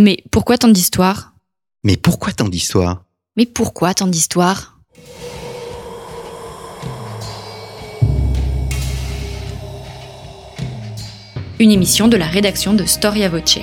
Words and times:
Mais 0.00 0.22
pourquoi 0.30 0.56
tant 0.56 0.68
d'histoires? 0.68 1.32
Mais 1.82 1.96
pourquoi 1.96 2.32
tant 2.32 2.48
d'histoires? 2.48 3.02
Mais 3.36 3.46
pourquoi 3.46 3.94
tant 3.94 4.06
d'histoires? 4.06 4.78
Une 11.58 11.72
émission 11.72 12.06
de 12.06 12.16
la 12.16 12.26
rédaction 12.26 12.74
de 12.74 12.84
Storia 12.84 13.28
Voce. 13.28 13.58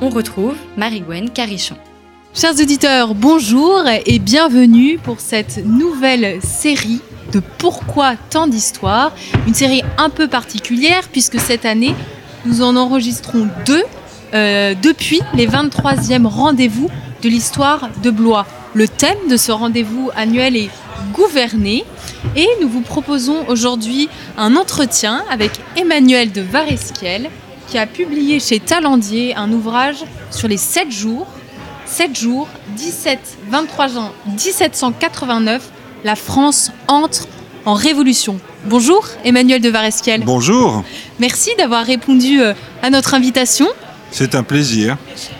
On 0.00 0.08
retrouve 0.08 0.56
Marie-Gwen 0.78 1.28
Carichon. 1.28 1.76
Chers 2.32 2.58
auditeurs, 2.58 3.14
bonjour 3.14 3.82
et 4.06 4.18
bienvenue 4.18 4.96
pour 4.96 5.20
cette 5.20 5.58
nouvelle 5.66 6.40
série 6.42 7.02
de 7.32 7.40
Pourquoi 7.58 8.14
tant 8.30 8.46
d'histoires 8.46 9.12
Une 9.46 9.54
série 9.54 9.82
un 9.96 10.10
peu 10.10 10.28
particulière 10.28 11.08
puisque 11.10 11.38
cette 11.40 11.64
année, 11.64 11.94
nous 12.44 12.62
en 12.62 12.76
enregistrons 12.76 13.48
deux 13.66 13.84
euh, 14.34 14.74
depuis 14.80 15.20
les 15.34 15.46
23e 15.46 16.26
rendez-vous 16.26 16.88
de 17.22 17.28
l'histoire 17.28 17.88
de 18.02 18.10
Blois. 18.10 18.46
Le 18.74 18.86
thème 18.86 19.28
de 19.30 19.36
ce 19.36 19.52
rendez-vous 19.52 20.10
annuel 20.16 20.56
est 20.56 20.70
gouverner 21.12 21.84
et 22.36 22.46
nous 22.60 22.68
vous 22.68 22.82
proposons 22.82 23.46
aujourd'hui 23.48 24.08
un 24.36 24.56
entretien 24.56 25.24
avec 25.30 25.52
Emmanuel 25.76 26.32
de 26.32 26.42
Varesquiel 26.42 27.30
qui 27.68 27.78
a 27.78 27.86
publié 27.86 28.40
chez 28.40 28.60
Talendier 28.60 29.34
un 29.34 29.52
ouvrage 29.52 30.04
sur 30.30 30.48
les 30.48 30.56
7 30.56 30.90
jours 30.90 31.26
7 31.88 32.18
jours, 32.18 32.48
17-23 32.76 33.92
juin 33.92 34.12
1789, 34.26 35.70
la 36.04 36.16
France 36.16 36.72
entre 36.86 37.26
en 37.64 37.74
révolution. 37.74 38.38
Bonjour 38.66 39.06
Emmanuel 39.24 39.60
de 39.60 39.68
Varesquiel. 39.68 40.22
Bonjour. 40.24 40.82
Merci 41.18 41.50
d'avoir 41.58 41.84
répondu 41.84 42.40
euh, 42.40 42.54
à 42.82 42.90
notre 42.90 43.14
invitation. 43.14 43.66
C'est 44.10 44.34
un 44.34 44.42
plaisir. 44.42 44.96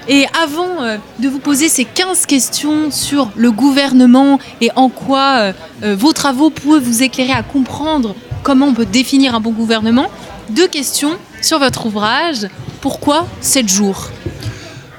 Et 0.08 0.26
avant 0.42 0.82
euh, 0.82 0.98
de 1.18 1.28
vous 1.28 1.38
poser 1.38 1.68
ces 1.68 1.84
15 1.84 2.26
questions 2.26 2.90
sur 2.90 3.30
le 3.34 3.50
gouvernement 3.50 4.38
et 4.60 4.70
en 4.76 4.88
quoi 4.88 5.52
euh, 5.82 5.96
vos 5.96 6.12
travaux 6.12 6.50
peuvent 6.50 6.82
vous 6.82 7.02
éclairer 7.02 7.32
à 7.32 7.42
comprendre 7.42 8.14
comment 8.42 8.66
on 8.66 8.74
peut 8.74 8.86
définir 8.86 9.34
un 9.34 9.40
bon 9.40 9.52
gouvernement, 9.52 10.08
deux 10.50 10.68
questions 10.68 11.16
sur 11.40 11.58
votre 11.58 11.86
ouvrage. 11.86 12.48
Pourquoi 12.80 13.26
7 13.40 13.68
jours? 13.68 14.10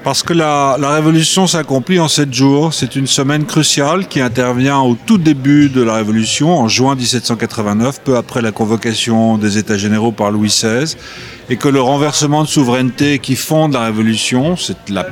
Parce 0.02 0.22
que 0.22 0.32
la, 0.32 0.76
révolution 0.76 1.46
s'accomplit 1.46 2.00
en 2.00 2.08
sept 2.08 2.32
jours. 2.32 2.72
C'est 2.72 2.96
une 2.96 3.06
semaine 3.06 3.44
cruciale 3.44 4.08
qui 4.08 4.20
intervient 4.20 4.78
au 4.80 4.96
tout 5.06 5.18
début 5.18 5.68
de 5.68 5.82
la 5.82 5.94
révolution, 5.94 6.58
en 6.58 6.68
juin 6.68 6.94
1789, 6.94 8.00
peu 8.02 8.16
après 8.16 8.40
la 8.40 8.52
convocation 8.52 9.36
des 9.36 9.58
États 9.58 9.76
généraux 9.76 10.12
par 10.12 10.30
Louis 10.30 10.48
XVI, 10.48 10.96
et 11.48 11.56
que 11.56 11.68
le 11.68 11.80
renversement 11.80 12.42
de 12.42 12.48
souveraineté 12.48 13.18
qui 13.18 13.36
fonde 13.36 13.74
la 13.74 13.84
révolution, 13.84 14.54
la, 14.88 15.06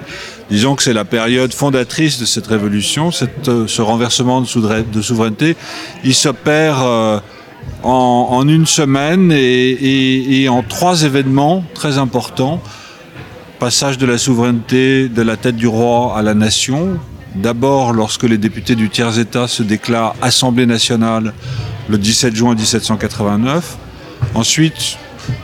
disons 0.51 0.75
que 0.75 0.83
c'est 0.83 0.95
la 0.95 1.05
période 1.05 1.53
fondatrice 1.53 2.19
de 2.19 2.25
cette 2.25 2.47
révolution, 2.47 3.11
cette, 3.11 3.67
ce 3.67 3.83
renversement 3.83 4.41
de, 4.41 4.47
souveraineté, 5.03 5.57
il 6.05 6.15
s'opère 6.15 6.83
euh, 6.83 7.19
en, 7.83 8.49
une 8.49 8.67
semaine 8.67 9.33
et 9.33 10.49
en 10.49 10.63
trois 10.63 11.03
événements 11.03 11.65
très 11.75 11.99
importants 11.99 12.63
passage 13.59 13.99
de 13.99 14.07
la 14.07 14.19
souveraineté 14.19 15.09
de 15.09 15.23
la 15.23 15.37
tête 15.37 15.57
du 15.57 15.67
roi 15.67 16.17
à 16.17 16.23
la 16.23 16.35
nation. 16.35 16.99
D'abord 17.35 17.93
lorsque 17.93 18.23
les 18.23 18.39
députés 18.39 18.77
du 18.77 18.89
tiers-État 18.89 19.49
se 19.49 19.63
déclarent 19.63 20.15
Assemblée 20.23 20.67
nationale 20.67 21.35
le 21.89 21.99
17 21.99 22.37
juin 22.37 22.55
1789. 22.55 23.77
Ensuite, 24.35 24.99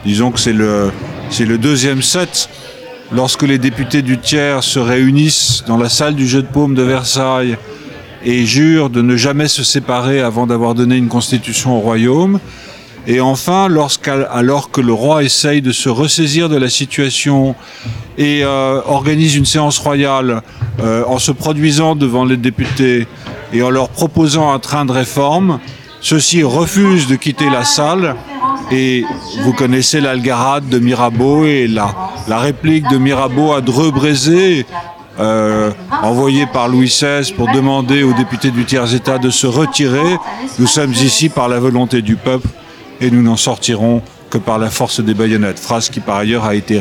disons 0.04 0.30
que 0.30 0.38
c'est 0.38 0.52
le, 0.52 0.92
c'est 1.30 1.44
le 1.44 1.58
deuxième 1.58 2.02
set, 2.02 2.48
lorsque 3.12 3.42
les 3.42 3.58
députés 3.58 4.02
du 4.02 4.18
tiers 4.18 4.62
se 4.62 4.78
réunissent 4.78 5.64
dans 5.66 5.76
la 5.76 5.88
salle 5.88 6.14
du 6.14 6.28
jeu 6.28 6.42
de 6.42 6.46
paume 6.46 6.74
de 6.74 6.82
Versailles 6.82 7.56
et 8.24 8.46
jurent 8.46 8.90
de 8.90 9.02
ne 9.02 9.16
jamais 9.16 9.48
se 9.48 9.64
séparer 9.64 10.20
avant 10.20 10.46
d'avoir 10.46 10.74
donné 10.74 10.96
une 10.96 11.08
constitution 11.08 11.76
au 11.76 11.80
royaume. 11.80 12.38
Et 13.06 13.20
enfin, 13.20 13.68
alors 14.32 14.70
que 14.70 14.80
le 14.80 14.92
roi 14.92 15.24
essaye 15.24 15.60
de 15.60 15.72
se 15.72 15.90
ressaisir 15.90 16.48
de 16.48 16.56
la 16.56 16.70
situation 16.70 17.54
et 18.16 18.42
euh, 18.44 18.80
organise 18.86 19.36
une 19.36 19.44
séance 19.44 19.78
royale 19.78 20.42
euh, 20.80 21.04
en 21.06 21.18
se 21.18 21.30
produisant 21.30 21.96
devant 21.96 22.24
les 22.24 22.38
députés 22.38 23.06
et 23.52 23.62
en 23.62 23.68
leur 23.68 23.90
proposant 23.90 24.52
un 24.52 24.58
train 24.58 24.86
de 24.86 24.92
réforme, 24.92 25.60
ceux-ci 26.00 26.42
refusent 26.42 27.06
de 27.06 27.16
quitter 27.16 27.50
la 27.50 27.64
salle 27.64 28.16
et 28.72 29.04
vous 29.42 29.52
connaissez 29.52 30.00
l'algarade 30.00 30.68
de 30.70 30.78
Mirabeau 30.78 31.44
et 31.44 31.66
la, 31.66 31.94
la 32.26 32.38
réplique 32.38 32.88
de 32.88 32.96
Mirabeau 32.96 33.52
à 33.52 33.60
Dreux-Brézé, 33.60 34.64
euh, 35.20 35.70
envoyé 36.02 36.46
par 36.46 36.68
Louis 36.68 36.86
XVI 36.86 37.32
pour 37.34 37.52
demander 37.52 38.02
aux 38.02 38.14
députés 38.14 38.50
du 38.50 38.64
tiers-État 38.64 39.18
de 39.18 39.28
se 39.28 39.46
retirer. 39.46 40.18
Nous 40.58 40.66
sommes 40.66 40.92
ici 40.92 41.28
par 41.28 41.48
la 41.48 41.60
volonté 41.60 42.00
du 42.00 42.16
peuple 42.16 42.48
et 43.00 43.10
nous 43.10 43.22
n'en 43.22 43.36
sortirons 43.36 44.02
que 44.30 44.38
par 44.38 44.58
la 44.58 44.70
force 44.70 45.00
des 45.00 45.14
baïonnettes, 45.14 45.58
phrase 45.58 45.88
qui 45.88 46.00
par 46.00 46.16
ailleurs 46.16 46.44
a 46.44 46.54
été 46.54 46.80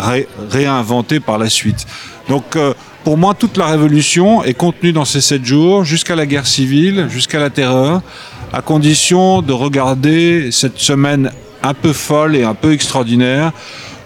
réinventée 0.50 1.20
par 1.20 1.38
la 1.38 1.50
suite. 1.50 1.86
Donc 2.28 2.56
euh, 2.56 2.74
pour 3.04 3.18
moi, 3.18 3.34
toute 3.34 3.58
la 3.58 3.68
révolution 3.68 4.44
est 4.44 4.54
contenue 4.54 4.94
dans 4.94 5.06
ces 5.06 5.22
sept 5.22 5.44
jours, 5.44 5.84
jusqu'à 5.84 6.16
la 6.16 6.26
guerre 6.26 6.48
civile, 6.48 7.08
jusqu'à 7.10 7.40
la 7.40 7.50
terreur, 7.50 8.02
à 8.54 8.62
condition 8.62 9.42
de 9.42 9.52
regarder 9.52 10.52
cette 10.52 10.80
semaine 10.80 11.32
un 11.62 11.74
peu 11.74 11.92
folle 11.92 12.36
et 12.36 12.44
un 12.44 12.54
peu 12.54 12.72
extraordinaire, 12.72 13.52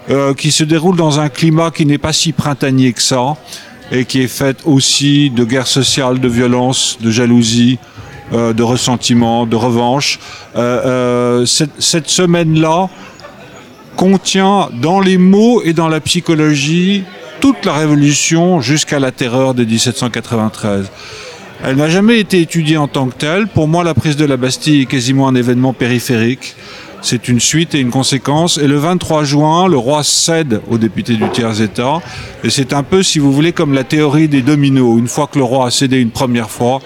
euh, 0.09 0.33
qui 0.33 0.51
se 0.51 0.63
déroule 0.63 0.95
dans 0.95 1.19
un 1.19 1.29
climat 1.29 1.69
qui 1.69 1.85
n'est 1.85 1.97
pas 1.97 2.13
si 2.13 2.31
printanier 2.31 2.91
que 2.93 3.01
ça, 3.01 3.35
et 3.91 4.05
qui 4.05 4.21
est 4.21 4.27
fait 4.27 4.57
aussi 4.65 5.29
de 5.29 5.43
guerre 5.43 5.67
sociale, 5.67 6.19
de 6.19 6.27
violence, 6.27 6.97
de 6.99 7.11
jalousie, 7.11 7.77
euh, 8.33 8.51
de 8.51 8.61
ressentiment, 8.61 9.45
de 9.45 9.55
revanche. 9.55 10.19
Euh, 10.57 11.41
euh, 11.41 11.45
cette, 11.45 12.09
semaine-là 12.09 12.89
contient 13.95 14.69
dans 14.81 14.99
les 14.99 15.17
mots 15.17 15.61
et 15.63 15.71
dans 15.71 15.87
la 15.87 16.01
psychologie 16.01 17.03
toute 17.39 17.63
la 17.65 17.73
révolution 17.73 18.59
jusqu'à 18.59 18.99
la 18.99 19.11
terreur 19.11 19.53
de 19.53 19.63
1793. 19.63 20.91
Elle 21.63 21.77
n'a 21.77 21.89
jamais 21.89 22.19
été 22.19 22.41
étudiée 22.41 22.75
en 22.75 22.89
tant 22.89 23.07
que 23.07 23.15
telle. 23.15 23.47
Pour 23.47 23.69
moi, 23.69 23.85
la 23.85 23.93
prise 23.93 24.17
de 24.17 24.25
la 24.25 24.35
Bastille 24.35 24.81
est 24.81 24.85
quasiment 24.87 25.29
un 25.29 25.35
événement 25.35 25.71
périphérique. 25.71 26.55
C'est 27.01 27.29
une 27.29 27.39
suite 27.39 27.75
et 27.75 27.79
une 27.79 27.91
conséquence. 27.91 28.57
Et 28.57 28.67
le 28.67 28.77
23 28.77 29.23
juin, 29.23 29.69
le 29.69 29.77
roi 29.77 30.03
cède 30.03 30.61
aux 30.69 30.77
députés 30.77 31.15
du 31.15 31.29
tiers-État. 31.29 32.01
Et 32.43 32.49
c'est 32.49 32.73
un 32.73 32.83
peu, 32.83 33.03
si 33.03 33.19
vous 33.19 33.31
voulez, 33.31 33.53
comme 33.53 33.73
la 33.73 33.85
théorie 33.85 34.27
des 34.27 34.41
dominos. 34.41 34.99
Une 34.99 35.07
fois 35.07 35.27
que 35.27 35.37
le 35.37 35.45
roi 35.45 35.67
a 35.67 35.71
cédé 35.71 35.99
une 36.01 36.11
première 36.11 36.49
fois, 36.49 36.81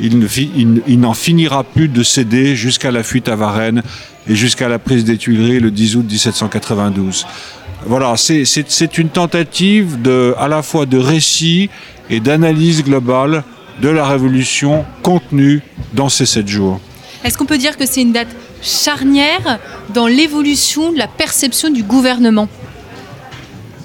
il, 0.00 1.00
n'en 1.00 1.14
finira 1.14 1.64
plus 1.64 1.88
de 1.88 2.02
céder 2.02 2.56
jusqu'à 2.56 2.90
la 2.90 3.02
fuite 3.02 3.28
à 3.28 3.36
Varennes 3.36 3.82
et 4.28 4.34
jusqu'à 4.34 4.68
la 4.68 4.78
prise 4.78 5.04
des 5.04 5.16
Tuileries 5.16 5.60
le 5.60 5.70
10 5.70 5.96
août 5.96 6.06
1792. 6.08 7.26
Voilà, 7.86 8.14
c'est 8.16 8.98
une 8.98 9.08
tentative 9.08 10.00
de, 10.00 10.34
à 10.38 10.48
la 10.48 10.62
fois 10.62 10.86
de 10.86 10.98
récit 10.98 11.68
et 12.10 12.20
d'analyse 12.20 12.84
globale 12.84 13.42
de 13.80 13.88
la 13.88 14.06
Révolution 14.06 14.84
contenue 15.02 15.62
dans 15.92 16.08
ces 16.08 16.26
sept 16.26 16.46
jours. 16.46 16.80
Est-ce 17.24 17.36
qu'on 17.36 17.46
peut 17.46 17.58
dire 17.58 17.76
que 17.76 17.86
c'est 17.86 18.02
une 18.02 18.12
date 18.12 18.28
charnière 18.62 19.58
dans 19.92 20.06
l'évolution 20.06 20.92
de 20.92 20.98
la 20.98 21.08
perception 21.08 21.70
du 21.70 21.82
gouvernement? 21.82 22.48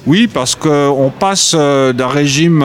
Oui, 0.05 0.27
parce 0.27 0.55
qu'on 0.55 1.11
passe 1.19 1.53
euh, 1.55 1.91
d'un 1.93 2.07
régime... 2.07 2.63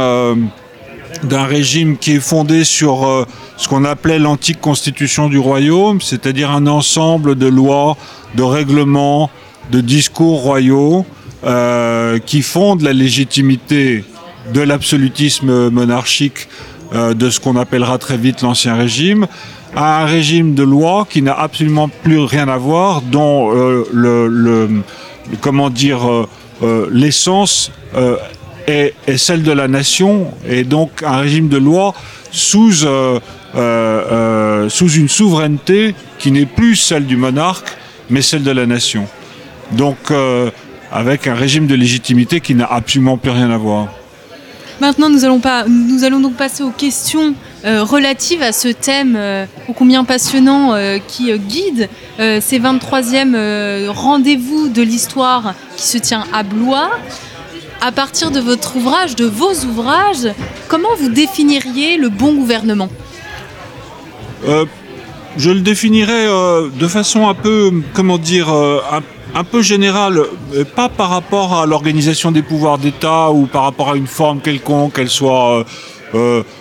D'un 1.22 1.44
régime 1.44 1.98
qui 1.98 2.14
est 2.14 2.20
fondé 2.20 2.64
sur 2.64 3.06
euh, 3.06 3.24
ce 3.56 3.68
qu'on 3.68 3.84
appelait 3.84 4.18
l'antique 4.18 4.60
constitution 4.60 5.28
du 5.28 5.38
royaume, 5.38 6.00
c'est-à-dire 6.00 6.50
un 6.50 6.66
ensemble 6.66 7.36
de 7.36 7.46
lois, 7.46 7.96
de 8.34 8.42
règlements, 8.42 9.30
de 9.70 9.80
discours 9.80 10.40
royaux 10.42 11.06
euh, 11.44 12.18
qui 12.18 12.42
fondent 12.42 12.82
la 12.82 12.92
légitimité 12.92 14.04
de 14.52 14.60
l'absolutisme 14.60 15.70
monarchique 15.70 16.48
euh, 16.92 17.14
de 17.14 17.30
ce 17.30 17.38
qu'on 17.38 17.54
appellera 17.54 17.98
très 17.98 18.16
vite 18.16 18.42
l'ancien 18.42 18.74
régime, 18.74 19.28
à 19.76 20.02
un 20.02 20.06
régime 20.06 20.54
de 20.54 20.64
loi 20.64 21.06
qui 21.08 21.22
n'a 21.22 21.34
absolument 21.34 21.88
plus 21.88 22.18
rien 22.18 22.48
à 22.48 22.56
voir, 22.56 23.00
dont 23.00 23.48
le, 23.50 24.82
comment 25.40 25.70
dire 25.70 26.00
l'essence 26.90 27.70
est, 28.66 28.94
celle 29.16 29.42
de 29.42 29.52
la 29.52 29.68
nation 29.68 30.28
et 30.48 30.64
donc 30.64 31.02
un 31.02 31.18
régime 31.18 31.48
de 31.48 31.56
loi 31.56 31.94
sous, 32.30 32.84
euh, 32.84 33.20
euh, 33.54 33.58
euh, 33.58 34.68
sous 34.68 34.90
une 34.90 35.08
souveraineté 35.08 35.94
qui 36.18 36.30
n'est 36.30 36.46
plus 36.46 36.76
celle 36.76 37.06
du 37.06 37.16
monarque 37.16 37.76
mais 38.10 38.22
celle 38.22 38.42
de 38.42 38.50
la 38.50 38.66
nation. 38.66 39.06
Donc 39.72 40.12
avec 40.90 41.26
un 41.26 41.34
régime 41.34 41.66
de 41.66 41.74
légitimité 41.74 42.40
qui 42.40 42.54
n'a 42.54 42.66
absolument 42.66 43.16
plus 43.16 43.30
rien 43.30 43.50
à 43.50 43.56
voir. 43.56 43.88
Maintenant, 44.80 45.08
nous 45.08 45.24
allons, 45.24 45.38
pas, 45.38 45.64
nous 45.66 46.04
allons 46.04 46.20
donc 46.20 46.34
passer 46.34 46.62
aux 46.62 46.72
questions 46.72 47.34
relatives 47.64 48.42
à 48.42 48.52
ce 48.52 48.68
thème 48.68 49.18
ô 49.68 49.72
combien 49.72 50.04
passionnant 50.04 50.74
qui 51.08 51.32
guide 51.38 51.88
ces 52.18 52.60
23e 52.60 53.34
euh, 53.34 53.88
rendez-vous 53.90 54.68
de 54.68 54.82
l'histoire 54.82 55.54
qui 55.76 55.86
se 55.86 55.98
tient 55.98 56.24
à 56.32 56.42
Blois. 56.42 56.90
À 57.84 57.90
partir 57.90 58.30
de 58.30 58.38
votre 58.38 58.76
ouvrage, 58.76 59.16
de 59.16 59.24
vos 59.24 59.52
ouvrages, 59.64 60.28
comment 60.68 60.94
vous 61.00 61.08
définiriez 61.08 61.96
le 61.96 62.10
bon 62.10 62.32
gouvernement? 62.32 62.88
Euh, 64.46 64.66
je 65.36 65.50
le 65.50 65.58
définirais 65.58 66.28
euh, 66.28 66.68
de 66.78 66.86
façon 66.86 67.28
un 67.28 67.34
peu, 67.34 67.72
comment 67.92 68.18
dire, 68.18 68.50
euh, 68.50 68.80
un, 69.34 69.42
peu 69.42 69.62
générale, 69.62 70.20
pas 70.76 70.88
par 70.88 71.08
rapport 71.08 71.58
à 71.58 71.66
l'organisation 71.66 72.30
des 72.30 72.42
pouvoirs 72.42 72.78
d'État 72.78 73.32
ou 73.32 73.46
par 73.46 73.64
rapport 73.64 73.90
à 73.90 73.96
une 73.96 74.06
forme 74.06 74.40
quelconque, 74.40 74.94
qu'elle 74.94 75.10
soit 75.10 75.64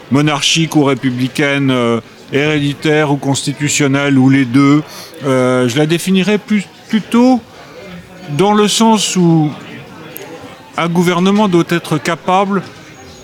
monarchique 0.10 0.76
ou 0.76 0.86
républicaine, 0.86 1.72
héréditaire 2.34 3.12
ou 3.12 3.18
constitutionnelle 3.18 4.18
ou 4.18 4.28
les 4.32 4.46
deux. 4.46 4.82
Je 5.24 5.78
la 5.78 5.86
définirais 5.86 6.40
plus, 6.40 6.66
plutôt 6.90 7.40
dans 8.38 8.54
le 8.54 8.68
sens 8.68 9.16
où 9.16 9.52
un 10.78 10.88
gouvernement 10.88 11.48
doit 11.48 11.64
être 11.70 11.98
capable 11.98 12.64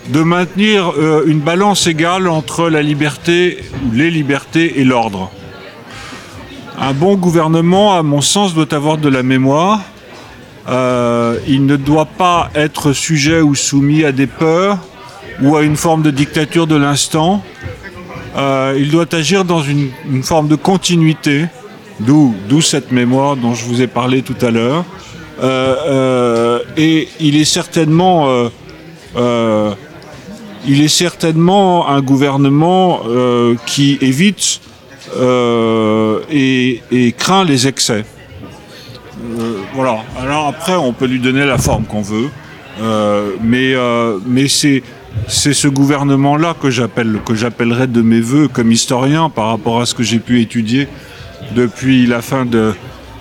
de 0.08 0.22
maintenir 0.22 0.92
euh, 0.96 1.24
une 1.26 1.40
balance 1.40 1.86
égale 1.86 2.28
entre 2.28 2.68
la 2.70 2.82
liberté 2.82 3.58
les 3.92 4.10
libertés 4.10 4.80
et 4.80 4.84
l'ordre. 4.84 5.30
Un 6.80 6.92
bon 6.92 7.16
gouvernement, 7.16 7.96
à 7.96 8.02
mon 8.02 8.20
sens, 8.20 8.54
doit 8.54 8.72
avoir 8.72 8.98
de 8.98 9.08
la 9.08 9.22
mémoire. 9.22 9.80
Euh, 10.68 11.38
il 11.46 11.66
ne 11.66 11.76
doit 11.76 12.06
pas 12.06 12.50
être 12.54 12.92
sujet 12.92 13.40
ou 13.40 13.54
soumis 13.54 14.04
à 14.04 14.12
des 14.12 14.26
peurs 14.26 14.78
ou 15.42 15.56
à 15.56 15.62
une 15.62 15.76
forme 15.76 16.02
de 16.02 16.10
dictature 16.10 16.66
de 16.66 16.76
l'instant. 16.76 17.42
Euh, 18.36 18.76
il 18.78 18.90
doit 18.90 19.12
agir 19.14 19.44
dans 19.44 19.62
une, 19.62 19.90
forme 20.22 20.48
de 20.48 20.56
continuité, 20.56 21.46
d'où 22.00 22.60
cette 22.60 22.92
mémoire 22.92 23.36
dont 23.36 23.54
je 23.54 23.64
vous 23.64 23.82
ai 23.82 23.86
parlé 23.86 24.22
tout 24.22 24.36
à 24.40 24.50
l'heure. 24.50 24.84
Euh, 25.40 25.76
euh, 25.86 26.58
et 26.76 27.08
il 27.20 27.36
est 27.36 27.44
certainement 27.44 28.48
euh, 29.16 29.74
il 30.66 30.82
est 30.82 30.88
certainement 30.88 31.88
un 31.88 32.00
gouvernement 32.02 33.00
qui 33.66 33.98
évite 34.00 34.60
et, 36.30 37.14
craint 37.16 37.44
les 37.44 37.68
excès. 37.68 38.04
Voilà. 39.74 39.98
Alors 40.20 40.48
après, 40.48 40.74
on 40.74 40.92
peut 40.92 41.06
lui 41.06 41.20
donner 41.20 41.46
la 41.46 41.58
forme 41.58 41.84
qu'on 41.84 42.02
veut, 42.02 42.28
mais 43.42 43.74
mais 44.26 44.48
c'est 44.48 44.82
c'est 45.26 45.54
ce 45.54 45.68
gouvernement-là 45.68 46.54
que 46.60 46.70
j'appelle 46.70 47.20
que 47.24 47.34
j'appellerais 47.34 47.86
de 47.86 48.02
mes 48.02 48.20
voeux 48.20 48.48
comme 48.48 48.70
historien 48.70 49.30
par 49.30 49.48
rapport 49.48 49.80
à 49.80 49.86
ce 49.86 49.94
que 49.94 50.02
j'ai 50.02 50.18
pu 50.18 50.42
étudier 50.42 50.86
depuis 51.54 52.06
la 52.06 52.20
fin 52.20 52.44
de 52.44 52.74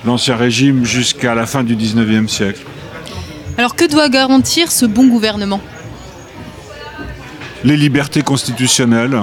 l'ancien 0.05 0.35
régime 0.35 0.85
jusqu'à 0.85 1.35
la 1.35 1.45
fin 1.45 1.63
du 1.63 1.75
19e 1.75 2.27
siècle. 2.27 2.61
Alors 3.57 3.75
que 3.75 3.89
doit 3.89 4.09
garantir 4.09 4.71
ce 4.71 4.85
bon 4.85 5.07
gouvernement? 5.07 5.61
Les 7.63 7.75
libertés 7.75 8.21
constitutionnelles. 8.21 9.19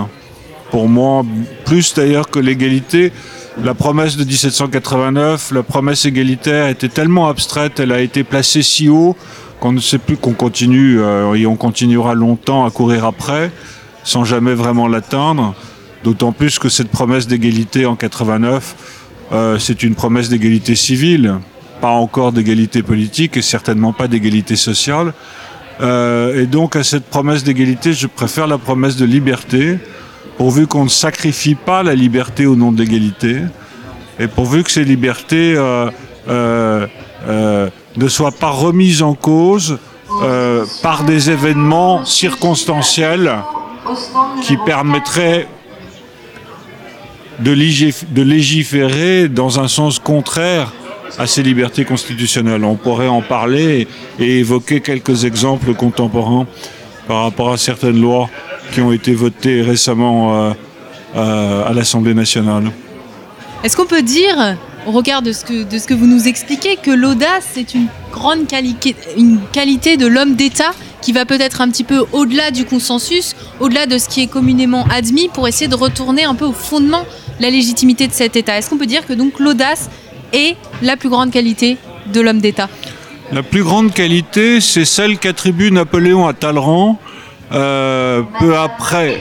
Pour 0.71 0.89
moi, 0.89 1.25
plus 1.65 1.95
d'ailleurs 1.95 2.29
que 2.29 2.41
l'égalité, 2.41 3.13
la 3.63 3.75
promesse 3.75 4.17
de 4.17 4.25
1789, 4.25 5.53
la 5.53 5.63
promesse 5.63 6.05
égalitaire 6.05 6.67
était 6.69 6.89
tellement 6.89 7.29
abstraite, 7.29 7.79
elle 7.79 7.93
a 7.93 8.01
été 8.01 8.25
placée 8.25 8.63
si 8.63 8.89
haut 8.89 9.17
qu'on 9.61 9.73
ne 9.73 9.81
sait 9.81 9.99
plus 9.99 10.17
qu'on 10.17 10.33
continue 10.33 11.01
euh, 11.01 11.35
et 11.35 11.47
on 11.47 11.55
continuera 11.55 12.15
longtemps 12.15 12.67
à 12.67 12.71
courir 12.71 13.05
après 13.05 13.53
sans 14.05 14.25
jamais 14.25 14.55
vraiment 14.55 14.87
l'atteindre. 14.87 15.55
D'autant 16.05 16.33
plus 16.33 16.59
que 16.59 16.69
cette 16.69 16.91
promesse 16.91 17.27
d'égalité 17.27 17.87
en 17.87 17.97
89, 17.97 19.04
euh, 19.35 19.59
c'est 19.59 19.83
une 19.83 19.97
promesse 19.97 20.29
d'égalité 20.29 20.77
civile, 20.77 21.35
pas 21.81 21.91
encore 21.91 22.31
d'égalité 22.31 22.85
politique 22.85 23.37
et 23.37 23.43
certainement 23.43 23.93
pas 23.93 24.07
d'égalité 24.07 24.55
sociale. 24.55 25.13
Euh, 25.81 26.41
et 26.41 26.47
donc 26.47 26.77
à 26.77 26.85
cette 26.85 27.07
promesse 27.07 27.43
d'égalité, 27.43 27.93
je 27.95 28.07
préfère 28.07 28.47
la 28.47 28.59
promesse 28.59 28.95
de 28.95 29.05
liberté, 29.05 29.79
pourvu 30.39 30.69
qu'on 30.69 30.85
ne 30.85 30.89
sacrifie 30.89 31.57
pas 31.57 31.83
la 31.83 31.97
liberté 31.97 32.47
au 32.47 32.55
nom 32.55 32.71
de 32.71 32.79
l'égalité, 32.79 33.41
et 34.21 34.29
pourvu 34.29 34.63
que 34.63 34.71
ces 34.71 34.85
libertés 34.85 35.55
euh, 35.59 36.87
ne 37.97 38.09
soient 38.09 38.31
pas 38.31 38.51
remises 38.51 39.03
en 39.03 39.15
cause 39.15 39.79
par 40.81 41.03
des 41.03 41.31
événements 41.31 42.05
circonstanciels 42.05 43.33
qui 44.43 44.57
permettraient 44.59 45.49
de, 47.41 47.53
légif- 47.53 48.05
de 48.13 48.23
légiférer 48.23 49.29
dans 49.29 49.61
un 49.61 49.69
sens 49.69 49.99
contraire 49.99 50.73
à 51.19 51.27
ces 51.27 51.43
libertés 51.43 51.85
constitutionnelles. 51.85 52.65
On 52.65 52.77
pourrait 52.77 53.09
en 53.09 53.23
parler 53.23 53.87
et 54.19 54.39
évoquer 54.39 54.81
quelques 54.81 55.25
exemples 55.25 55.75
contemporains 55.75 56.47
par 57.07 57.23
rapport 57.23 57.53
à 57.53 57.57
certaines 57.57 58.01
lois 58.01 58.29
qui 58.73 58.81
ont 58.81 58.93
été 58.93 59.15
votées 59.15 59.63
récemment 59.63 60.35
euh, 60.35 60.53
euh, 61.17 61.65
à 61.65 61.73
l'Assemblée 61.73 62.15
nationale. 62.15 62.71
Est-ce 63.63 63.77
qu'on 63.77 63.87
peut 63.87 64.03
dire, 64.03 64.57
au 64.87 64.91
regard 64.91 65.23
de 65.23 65.33
ce 65.33 65.45
que, 65.45 65.95
vous 65.95 66.07
nous 66.07 66.29
expliquez, 66.29 66.77
que 66.77 66.91
l'audace 66.91 67.57
est 67.57 67.75
une 67.75 67.87
grande 68.13 68.41
une 69.17 69.39
qualité 69.53 69.97
de 69.97 70.07
l'homme 70.07 70.35
d'État 70.35 70.73
qui 71.01 71.13
va 71.13 71.25
peut-être 71.25 71.61
un 71.61 71.69
petit 71.69 71.85
peu 71.85 72.05
au-delà 72.13 72.51
du 72.51 72.65
consensus, 72.65 73.37
au-delà 73.61 73.87
de 73.87 73.99
ce 73.99 74.09
qui 74.09 74.23
est 74.23 74.27
communément 74.27 74.87
admis, 74.91 75.29
pour 75.33 75.47
essayer 75.47 75.69
de 75.69 75.75
retourner 75.75 76.25
un 76.25 76.35
peu 76.35 76.45
au 76.47 76.53
fondement 76.53 77.03
de 77.03 77.24
la 77.41 77.51
légitimité 77.51 78.07
de 78.07 78.13
cet 78.13 78.37
État 78.37 78.57
Est-ce 78.59 78.71
qu'on 78.71 78.79
peut 78.79 78.87
dire 78.87 79.07
que 79.07 79.13
donc 79.13 79.39
l'audace 79.39 79.91
est 80.33 80.57
la 80.83 80.97
plus 80.97 81.09
grande 81.09 81.31
qualité 81.31 81.79
de 82.07 82.21
l'homme 82.21 82.41
d'État? 82.41 82.69
La 83.33 83.43
plus 83.43 83.63
grande 83.65 83.93
qualité, 83.93 84.61
c'est 84.61 84.85
celle 84.85 85.19
qu'attribue 85.19 85.71
Napoléon 85.71 86.27
à 86.27 86.35
Talleyrand 86.35 86.99
euh, 87.53 88.23
peu 88.39 88.57
après, 88.57 89.21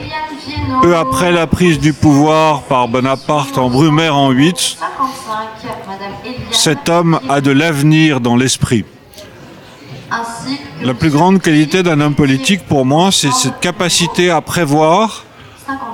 peu 0.82 0.96
après 0.96 1.30
la 1.30 1.46
prise 1.46 1.78
du 1.78 1.92
pouvoir 1.92 2.62
par 2.62 2.88
Bonaparte 2.88 3.58
en 3.58 3.70
Brumaire 3.70 4.16
en 4.16 4.30
8. 4.30 4.78
Cet 6.50 6.88
homme 6.88 7.20
a 7.28 7.40
de 7.40 7.50
l'avenir 7.50 8.20
dans 8.20 8.36
l'esprit. 8.36 8.84
La 10.82 10.94
plus 10.94 11.10
grande 11.10 11.40
qualité 11.40 11.82
d'un 11.82 12.00
homme 12.00 12.14
politique 12.14 12.66
pour 12.66 12.84
moi, 12.84 13.10
c'est 13.10 13.32
cette 13.32 13.60
capacité 13.60 14.30
à 14.30 14.40
prévoir, 14.40 15.24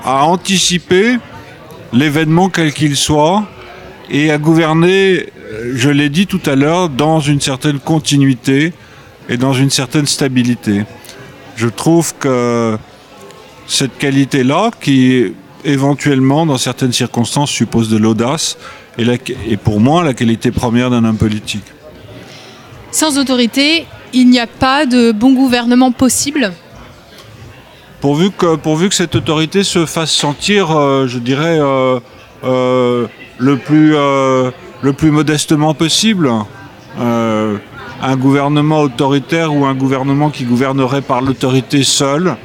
à 0.05 0.25
anticiper 0.25 1.19
l'événement 1.93 2.49
quel 2.49 2.73
qu'il 2.73 2.97
soit 2.97 3.45
et 4.11 4.31
à 4.31 4.39
gouverner, 4.39 5.27
euh, 5.53 5.73
je 5.75 5.89
l'ai 5.89 6.09
dit 6.09 6.27
tout 6.27 6.41
à 6.47 6.56
l'heure, 6.56 6.89
dans 6.89 7.20
une 7.20 7.41
certaine 7.41 7.79
continuité 7.79 8.73
et 9.29 9.37
dans 9.37 9.53
une 9.53 9.70
certaine 9.70 10.06
stabilité. 10.06 10.85
Je 11.56 11.69
trouve 11.69 12.15
que 12.19 12.77
cette 13.67 13.97
qualité-là, 13.99 14.70
qui 14.81 15.32
éventuellement, 15.65 16.47
dans 16.47 16.59
certaines 16.59 16.93
circonstances, 16.93 17.51
suppose 17.51 17.89
de 17.89 17.99
l'audace, 17.99 18.56
est, 18.99 19.31
est 19.49 19.56
pour 19.56 19.79
moi 19.79 20.03
la 20.03 20.15
qualité 20.15 20.51
première 20.51 20.91
d'un 20.91 21.05
homme 21.05 21.19
politique. 21.19 21.65
Sans 22.91 23.19
autorité, 23.19 23.87
il 24.13 24.29
n'y 24.29 24.41
a 24.41 24.49
pas 24.49 24.87
de 24.87 25.13
bon 25.13 25.32
gouvernement 25.32 25.93
possible 25.93 26.53
Pourvu 28.01 28.31
que, 28.31 28.57
pourvu 28.57 28.89
que 28.89 28.95
cette 28.95 29.15
autorité 29.15 29.63
se 29.63 29.85
fasse 29.85 30.11
sentir, 30.11 30.71
euh, 30.71 31.07
je 31.07 31.19
dirais, 31.19 31.59
euh, 31.61 32.01
euh, 32.45 33.07
le, 33.37 33.57
plus, 33.59 33.95
euh, 33.95 34.51
le 34.81 34.93
plus 34.95 35.11
modestement 35.11 35.75
possible. 35.75 36.31
Un 38.03 38.17
gouvernement 38.17 38.81
autoritaire 38.81 39.55
ou 39.55 39.67
un 39.67 39.75
gouvernement 39.75 40.31
qui 40.31 40.45
gouvernerait 40.45 41.03
par 41.03 41.21
l'autorité 41.21 41.85
seule, 41.85 42.37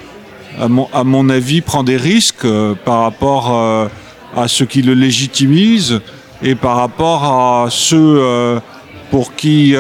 à 0.60 0.68
mon, 0.68 0.90
à 0.94 1.06
mon 1.06 1.30
avis, 1.30 1.62
prend 1.62 1.84
des 1.84 1.96
risques 1.96 2.46
par 2.84 3.04
rapport 3.04 3.90
à 4.36 4.48
ce 4.50 4.66
qui 4.66 4.82
le 4.82 4.94
légitimise 4.94 6.02
et 6.44 6.56
par 6.56 6.76
rapport 6.76 7.24
à 7.24 7.68
ceux 7.70 8.60
pour 9.12 9.34
qui 9.36 9.76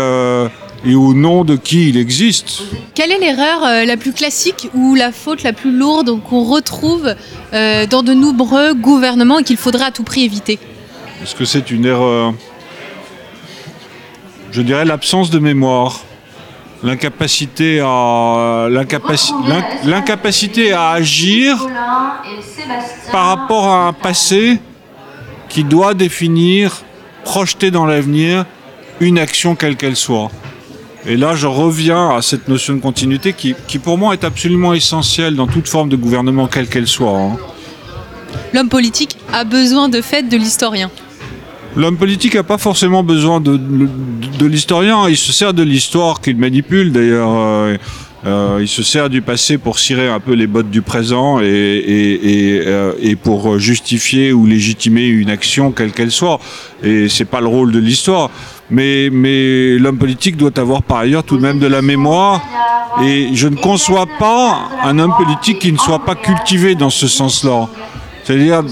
et 0.85 0.93
au 0.95 1.13
nom 1.13 1.43
de 1.43 1.55
qui 1.55 1.89
il 1.89 1.97
existe. 1.97 2.61
Quelle 2.93 3.11
est 3.11 3.17
l'erreur 3.19 3.63
euh, 3.63 3.85
la 3.85 3.97
plus 3.97 4.13
classique 4.13 4.69
ou 4.75 4.93
la 4.95 5.11
faute 5.11 5.43
la 5.43 5.51
plus 5.53 5.71
lourde 5.71 6.21
qu'on 6.29 6.43
retrouve 6.43 7.15
euh, 7.53 7.87
dans 7.87 8.03
de 8.03 8.13
nombreux 8.13 8.73
gouvernements 8.73 9.39
et 9.39 9.43
qu'il 9.43 9.57
faudra 9.57 9.85
à 9.85 9.91
tout 9.91 10.03
prix 10.03 10.23
éviter? 10.23 10.59
Est-ce 11.23 11.33
que 11.35 11.45
c'est 11.45 11.71
une 11.71 11.85
erreur? 11.85 12.33
Je 14.51 14.61
dirais 14.61 14.85
l'absence 14.85 15.29
de 15.31 15.39
mémoire, 15.39 16.01
l'incapacité 16.83 17.79
à 17.81 18.67
l'incapaci- 18.69 19.33
l'in- 19.47 19.65
l'incapacité 19.89 20.71
à 20.71 20.91
agir 20.91 21.65
par 23.11 23.25
rapport 23.27 23.65
à 23.67 23.87
un 23.87 23.93
passé 23.93 24.59
qui 25.49 25.63
doit 25.63 25.93
définir, 25.93 26.83
projeter 27.23 27.71
dans 27.71 27.85
l'avenir 27.85 28.45
une 28.99 29.17
action 29.19 29.55
quelle 29.55 29.75
qu'elle 29.77 29.95
soit. 29.95 30.29
Et 31.07 31.17
là, 31.17 31.35
je 31.35 31.45
reviens 31.47 32.09
à 32.15 32.21
cette 32.21 32.47
notion 32.47 32.73
de 32.75 32.79
continuité 32.81 33.33
qui, 33.33 33.53
qui 33.67 33.77
pour 33.77 33.97
moi 33.97 34.13
est 34.13 34.23
absolument 34.23 34.73
essentielle 34.73 35.35
dans 35.35 35.45
toute 35.47 35.67
forme 35.67 35.89
de 35.89 35.95
gouvernement, 35.95 36.47
quelle 36.47 36.67
qu'elle 36.67 36.87
soit. 36.87 37.17
hein. 37.17 37.37
L'homme 38.53 38.69
politique 38.69 39.15
a 39.31 39.43
besoin 39.43 39.87
de 39.89 40.01
fait 40.01 40.23
de 40.23 40.37
l'historien. 40.37 40.89
L'homme 41.75 41.97
politique 41.97 42.35
n'a 42.35 42.43
pas 42.43 42.57
forcément 42.57 43.03
besoin 43.03 43.39
de, 43.41 43.57
de, 43.57 43.87
de 44.39 44.45
l'historien, 44.45 45.07
il 45.09 45.17
se 45.17 45.33
sert 45.33 45.53
de 45.53 45.61
l'histoire 45.63 46.21
qu'il 46.21 46.37
manipule 46.37 46.91
d'ailleurs. 46.91 47.29
euh, 47.37 47.77
euh, 48.25 48.57
il 48.59 48.67
se 48.67 48.81
sert 48.81 49.07
du 49.09 49.21
passé 49.21 49.59
pour 49.59 49.77
cirer 49.77 50.07
un 50.07 50.19
peu 50.19 50.33
les 50.33 50.47
bottes 50.47 50.71
du 50.71 50.81
présent 50.81 51.39
et, 51.41 51.45
et, 51.45 52.55
et, 52.55 52.61
euh, 52.65 52.93
et 52.99 53.15
pour 53.15 53.59
justifier 53.59 54.33
ou 54.33 54.47
légitimer 54.47 55.05
une 55.05 55.29
action 55.29 55.71
quelle 55.71 55.91
qu'elle 55.91 56.09
soit. 56.11 56.39
Et 56.81 57.07
c'est 57.07 57.25
pas 57.25 57.39
le 57.41 57.45
rôle 57.47 57.71
de 57.71 57.77
l'histoire. 57.77 58.31
Mais, 58.69 59.09
mais 59.11 59.77
l'homme 59.77 59.97
politique 59.97 60.37
doit 60.37 60.57
avoir 60.57 60.81
par 60.81 60.97
ailleurs 60.99 61.23
tout 61.23 61.37
de 61.37 61.41
même 61.41 61.59
de 61.59 61.67
la 61.67 61.81
mémoire. 61.81 62.41
Et 63.03 63.29
je 63.33 63.47
ne 63.47 63.55
conçois 63.55 64.07
pas 64.19 64.69
un 64.83 64.97
homme 64.99 65.13
politique 65.17 65.59
qui 65.59 65.71
ne 65.71 65.77
soit 65.77 65.99
pas 65.99 66.15
cultivé 66.15 66.75
dans 66.75 66.89
ce 66.89 67.07
sens-là. 67.07 67.67
C'est-à-dire 68.23 68.63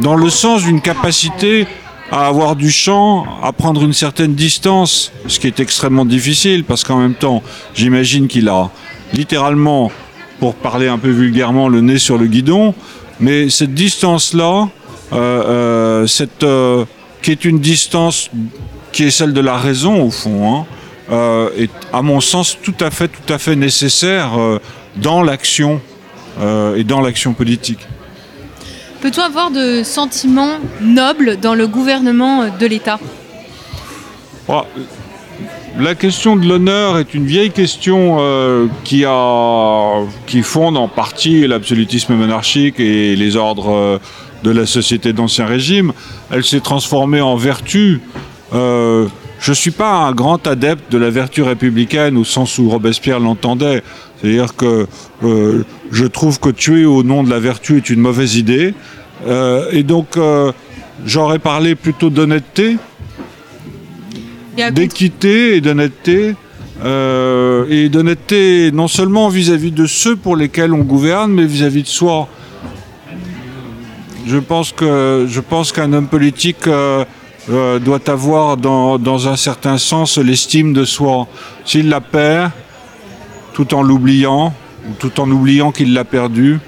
dans 0.00 0.16
le 0.16 0.30
sens 0.30 0.64
d'une 0.64 0.80
capacité 0.80 1.66
à 2.10 2.26
avoir 2.26 2.56
du 2.56 2.70
champ, 2.70 3.26
à 3.42 3.52
prendre 3.52 3.82
une 3.82 3.92
certaine 3.92 4.34
distance, 4.34 5.12
ce 5.26 5.40
qui 5.40 5.48
est 5.48 5.60
extrêmement 5.60 6.04
difficile 6.04 6.64
parce 6.64 6.84
qu'en 6.84 6.98
même 6.98 7.14
temps, 7.14 7.42
j'imagine 7.74 8.28
qu'il 8.28 8.48
a 8.48 8.70
littéralement, 9.12 9.90
pour 10.38 10.54
parler 10.54 10.88
un 10.88 10.98
peu 10.98 11.10
vulgairement, 11.10 11.68
le 11.68 11.80
nez 11.80 11.98
sur 11.98 12.18
le 12.18 12.26
guidon, 12.26 12.74
mais 13.20 13.48
cette 13.50 13.74
distance-là, 13.74 14.68
euh, 15.12 16.04
euh, 16.06 16.26
euh, 16.42 16.84
qui 17.22 17.30
est 17.30 17.44
une 17.44 17.60
distance 17.60 18.30
qui 18.96 19.04
est 19.04 19.10
celle 19.10 19.34
de 19.34 19.42
la 19.42 19.58
raison 19.58 20.04
au 20.04 20.10
fond, 20.10 20.50
hein, 20.50 20.64
euh, 21.12 21.50
est 21.58 21.70
à 21.92 22.00
mon 22.00 22.22
sens 22.22 22.56
tout 22.62 22.74
à 22.80 22.90
fait, 22.90 23.08
tout 23.08 23.30
à 23.30 23.36
fait 23.36 23.54
nécessaire 23.54 24.40
euh, 24.40 24.58
dans 24.96 25.22
l'action 25.22 25.82
euh, 26.40 26.76
et 26.76 26.82
dans 26.82 27.02
l'action 27.02 27.34
politique. 27.34 27.80
Peut-on 29.02 29.20
avoir 29.20 29.50
de 29.50 29.82
sentiments 29.82 30.56
nobles 30.80 31.36
dans 31.36 31.54
le 31.54 31.66
gouvernement 31.68 32.46
de 32.58 32.66
l'État? 32.66 32.98
La 35.78 35.94
question 35.94 36.34
de 36.34 36.46
l'honneur 36.46 36.96
est 36.96 37.12
une 37.12 37.26
vieille 37.26 37.50
question 37.50 38.16
qui, 38.84 39.04
a, 39.04 40.00
qui 40.26 40.42
fonde 40.42 40.78
en 40.78 40.88
partie 40.88 41.46
l'absolutisme 41.46 42.14
monarchique 42.14 42.80
et 42.80 43.14
les 43.14 43.36
ordres 43.36 44.00
de 44.42 44.50
la 44.50 44.64
société 44.64 45.12
d'Ancien 45.12 45.44
Régime. 45.44 45.92
Elle 46.30 46.44
s'est 46.44 46.60
transformée 46.60 47.20
en 47.20 47.36
vertu. 47.36 48.00
Euh, 48.52 49.06
je 49.40 49.50
ne 49.50 49.54
suis 49.54 49.70
pas 49.70 50.06
un 50.06 50.12
grand 50.12 50.46
adepte 50.46 50.90
de 50.90 50.98
la 50.98 51.10
vertu 51.10 51.42
républicaine 51.42 52.16
au 52.16 52.24
sens 52.24 52.58
où 52.58 52.68
Robespierre 52.68 53.20
l'entendait. 53.20 53.82
C'est-à-dire 54.16 54.54
que 54.56 54.86
euh, 55.24 55.64
je 55.90 56.04
trouve 56.06 56.40
que 56.40 56.48
tuer 56.48 56.84
au 56.84 57.02
nom 57.02 57.22
de 57.22 57.30
la 57.30 57.38
vertu 57.38 57.76
est 57.76 57.90
une 57.90 58.00
mauvaise 58.00 58.36
idée. 58.36 58.74
Euh, 59.26 59.70
et 59.72 59.82
donc, 59.82 60.18
j'aurais 61.04 61.38
parlé 61.38 61.74
plutôt 61.74 62.10
d'honnêteté, 62.10 62.76
d'équité 64.72 65.56
et 65.56 65.60
d'honnêteté. 65.60 66.34
et 66.84 67.88
d'honnêteté 67.88 68.70
non 68.72 68.88
seulement 68.88 69.28
vis-à-vis 69.28 69.72
de 69.72 69.86
ceux 69.86 70.16
pour 70.16 70.36
lesquels 70.36 70.72
on 70.72 70.84
gouverne, 70.84 71.32
mais 71.32 71.46
vis-à-vis 71.46 71.82
de 71.82 71.88
soi. 71.88 72.28
Je 74.26 74.38
pense 74.38 74.72
que 74.72 75.26
je 75.28 75.40
pense 75.40 75.72
qu'un 75.72 75.92
homme 75.92 76.08
politique 76.08 76.68
euh, 77.48 77.78
doit 77.78 78.10
avoir 78.10 78.56
dans, 78.56 79.28
un 79.28 79.36
certain 79.36 79.78
sens 79.78 80.18
l'estime 80.18 80.72
de 80.72 80.84
soi. 80.84 81.28
S'il 81.64 81.88
la 81.88 82.00
perd, 82.00 82.50
tout 83.52 83.72
en 83.74 83.82
l'oubliant, 83.82 84.52
ou 84.88 84.92
tout 84.98 85.20
en 85.20 85.30
oubliant 85.30 85.70
qu'il 85.70 85.94
l'a 85.94 86.04
perdu, 86.04 86.58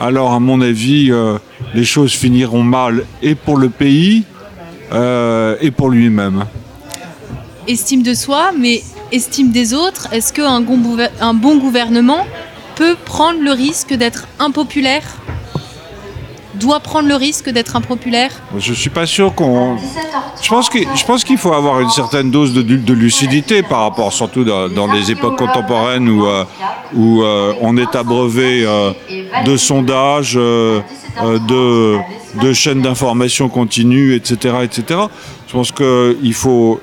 alors 0.00 0.32
à 0.32 0.40
mon 0.40 0.60
avis, 0.60 1.12
euh, 1.12 1.38
les 1.74 1.84
choses 1.84 2.12
finiront 2.12 2.62
mal 2.62 3.04
et 3.22 3.34
pour 3.34 3.56
le 3.56 3.68
pays 3.68 4.24
euh, 4.92 5.56
et 5.60 5.70
pour 5.70 5.90
lui-même. 5.90 6.44
estime 7.68 8.02
de 8.02 8.14
soi, 8.14 8.50
mais 8.58 8.82
estime 9.12 9.52
des 9.52 9.74
autres. 9.74 10.08
Est-ce 10.12 10.32
qu'un 10.32 10.60
bon 11.34 11.58
gouvernement 11.58 12.26
peut 12.74 12.96
prendre 13.04 13.40
le 13.40 13.52
risque 13.52 13.94
d'être 13.94 14.26
impopulaire? 14.38 15.19
Doit 16.60 16.80
prendre 16.80 17.08
le 17.08 17.14
risque 17.14 17.48
d'être 17.48 17.74
impopulaire 17.74 18.30
Je 18.58 18.74
suis 18.74 18.90
pas 18.90 19.06
sûr 19.06 19.34
qu'on. 19.34 19.78
Je 20.42 21.04
pense 21.06 21.24
qu'il 21.24 21.38
faut 21.38 21.52
avoir 21.52 21.80
une 21.80 21.90
certaine 21.90 22.30
dose 22.30 22.52
de, 22.52 22.92
lucidité 22.92 23.62
par 23.62 23.80
rapport, 23.80 24.12
surtout 24.12 24.44
dans, 24.44 24.68
dans 24.68 24.92
des 24.92 25.10
époques 25.10 25.38
contemporaines 25.38 26.08
où 26.08 26.26
euh, 26.26 26.44
euh, 26.96 27.54
on 27.60 27.76
est 27.76 27.94
abreuvé 27.94 28.64
euh, 28.66 28.92
de 29.46 29.56
sondages, 29.56 30.34
de 30.34 30.82
chaînes 32.52 32.82
d'information 32.82 33.48
continues, 33.48 34.14
etc., 34.14 34.56
etc. 34.62 35.00
Je 35.46 35.52
pense 35.52 35.72
qu'il 35.72 36.34
faut 36.34 36.80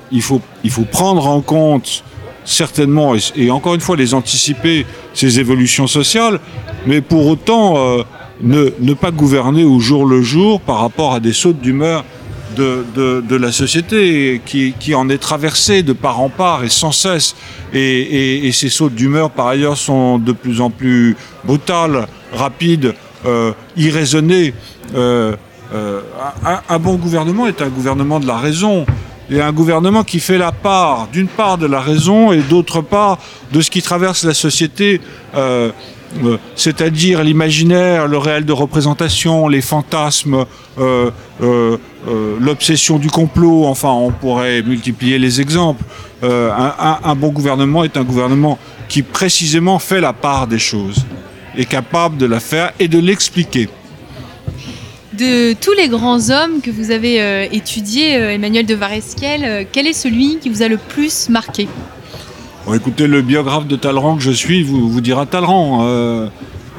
prendre 0.90 1.26
en 1.26 1.40
compte 1.40 2.04
certainement 2.44 3.14
et, 3.36 3.50
encore 3.50 3.74
une 3.74 3.80
fois 3.80 3.96
les 3.96 4.14
anticiper 4.14 4.86
ces 5.14 5.38
évolutions 5.38 5.86
sociales, 5.86 6.40
mais 6.86 7.00
pour 7.00 7.26
autant 7.26 8.04
ne, 8.40 8.70
ne 8.80 8.94
pas 8.94 9.10
gouverner 9.10 9.64
au 9.64 9.80
jour 9.80 10.06
le 10.06 10.22
jour 10.22 10.60
par 10.60 10.80
rapport 10.80 11.14
à 11.14 11.20
des 11.20 11.32
sautes 11.32 11.60
d'humeur 11.60 12.04
de, 12.56 12.84
de, 12.94 13.24
de 13.26 13.36
la 13.36 13.52
société 13.52 14.40
qui, 14.44 14.74
qui 14.78 14.94
en 14.94 15.08
est 15.08 15.18
traversée 15.18 15.82
de 15.82 15.92
part 15.92 16.20
en 16.20 16.28
part 16.28 16.64
et 16.64 16.68
sans 16.68 16.92
cesse. 16.92 17.34
Et, 17.72 17.80
et, 17.80 18.46
et 18.46 18.52
ces 18.52 18.68
sautes 18.68 18.94
d'humeur, 18.94 19.30
par 19.30 19.48
ailleurs, 19.48 19.76
sont 19.76 20.18
de 20.18 20.32
plus 20.32 20.60
en 20.60 20.70
plus 20.70 21.16
brutales, 21.44 22.06
rapides, 22.32 22.94
euh, 23.26 23.52
irraisonnées. 23.76 24.54
Euh, 24.94 25.36
euh, 25.74 26.00
un, 26.44 26.60
un 26.68 26.78
bon 26.78 26.94
gouvernement 26.94 27.46
est 27.46 27.60
un 27.60 27.68
gouvernement 27.68 28.20
de 28.20 28.26
la 28.26 28.38
raison. 28.38 28.86
Et 29.30 29.42
un 29.42 29.52
gouvernement 29.52 30.04
qui 30.04 30.20
fait 30.20 30.38
la 30.38 30.52
part, 30.52 31.08
d'une 31.12 31.28
part 31.28 31.58
de 31.58 31.66
la 31.66 31.80
raison 31.80 32.32
et 32.32 32.40
d'autre 32.40 32.80
part 32.80 33.18
de 33.52 33.60
ce 33.60 33.70
qui 33.70 33.82
traverse 33.82 34.24
la 34.24 34.32
société, 34.32 35.02
euh, 36.24 36.38
c'est-à-dire 36.56 37.22
l'imaginaire, 37.22 38.06
le 38.06 38.18
réel 38.18 38.44
de 38.44 38.52
représentation, 38.52 39.48
les 39.48 39.60
fantasmes, 39.60 40.44
euh, 40.78 41.10
euh, 41.42 41.76
l'obsession 42.40 42.98
du 42.98 43.10
complot, 43.10 43.66
enfin 43.66 43.90
on 43.90 44.10
pourrait 44.10 44.62
multiplier 44.62 45.18
les 45.18 45.40
exemples. 45.40 45.84
Un, 46.22 47.14
bon 47.14 47.28
gouvernement 47.28 47.84
est 47.84 47.96
un 47.96 48.02
gouvernement 48.02 48.58
qui 48.88 49.02
précisément 49.02 49.78
fait 49.78 50.00
la 50.00 50.12
part 50.12 50.46
des 50.46 50.58
choses, 50.58 51.04
est 51.56 51.66
capable 51.66 52.16
de 52.16 52.26
la 52.26 52.40
faire 52.40 52.72
et 52.80 52.88
de 52.88 52.98
l'expliquer. 52.98 53.68
De 55.12 55.52
tous 55.52 55.72
les 55.72 55.88
grands 55.88 56.30
hommes 56.30 56.60
que 56.62 56.70
vous 56.70 56.90
avez 56.90 57.48
étudiés, 57.52 58.14
Emmanuel 58.14 58.66
de 58.66 58.74
Varesquiel, 58.74 59.66
quel 59.70 59.86
est 59.86 59.92
celui 59.92 60.38
qui 60.38 60.48
vous 60.48 60.62
a 60.62 60.68
le 60.68 60.76
plus 60.76 61.28
marqué? 61.28 61.68
Écoutez, 62.74 63.06
le 63.06 63.22
biographe 63.22 63.66
de 63.66 63.76
Talleyrand 63.76 64.16
que 64.16 64.22
je 64.22 64.30
suis 64.30 64.62
vous, 64.62 65.00
dira 65.00 65.24
Talleyrand, 65.24 65.80
euh, 65.82 66.28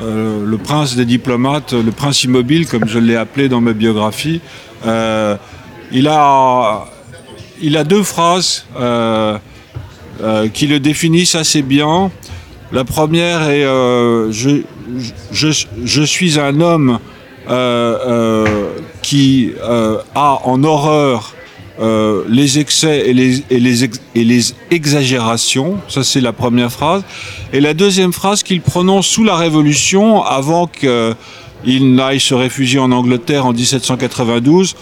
euh, 0.01 0.45
le 0.45 0.57
prince 0.57 0.95
des 0.95 1.05
diplomates, 1.05 1.73
le 1.73 1.91
prince 1.91 2.23
immobile, 2.23 2.67
comme 2.67 2.87
je 2.87 2.99
l'ai 2.99 3.15
appelé 3.15 3.49
dans 3.49 3.59
ma 3.59 3.73
biographie. 3.73 4.39
Euh, 4.85 5.35
il, 5.91 6.07
a, 6.07 6.85
il 7.61 7.75
a 7.75 7.83
deux 7.83 8.03
phrases 8.03 8.65
qui 10.53 10.67
le 10.67 10.79
définissent 10.79 11.35
assez 11.35 11.63
bien. 11.63 12.11
La 12.71 12.83
première 12.83 13.49
est 13.49 13.63
je, 13.63 14.61
je, 15.31 16.03
suis 16.03 16.39
un 16.39 16.61
homme 16.61 16.99
qui 19.01 19.53
a 19.63 20.39
en 20.43 20.63
horreur 20.63 21.33
euh, 21.81 22.23
les 22.27 22.59
excès 22.59 23.09
et 23.09 23.13
les, 23.13 24.53
exagérations. 24.69 25.77
Ça, 25.87 26.03
c'est 26.03 26.21
la 26.21 26.33
première 26.33 26.71
phrase. 26.71 27.03
Et 27.53 27.61
la 27.61 27.73
deuxième 27.73 28.11
phrase 28.11 28.43
qu'il 28.43 28.61
prononce 28.61 29.07
sous 29.07 29.23
la 29.23 29.35
Révolution, 29.37 30.23
avant 30.23 30.67
qu'il 30.67 31.95
n'aille 31.95 32.19
se 32.19 32.33
réfugier 32.33 32.79
en 32.79 32.91
Angleterre 32.91 33.45
en 33.45 33.53
1792. 33.53 34.75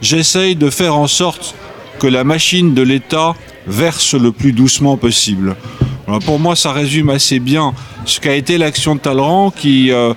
J'essaye 0.00 0.54
de 0.54 0.70
faire 0.70 0.96
en 0.96 1.06
sorte 1.06 1.54
que 1.98 2.06
la 2.06 2.24
machine 2.24 2.74
de 2.74 2.82
l'État 2.82 3.34
verse 3.66 4.14
le 4.14 4.30
plus 4.30 4.52
doucement 4.52 4.96
possible. 4.96 5.56
Pour 6.26 6.38
moi, 6.38 6.54
ça 6.54 6.72
résume 6.72 7.10
assez 7.10 7.40
bien 7.40 7.72
ce 8.04 8.20
qu'a 8.20 8.34
été 8.34 8.58
l'action 8.58 8.94
de 8.94 9.00
Talleyrand 9.00 9.50
qui... 9.50 9.90
euh, 9.90 10.14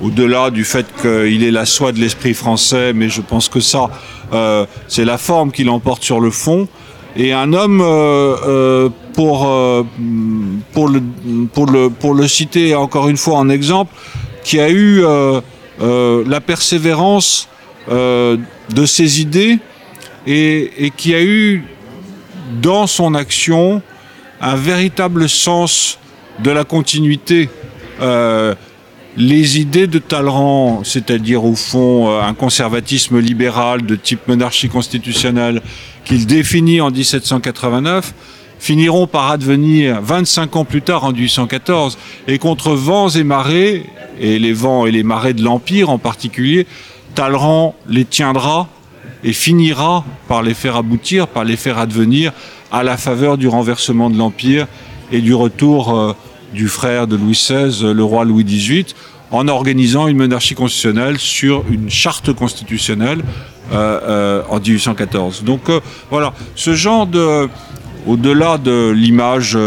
au-delà 0.00 0.50
du 0.50 0.64
fait 0.64 0.86
qu'il 1.00 1.42
est 1.42 1.50
la 1.50 1.66
soie 1.66 1.92
de 1.92 1.98
l'esprit 1.98 2.34
français, 2.34 2.92
mais 2.92 3.08
je 3.08 3.20
pense 3.20 3.48
que 3.48 3.60
ça, 3.60 3.90
euh, 4.32 4.66
c'est 4.88 5.04
la 5.04 5.18
forme 5.18 5.52
qui 5.52 5.64
l'emporte 5.64 6.02
sur 6.02 6.20
le 6.20 6.30
fond. 6.30 6.68
Et 7.16 7.32
un 7.32 7.52
homme, 7.54 7.80
euh, 7.80 8.36
euh, 8.46 8.88
pour, 9.14 9.48
euh, 9.48 9.84
pour, 10.72 10.88
le, 10.88 11.02
pour, 11.52 11.66
le, 11.66 11.88
pour 11.88 12.14
le 12.14 12.28
citer 12.28 12.74
encore 12.74 13.08
une 13.08 13.16
fois 13.16 13.38
en 13.38 13.48
exemple, 13.48 13.94
qui 14.44 14.60
a 14.60 14.68
eu 14.68 15.02
euh, 15.02 15.40
euh, 15.80 16.24
la 16.26 16.40
persévérance 16.40 17.48
de 17.88 18.84
ses 18.84 19.20
idées 19.20 19.60
et, 20.26 20.86
et 20.86 20.90
qui 20.90 21.14
a 21.14 21.22
eu 21.22 21.62
dans 22.60 22.88
son 22.88 23.14
action 23.14 23.80
un 24.40 24.56
véritable 24.56 25.28
sens 25.28 26.00
de 26.40 26.50
la 26.50 26.64
continuité. 26.64 27.48
Euh, 28.00 28.56
les 29.16 29.58
idées 29.58 29.86
de 29.86 29.98
Talleyrand, 29.98 30.82
c'est-à-dire 30.84 31.44
au 31.44 31.54
fond 31.54 32.10
euh, 32.10 32.20
un 32.20 32.34
conservatisme 32.34 33.18
libéral 33.18 33.84
de 33.84 33.96
type 33.96 34.28
monarchie 34.28 34.68
constitutionnelle 34.68 35.62
qu'il 36.04 36.26
définit 36.26 36.80
en 36.80 36.90
1789, 36.90 38.12
finiront 38.58 39.06
par 39.06 39.30
advenir 39.30 40.00
25 40.02 40.56
ans 40.56 40.64
plus 40.64 40.82
tard 40.82 41.04
en 41.04 41.12
1814 41.12 41.98
et 42.28 42.38
contre 42.38 42.72
vents 42.72 43.08
et 43.08 43.24
marées, 43.24 43.86
et 44.20 44.38
les 44.38 44.52
vents 44.52 44.86
et 44.86 44.90
les 44.90 45.02
marées 45.02 45.34
de 45.34 45.42
l'Empire 45.42 45.90
en 45.90 45.98
particulier, 45.98 46.66
Talleyrand 47.14 47.74
les 47.88 48.04
tiendra 48.04 48.68
et 49.24 49.32
finira 49.32 50.04
par 50.28 50.42
les 50.42 50.54
faire 50.54 50.76
aboutir, 50.76 51.26
par 51.26 51.44
les 51.44 51.56
faire 51.56 51.78
advenir 51.78 52.32
à 52.70 52.82
la 52.82 52.96
faveur 52.96 53.38
du 53.38 53.48
renversement 53.48 54.10
de 54.10 54.18
l'Empire 54.18 54.66
et 55.10 55.20
du 55.20 55.34
retour 55.34 55.96
euh, 55.96 56.12
du 56.52 56.68
frère 56.68 57.06
de 57.06 57.16
Louis 57.16 57.32
XVI, 57.32 57.92
le 57.92 58.04
roi 58.04 58.24
Louis 58.24 58.44
XVIII, 58.44 58.86
en 59.30 59.48
organisant 59.48 60.06
une 60.06 60.16
monarchie 60.16 60.54
constitutionnelle 60.54 61.18
sur 61.18 61.64
une 61.70 61.90
charte 61.90 62.32
constitutionnelle 62.32 63.22
euh, 63.72 64.00
euh, 64.02 64.42
en 64.48 64.60
1814. 64.60 65.44
Donc 65.44 65.62
voilà, 66.10 66.32
ce 66.54 66.74
genre 66.74 67.06
de, 67.06 67.48
au-delà 68.06 68.58
de 68.58 68.90
l'image 68.90 69.58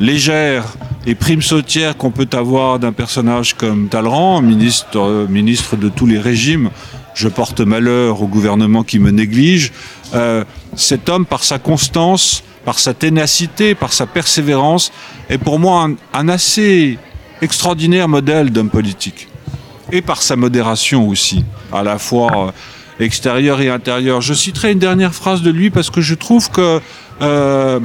légère 0.00 0.64
et 1.06 1.14
prime 1.14 1.42
sautière 1.42 1.96
qu'on 1.96 2.10
peut 2.10 2.28
avoir 2.32 2.78
d'un 2.78 2.92
personnage 2.92 3.54
comme 3.54 3.88
Talleyrand, 3.88 4.40
ministre, 4.40 5.76
de 5.76 5.88
tous 5.88 6.06
les 6.06 6.18
régimes, 6.18 6.70
je 7.14 7.28
porte 7.28 7.60
malheur 7.60 8.22
au 8.22 8.26
gouvernement 8.26 8.82
qui 8.82 8.98
me 8.98 9.10
néglige. 9.10 9.72
Euh, 10.14 10.44
cet 10.76 11.08
homme, 11.08 11.26
par 11.26 11.44
sa 11.44 11.58
constance, 11.58 12.42
par 12.64 12.78
sa 12.78 12.94
ténacité, 12.94 13.74
par 13.74 13.92
sa 13.92 14.06
persévérance, 14.06 14.92
est 15.28 15.38
pour 15.38 15.58
moi 15.58 15.88
un, 16.12 16.28
assez 16.28 16.98
extraordinaire 17.42 18.08
modèle 18.08 18.50
d'homme 18.50 18.70
politique. 18.70 19.28
Et 19.92 20.00
par 20.00 20.22
sa 20.22 20.36
modération 20.36 21.08
aussi, 21.08 21.44
à 21.72 21.82
la 21.82 21.98
fois 21.98 22.48
euh, 22.48 23.04
extérieure 23.04 23.60
et 23.60 23.68
intérieure. 23.68 24.20
Je 24.20 24.32
citerai 24.32 24.72
une 24.72 24.78
dernière 24.78 25.14
phrase 25.14 25.42
de 25.42 25.50
lui 25.50 25.70
parce 25.70 25.90
que 25.90 26.00
je 26.00 26.14
trouve 26.14 26.50
que 26.50 26.80
euh, 27.20 27.80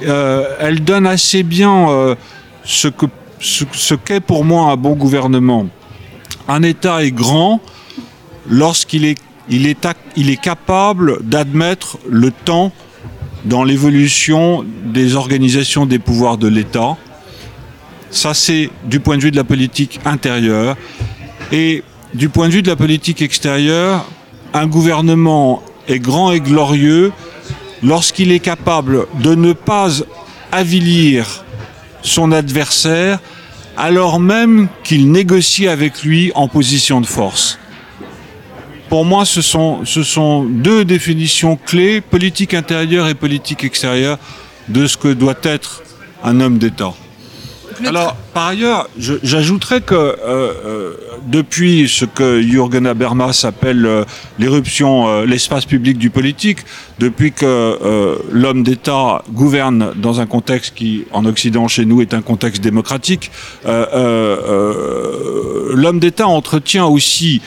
elle 0.00 0.82
donne 0.82 1.06
assez 1.06 1.42
bien 1.42 2.16
ce 2.64 2.88
que 2.88 3.06
ce 3.40 3.94
qu'est 3.94 4.20
pour 4.20 4.44
moi 4.44 4.70
un 4.72 4.76
bon 4.76 4.94
gouvernement. 4.94 5.66
Un 6.48 6.62
État 6.62 7.02
est 7.04 7.10
grand, 7.10 7.60
lorsqu'il 8.48 9.04
est, 9.04 9.18
il 9.48 9.66
est, 9.66 9.86
il 10.16 10.30
est 10.30 10.40
capable 10.40 11.18
d'admettre 11.22 11.98
le 12.08 12.30
temps 12.30 12.72
dans 13.46 13.64
l'évolution 13.64 14.64
des 14.84 15.14
organisations 15.14 15.86
des 15.86 15.98
pouvoirs 15.98 16.36
de 16.36 16.48
l'État. 16.48 16.96
Ça, 18.10 18.34
c'est 18.34 18.70
du 18.84 19.00
point 19.00 19.16
de 19.16 19.22
vue 19.22 19.30
de 19.30 19.36
la 19.36 19.44
politique 19.44 20.00
intérieure. 20.04 20.76
Et 21.52 21.82
du 22.14 22.28
point 22.28 22.48
de 22.48 22.54
vue 22.54 22.62
de 22.62 22.68
la 22.68 22.76
politique 22.76 23.22
extérieure, 23.22 24.04
un 24.52 24.66
gouvernement 24.66 25.62
est 25.88 26.00
grand 26.00 26.32
et 26.32 26.40
glorieux 26.40 27.12
lorsqu'il 27.82 28.32
est 28.32 28.40
capable 28.40 29.06
de 29.22 29.34
ne 29.34 29.52
pas 29.52 29.90
avilir 30.50 31.44
son 32.02 32.32
adversaire 32.32 33.20
alors 33.76 34.18
même 34.18 34.68
qu'il 34.82 35.10
négocie 35.12 35.68
avec 35.68 36.02
lui 36.02 36.32
en 36.34 36.48
position 36.48 37.00
de 37.00 37.06
force. 37.06 37.58
Pour 38.88 39.04
moi, 39.04 39.24
ce 39.24 39.42
sont, 39.42 39.84
ce 39.84 40.02
sont 40.02 40.44
deux 40.44 40.84
définitions 40.84 41.56
clés, 41.56 42.00
politique 42.00 42.54
intérieure 42.54 43.08
et 43.08 43.14
politique 43.14 43.64
extérieure, 43.64 44.18
de 44.68 44.86
ce 44.86 44.96
que 44.96 45.08
doit 45.08 45.38
être 45.42 45.82
un 46.22 46.40
homme 46.40 46.58
d'État. 46.58 46.92
Alors, 47.84 48.16
par 48.32 48.46
ailleurs, 48.48 48.88
j'ajouterais 48.96 49.82
que 49.82 49.94
euh, 49.94 50.14
euh, 50.24 50.94
depuis 51.26 51.86
ce 51.88 52.06
que 52.06 52.40
Jürgen 52.40 52.86
Habermas 52.86 53.42
appelle 53.44 53.84
euh, 53.84 54.04
l'éruption, 54.38 55.24
l'espace 55.24 55.66
public 55.66 55.98
du 55.98 56.08
politique, 56.10 56.60
depuis 56.98 57.32
que 57.32 58.18
l'homme 58.32 58.62
d'État 58.62 59.22
gouverne 59.30 59.92
dans 59.96 60.20
un 60.20 60.26
contexte 60.26 60.74
qui, 60.74 61.04
en 61.12 61.26
Occident, 61.26 61.68
chez 61.68 61.84
nous, 61.84 62.00
est 62.00 62.14
un 62.14 62.22
contexte 62.22 62.62
démocratique, 62.62 63.30
l'homme 63.64 63.90
d'État 66.00 66.28
entretient 66.28 66.86
aussi 66.86 67.42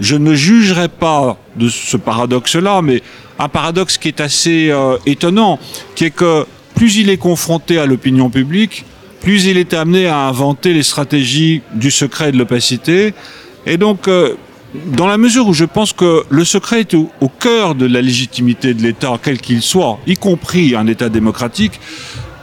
je 0.00 0.16
ne 0.16 0.34
jugerai 0.34 0.88
pas 0.88 1.36
de 1.56 1.68
ce 1.68 1.96
paradoxe-là, 1.96 2.82
mais 2.82 3.02
un 3.38 3.48
paradoxe 3.48 3.98
qui 3.98 4.08
est 4.08 4.20
assez 4.20 4.70
euh, 4.70 4.96
étonnant, 5.06 5.58
qui 5.94 6.06
est 6.06 6.10
que 6.10 6.46
plus 6.74 6.96
il 6.96 7.10
est 7.10 7.18
confronté 7.18 7.78
à 7.78 7.86
l'opinion 7.86 8.30
publique, 8.30 8.84
plus 9.20 9.44
il 9.44 9.58
est 9.58 9.74
amené 9.74 10.06
à 10.06 10.18
inventer 10.26 10.72
les 10.72 10.82
stratégies 10.82 11.60
du 11.74 11.90
secret 11.90 12.30
et 12.30 12.32
de 12.32 12.38
l'opacité. 12.38 13.12
Et 13.66 13.76
donc, 13.76 14.08
euh, 14.08 14.34
dans 14.96 15.06
la 15.06 15.18
mesure 15.18 15.46
où 15.48 15.52
je 15.52 15.66
pense 15.66 15.92
que 15.92 16.24
le 16.30 16.44
secret 16.44 16.80
est 16.80 16.94
au, 16.94 17.10
cœur 17.38 17.74
de 17.74 17.86
la 17.86 18.00
légitimité 18.00 18.72
de 18.72 18.82
l'État, 18.82 19.18
quel 19.22 19.38
qu'il 19.38 19.60
soit, 19.60 19.98
y 20.06 20.16
compris 20.16 20.74
un 20.74 20.86
État 20.86 21.10
démocratique, 21.10 21.78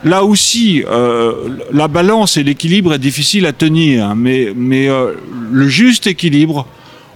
là 0.04 0.24
aussi, 0.24 0.84
euh, 0.88 1.34
la 1.72 1.88
balance 1.88 2.38
et 2.38 2.44
l'équilibre 2.44 2.94
est 2.94 3.00
difficile 3.00 3.48
à 3.48 3.54
tenir, 3.54 4.14
mais, 4.16 4.54
mais 4.56 4.88
le 5.52 5.68
juste 5.68 6.06
équilibre 6.06 6.68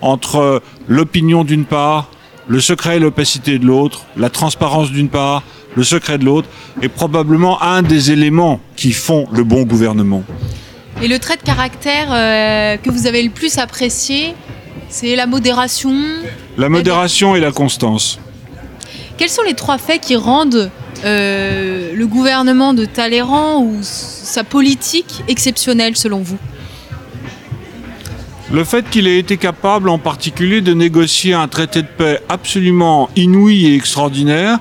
entre 0.01 0.61
l'opinion 0.87 1.43
d'une 1.43 1.65
part, 1.65 2.09
le 2.47 2.59
secret 2.59 2.97
et 2.97 2.99
l'opacité 2.99 3.59
de 3.59 3.65
l'autre, 3.65 4.05
la 4.17 4.29
transparence 4.29 4.91
d'une 4.91 5.09
part, 5.09 5.43
le 5.75 5.83
secret 5.83 6.17
de 6.17 6.25
l'autre, 6.25 6.47
est 6.81 6.89
probablement 6.89 7.61
un 7.61 7.81
des 7.81 8.11
éléments 8.11 8.59
qui 8.75 8.91
font 8.91 9.27
le 9.31 9.43
bon 9.43 9.63
gouvernement. 9.63 10.23
Et 11.01 11.07
le 11.07 11.17
trait 11.17 11.37
de 11.37 11.43
caractère 11.43 12.09
euh, 12.11 12.77
que 12.77 12.89
vous 12.89 13.07
avez 13.07 13.23
le 13.23 13.29
plus 13.29 13.57
apprécié, 13.57 14.35
c'est 14.89 15.15
la 15.15 15.25
modération 15.25 15.93
La 16.57 16.69
modération 16.69 17.35
et 17.35 17.39
la 17.39 17.51
constance. 17.51 18.19
Quels 19.17 19.29
sont 19.29 19.43
les 19.43 19.53
trois 19.53 19.77
faits 19.77 20.01
qui 20.01 20.15
rendent 20.15 20.69
euh, 21.05 21.93
le 21.95 22.07
gouvernement 22.07 22.73
de 22.73 22.85
Talleyrand 22.85 23.63
ou 23.63 23.77
sa 23.81 24.43
politique 24.43 25.23
exceptionnelle 25.27 25.95
selon 25.95 26.19
vous? 26.19 26.37
Le 28.53 28.63
fait 28.65 28.89
qu'il 28.89 29.07
ait 29.07 29.17
été 29.17 29.37
capable 29.37 29.89
en 29.89 29.97
particulier 29.97 30.61
de 30.61 30.73
négocier 30.73 31.33
un 31.33 31.47
traité 31.47 31.81
de 31.81 31.87
paix 31.87 32.19
absolument 32.27 33.09
inouï 33.15 33.67
et 33.67 33.75
extraordinaire, 33.75 34.59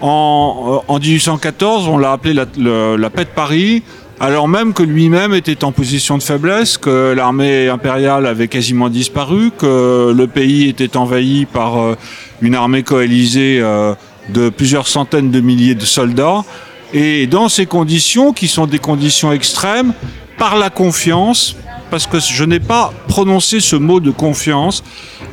en, 0.00 0.82
1814, 0.88 1.86
euh, 1.86 1.90
on 1.90 1.98
l'a 1.98 2.12
appelé 2.12 2.34
la, 2.34 3.10
paix 3.10 3.24
de 3.24 3.30
Paris, 3.34 3.82
alors 4.20 4.48
même 4.48 4.74
que 4.74 4.82
lui-même 4.82 5.32
était 5.32 5.64
en 5.64 5.72
position 5.72 6.18
de 6.18 6.22
faiblesse, 6.22 6.76
que 6.76 7.14
l'armée 7.16 7.68
impériale 7.68 8.26
avait 8.26 8.48
quasiment 8.48 8.88
disparu, 8.88 9.50
que 9.56 10.12
le 10.14 10.26
pays 10.26 10.68
était 10.68 10.96
envahi 10.96 11.46
par 11.46 11.78
euh, 11.78 11.96
une 12.42 12.54
armée 12.54 12.82
coalisée 12.82 13.60
euh, 13.60 13.94
de 14.28 14.50
plusieurs 14.50 14.86
centaines 14.86 15.30
de 15.30 15.40
milliers 15.40 15.74
de 15.74 15.84
soldats. 15.84 16.44
Et 16.92 17.26
dans 17.26 17.48
ces 17.48 17.66
conditions, 17.66 18.32
qui 18.32 18.46
sont 18.46 18.66
des 18.66 18.78
conditions 18.78 19.32
extrêmes, 19.32 19.94
par 20.36 20.56
la 20.56 20.70
confiance, 20.70 21.56
parce 21.90 22.06
que 22.06 22.18
je 22.20 22.44
n'ai 22.44 22.60
pas 22.60 22.92
prononcé 23.08 23.60
ce 23.60 23.76
mot 23.76 24.00
de 24.00 24.10
confiance. 24.10 24.82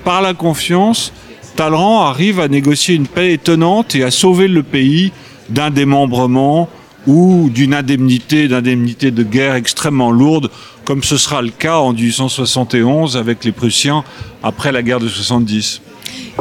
Par 0.03 0.21
la 0.21 0.33
confiance, 0.33 1.13
Talleyrand 1.55 2.05
arrive 2.05 2.39
à 2.39 2.47
négocier 2.47 2.95
une 2.95 3.07
paix 3.07 3.33
étonnante 3.33 3.95
et 3.95 4.03
à 4.03 4.11
sauver 4.11 4.47
le 4.47 4.63
pays 4.63 5.11
d'un 5.49 5.69
démembrement 5.69 6.69
ou 7.07 7.49
d'une 7.53 7.73
indemnité, 7.73 8.47
d'indemnité 8.47 9.11
de 9.11 9.23
guerre 9.23 9.55
extrêmement 9.55 10.11
lourde, 10.11 10.49
comme 10.85 11.03
ce 11.03 11.17
sera 11.17 11.41
le 11.41 11.49
cas 11.49 11.77
en 11.77 11.93
1871 11.93 13.17
avec 13.17 13.43
les 13.43 13.51
Prussiens 13.51 14.03
après 14.43 14.71
la 14.71 14.83
guerre 14.83 14.99
de 14.99 15.09
70. 15.09 15.81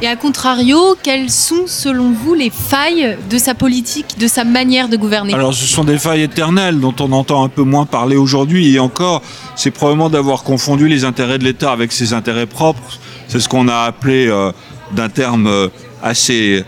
Et 0.03 0.07
à 0.07 0.17
contrario, 0.17 0.97
quelles 1.03 1.31
sont 1.31 1.67
selon 1.67 2.13
vous 2.13 2.35
les 2.35 2.51
failles 2.51 3.19
de 3.29 3.39
sa 3.39 3.55
politique, 3.55 4.19
de 4.19 4.29
sa 4.29 4.45
manière 4.45 4.89
de 4.89 4.97
gouverner? 4.97 5.35
Alors 5.35 5.55
ce 5.55 5.67
sont 5.67 5.85
des 5.85 5.99
failles 5.99 6.23
éternelles 6.23 6.81
dont 6.81 6.95
on 7.01 7.13
entend 7.13 7.45
un 7.45 7.49
peu 7.49 7.63
moins 7.63 7.87
parler 7.87 8.17
aujourd'hui 8.17 8.75
et 8.75 8.79
encore, 8.79 9.23
c'est 9.57 9.71
probablement 9.71 10.11
d'avoir 10.11 10.43
confondu 10.43 10.89
les 10.89 11.05
intérêts 11.05 11.39
de 11.39 11.45
l'État 11.45 11.73
avec 11.73 11.93
ses 11.93 12.13
intérêts 12.13 12.47
propres. 12.47 12.99
C'est 13.29 13.41
ce 13.41 13.49
qu'on 13.49 13.69
a 13.69 13.83
appelé 13.83 14.27
euh, 14.29 14.53
d'un 14.93 15.09
terme 15.09 15.47
euh, 15.47 15.69
assez, 16.03 16.65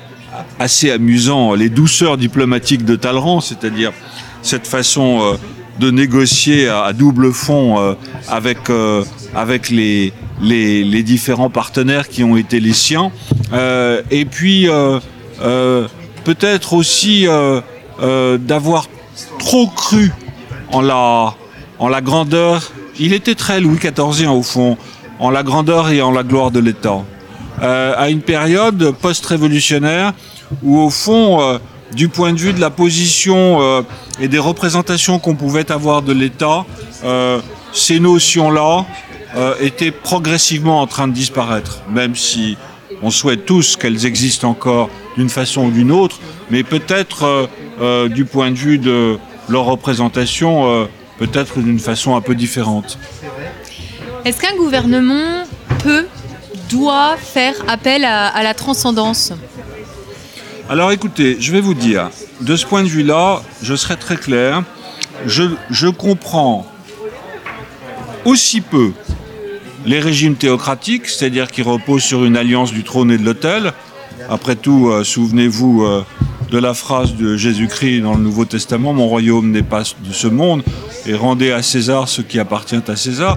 amusant 0.90 1.54
les 1.54 1.68
douceurs 1.68 2.16
diplomatiques 2.16 2.84
de 2.84 2.96
Talleyrand, 2.96 3.40
c'est-à-dire 3.40 3.92
cette 4.42 4.66
façon 4.66 5.20
euh, 5.22 5.36
de 5.78 5.90
négocier 5.90 6.68
à, 6.68 6.92
double 6.92 7.32
fond 7.32 7.96
avec, 8.28 8.58
avec 9.34 9.70
les, 9.70 10.12
les, 10.42 11.02
différents 11.02 11.50
partenaires 11.50 12.08
qui 12.08 12.24
ont 12.24 12.36
été 12.36 12.60
les 12.60 12.72
siens. 12.72 13.12
Euh, 13.52 14.02
et 14.10 14.24
puis 14.24 14.68
euh, 14.68 14.98
euh, 15.42 15.86
peut-être 16.24 16.72
aussi 16.72 17.26
d'avoir 18.38 18.88
trop 19.38 19.66
cru 19.68 20.12
en 20.70 20.80
la, 20.80 21.34
en 21.78 21.88
la 21.88 22.00
grandeur. 22.00 22.72
Il 22.98 23.12
était 23.12 23.34
très 23.34 23.60
Louis 23.60 23.78
XIV 23.78 24.28
au 24.28 24.42
fond, 24.42 24.76
en 25.18 25.30
la 25.30 25.42
grandeur 25.42 25.90
et 25.90 26.02
en 26.02 26.10
la 26.10 26.22
gloire 26.22 26.50
de 26.50 26.60
l'État. 26.60 27.02
à 27.60 28.10
une 28.10 28.22
période 28.22 28.92
post-révolutionnaire 29.00 30.12
où 30.62 30.78
au 30.78 30.90
fond 30.90 31.58
du 31.94 32.08
point 32.08 32.32
de 32.32 32.38
vue 32.38 32.52
de 32.52 32.60
la 32.60 32.70
position 32.70 33.60
euh, 33.60 33.82
et 34.20 34.28
des 34.28 34.38
représentations 34.38 35.18
qu'on 35.18 35.34
pouvait 35.34 35.70
avoir 35.70 36.02
de 36.02 36.12
l'État, 36.12 36.64
euh, 37.04 37.40
ces 37.72 38.00
notions-là 38.00 38.86
euh, 39.36 39.54
étaient 39.60 39.90
progressivement 39.90 40.80
en 40.80 40.86
train 40.86 41.08
de 41.08 41.12
disparaître, 41.12 41.82
même 41.90 42.16
si 42.16 42.56
on 43.02 43.10
souhaite 43.10 43.46
tous 43.46 43.76
qu'elles 43.76 44.06
existent 44.06 44.50
encore 44.50 44.88
d'une 45.16 45.28
façon 45.28 45.66
ou 45.66 45.70
d'une 45.70 45.90
autre, 45.90 46.18
mais 46.50 46.62
peut-être 46.62 47.48
du 48.10 48.24
point 48.26 48.52
de 48.52 48.56
vue 48.56 48.78
de 48.78 49.18
leur 49.48 49.64
représentation, 49.64 50.88
peut-être 51.18 51.58
d'une 51.58 51.80
façon 51.80 52.14
un 52.14 52.20
peu 52.20 52.36
différente. 52.36 52.98
Est-ce 54.24 54.40
qu'un 54.40 54.54
gouvernement 54.56 55.42
peut, 55.82 56.06
doit 56.70 57.16
faire 57.16 57.54
appel 57.66 58.04
à 58.04 58.40
la 58.40 58.54
transcendance? 58.54 59.32
Alors 60.72 60.90
écoutez, 60.90 61.36
je 61.38 61.52
vais 61.52 61.60
vous 61.60 61.74
dire, 61.74 62.08
de 62.40 62.56
ce 62.56 62.64
point 62.64 62.82
de 62.82 62.88
vue-là, 62.88 63.42
je 63.62 63.74
serai 63.74 63.98
très 63.98 64.16
clair, 64.16 64.62
je, 65.26 65.86
comprends 65.90 66.66
aussi 68.24 68.62
peu 68.62 68.92
les 69.84 70.00
régimes 70.00 70.34
théocratiques, 70.34 71.08
c'est-à-dire 71.08 71.50
qui 71.50 71.60
reposent 71.60 72.04
sur 72.04 72.24
une 72.24 72.38
alliance 72.38 72.72
du 72.72 72.84
trône 72.84 73.10
et 73.10 73.18
de 73.18 73.22
l'autel. 73.22 73.74
Après 74.30 74.56
tout, 74.56 74.88
euh, 74.88 75.04
souvenez-vous 75.04 75.84
euh, 75.84 76.06
de 76.50 76.56
la 76.56 76.72
phrase 76.72 77.16
de 77.16 77.36
Jésus-Christ 77.36 78.00
dans 78.00 78.14
le 78.14 78.22
Nouveau 78.22 78.46
Testament, 78.46 78.94
Mon 78.94 79.08
royaume 79.08 79.50
n'est 79.50 79.62
pas 79.62 79.82
de 79.82 80.12
ce 80.14 80.26
monde, 80.26 80.62
et 81.04 81.12
rendez 81.12 81.52
à 81.52 81.62
César 81.62 82.08
ce 82.08 82.22
qui 82.22 82.38
appartient 82.38 82.80
à 82.88 82.96
César. 82.96 83.36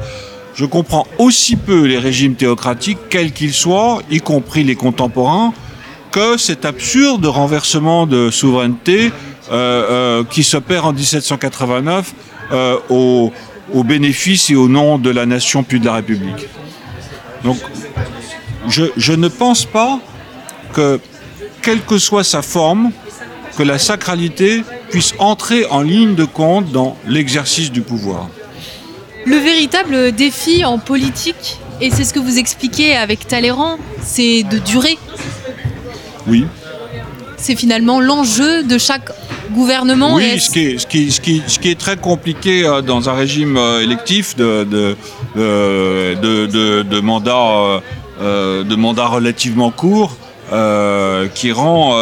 Je 0.54 0.64
comprends 0.64 1.06
aussi 1.18 1.58
peu 1.58 1.84
les 1.84 2.00
régimes 2.00 2.36
théocratiques, 2.36 3.10
quels 3.10 3.34
qu'ils 3.34 3.52
soient, 3.52 4.02
y 4.10 4.20
compris 4.20 4.64
les 4.64 4.76
contemporains, 4.76 5.54
cet 6.38 6.66
absurde 6.66 7.26
renversement 7.26 8.08
de 8.08 8.30
souveraineté 8.30 9.12
euh, 9.52 9.52
euh, 9.52 10.24
qui 10.24 10.44
s'opère 10.44 10.86
en 10.86 10.94
1789 10.94 12.14
euh, 12.52 12.78
au, 12.90 13.32
bénéfice 13.84 14.50
et 14.50 14.56
au 14.56 14.70
nom 14.70 14.98
de 14.98 15.10
la 15.10 15.26
nation 15.26 15.64
puis 15.64 15.80
de 15.80 15.86
la 15.86 15.96
République. 15.96 16.48
Donc, 17.44 17.58
je, 18.68 19.14
ne 19.14 19.28
pense 19.28 19.66
pas 19.66 20.00
que, 20.74 21.00
quelle 21.62 21.82
que 21.82 21.98
soit 21.98 22.24
sa 22.24 22.42
forme, 22.42 22.92
que 23.58 23.64
la 23.64 23.78
sacralité 23.78 24.64
puisse 24.90 25.14
entrer 25.20 25.66
en 25.66 25.82
ligne 25.82 26.16
de 26.16 26.26
compte 26.26 26.72
dans 26.72 26.96
l'exercice 27.08 27.72
du 27.72 27.82
pouvoir. 27.82 28.30
Le 29.26 29.36
véritable 29.36 30.14
défi 30.14 30.64
en 30.64 30.78
politique, 30.80 31.60
et 31.82 31.92
c'est 31.92 32.04
ce 32.06 32.14
que 32.14 32.20
vous 32.20 32.38
expliquez 32.38 32.96
avec 32.96 33.28
Talleyrand, 33.28 33.78
c'est 34.02 34.44
de 34.44 34.60
durer. 34.60 34.98
Oui. 36.28 36.46
C'est 37.38 37.56
finalement 37.56 38.00
l'enjeu 38.00 38.64
de 38.64 38.78
chaque 38.78 39.12
gouvernement. 39.52 40.16
Oui, 40.16 40.40
ce, 40.40 40.50
qui 40.50 40.60
est, 40.60 40.78
ce, 40.78 40.88
qui, 40.88 41.12
ce, 41.12 41.22
qui, 41.22 41.44
ce, 41.46 41.60
qui 41.60 41.70
est, 41.70 41.80
très 41.80 41.98
compliqué 41.98 42.66
euh, 42.66 42.82
dans 42.82 43.10
un 43.10 43.14
régime 43.14 43.58
euh, 43.58 43.82
électif 43.82 44.36
de, 44.36 44.64
de, 44.64 44.96
de, 45.36 46.82
de 46.84 47.00
mandats 47.00 47.82
euh, 48.22 48.64
de 48.64 48.76
mandat 48.76 49.08
relativement 49.08 49.72
courts, 49.72 50.18
qui 51.34 51.52
rend 51.52 51.98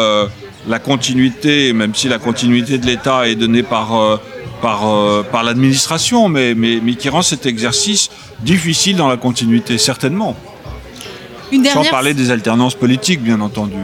la 0.66 0.78
continuité, 0.78 1.72
même 1.72 1.94
si 1.94 2.08
la 2.08 2.18
continuité 2.18 2.78
de 2.78 2.86
l'État 2.86 3.28
est 3.28 3.34
donnée 3.34 3.62
par, 3.62 4.20
par, 4.62 5.24
par 5.32 5.42
l'administration, 5.42 6.28
mais, 6.28 6.54
mais, 6.54 6.78
mais 6.82 6.94
qui 6.94 7.08
rend 7.08 7.22
cet 7.22 7.46
exercice 7.46 8.10
difficile 8.42 8.96
dans 8.96 9.08
la 9.08 9.16
continuité, 9.16 9.78
certainement. 9.78 10.36
Une 11.52 11.64
Sans 11.66 11.84
parler 11.84 12.14
des 12.14 12.30
alternances 12.30 12.74
politiques, 12.74 13.22
bien 13.22 13.40
entendu. 13.40 13.76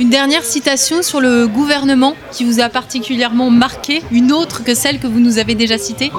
Une 0.00 0.08
dernière 0.08 0.44
citation 0.44 1.02
sur 1.02 1.20
le 1.20 1.46
gouvernement 1.46 2.16
qui 2.32 2.46
vous 2.46 2.58
a 2.58 2.70
particulièrement 2.70 3.50
marqué, 3.50 4.00
une 4.10 4.32
autre 4.32 4.64
que 4.64 4.74
celle 4.74 4.98
que 4.98 5.06
vous 5.06 5.20
nous 5.20 5.36
avez 5.36 5.54
déjà 5.54 5.76
citée 5.76 6.10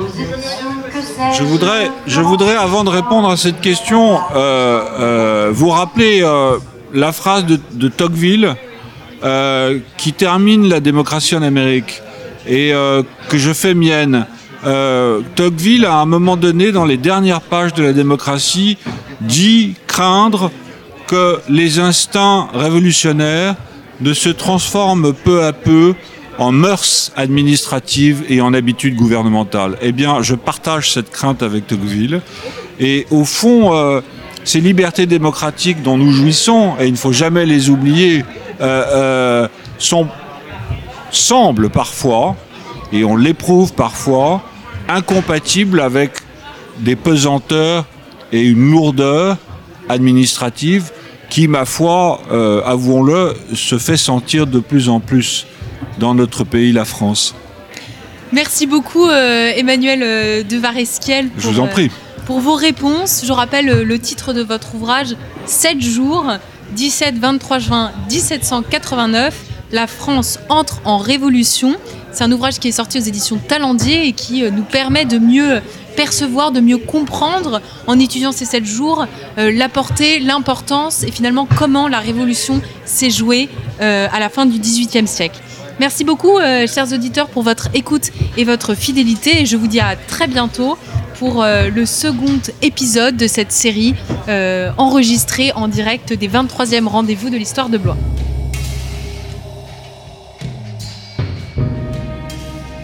je 1.34 1.44
voudrais, 1.44 1.90
je 2.06 2.22
voudrais, 2.22 2.56
avant 2.56 2.84
de 2.84 2.90
répondre 2.90 3.28
à 3.28 3.38
cette 3.38 3.60
question, 3.60 4.20
euh, 4.36 4.84
euh, 5.00 5.50
vous 5.52 5.70
rappeler 5.70 6.22
euh, 6.22 6.58
la 6.94 7.12
phrase 7.12 7.46
de, 7.46 7.88
Tocqueville 7.88 8.56
qui 9.98 10.14
termine 10.14 10.70
la 10.70 10.80
démocratie 10.80 11.36
en 11.36 11.42
Amérique 11.42 12.04
et 12.48 12.72
que 13.30 13.38
je 13.38 13.52
fais 13.52 13.74
mienne. 13.74 14.28
Tocqueville, 15.36 15.86
à 15.86 15.96
un 15.96 16.06
moment 16.06 16.38
donné, 16.38 16.72
dans 16.72 16.86
les 16.86 16.98
dernières 16.98 17.42
pages 17.42 17.74
de 17.74 17.82
la 17.84 17.94
démocratie, 17.94 18.78
dit 19.22 19.76
craindre 19.88 20.52
que 21.08 21.40
les 21.50 21.80
instincts 21.80 22.48
révolutionnaires 22.54 23.56
ne 24.02 24.14
se 24.14 24.30
transforme 24.30 25.14
peu 25.14 25.44
à 25.44 25.54
peu 25.54 25.94
en 26.38 26.52
mœurs 26.52 27.12
administratives 27.16 28.24
et 28.30 28.42
en 28.42 28.54
habitudes 28.54 28.96
gouvernementales. 28.96 29.78
Eh 29.82 29.92
bien, 29.92 30.22
je 30.22 30.36
partage 30.36 30.92
cette 30.92 31.12
crainte 31.12 31.44
avec 31.44 31.68
Tocqueville. 31.68 32.22
Et 32.80 33.06
au 33.12 33.26
fond, 33.26 33.76
euh, 33.76 34.02
ces 34.44 34.60
libertés 34.60 35.06
démocratiques 35.06 35.84
dont 35.84 35.98
nous 35.98 36.12
jouissons, 36.12 36.74
et 36.80 36.88
il 36.88 36.94
ne 36.94 36.98
faut 36.98 37.12
jamais 37.12 37.46
les 37.46 37.70
oublier, 37.70 38.26
euh, 38.60 39.48
euh, 39.80 40.04
semblent 41.12 41.70
parfois, 41.70 42.36
et 42.92 43.04
on 43.04 43.16
l'éprouve 43.16 43.74
parfois, 43.74 44.42
incompatibles 44.88 45.80
avec 45.80 46.14
des 46.80 46.96
pesanteurs 46.96 47.86
et 48.32 48.42
une 48.42 48.72
lourdeur 48.72 49.38
administrative 49.90 50.92
qui, 51.32 51.48
ma 51.48 51.64
foi, 51.64 52.22
euh, 52.30 52.62
avouons-le, 52.66 53.34
se 53.56 53.80
fait 53.80 53.96
sentir 53.96 54.46
de 54.48 54.60
plus 54.60 54.90
en 54.90 55.00
plus 55.00 55.48
dans 55.98 56.14
notre 56.14 56.44
pays, 56.44 56.74
la 56.74 56.84
France. 56.84 57.34
Merci 58.34 58.68
beaucoup, 58.68 59.08
euh, 59.08 59.52
Emmanuel 59.56 60.02
euh, 60.04 60.44
de 60.44 60.58
Varesquiel. 60.58 61.30
Je 61.38 61.48
vous 61.48 61.60
en 61.62 61.68
prie. 61.68 61.90
pour 62.26 62.42
vos 62.42 62.56
réponses, 62.56 63.24
je 63.26 63.32
rappelle 63.32 63.84
le 63.84 64.00
titre 64.00 64.34
de 64.34 64.44
votre 64.44 64.76
ouvrage 64.76 65.16
7 65.46 65.82
jours, 65.82 66.26
17-23 66.76 67.60
juin 67.60 67.92
1789. 68.10 69.34
La 69.72 69.88
France 69.88 70.38
entre 70.50 70.82
en 70.84 70.98
révolution. 70.98 71.78
C'est 72.12 72.26
un 72.26 72.32
ouvrage 72.34 72.60
qui 72.60 72.68
est 72.68 72.74
sorti 72.74 72.98
aux 72.98 73.02
éditions 73.02 73.38
Talendier 73.38 74.06
et 74.06 74.12
qui 74.12 74.44
nous 74.52 74.64
permet 74.64 75.06
de 75.06 75.18
mieux 75.18 75.62
percevoir, 75.96 76.52
de 76.52 76.60
mieux 76.60 76.78
comprendre 76.78 77.62
en 77.88 78.00
étudiant 78.00 78.32
ces 78.32 78.46
sept 78.46 78.66
jours 78.66 79.06
euh, 79.38 79.52
la 79.52 79.70
portée, 79.70 80.20
l'importance 80.20 81.04
et 81.04 81.12
finalement 81.12 81.48
comment 81.58 81.88
la 81.88 82.00
révolution 82.00 82.62
s'est 82.86 83.10
jouée 83.10 83.50
euh, 83.82 84.08
à 84.12 84.20
la 84.20 84.30
fin 84.30 84.46
du 84.46 84.60
XVIIIe 84.60 85.08
siècle. 85.08 85.40
Merci 85.80 86.04
beaucoup, 86.04 86.38
euh, 86.38 86.68
chers 86.68 86.92
auditeurs, 86.94 87.28
pour 87.28 87.44
votre 87.44 87.70
écoute 87.74 88.12
et 88.38 88.44
votre 88.44 88.76
fidélité. 88.76 89.42
Et 89.42 89.46
je 89.46 89.58
vous 89.58 89.68
dis 89.68 89.80
à 89.80 89.96
très 89.96 90.28
bientôt 90.28 90.78
pour 91.20 91.46
le 91.46 91.86
second 91.86 92.40
épisode 92.64 93.16
de 93.16 93.28
cette 93.28 93.52
série 93.52 93.94
enregistrée 94.80 95.52
en 95.54 95.68
direct 95.68 96.14
des 96.14 96.28
23e 96.28 96.88
rendez-vous 96.88 97.30
de 97.30 97.38
l'histoire 97.38 97.70
de 97.70 97.78
Blois. 97.78 97.98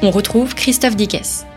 On 0.04 0.12
retrouve 0.12 0.54
Christophe 0.54 0.96
Dickès. 0.96 1.48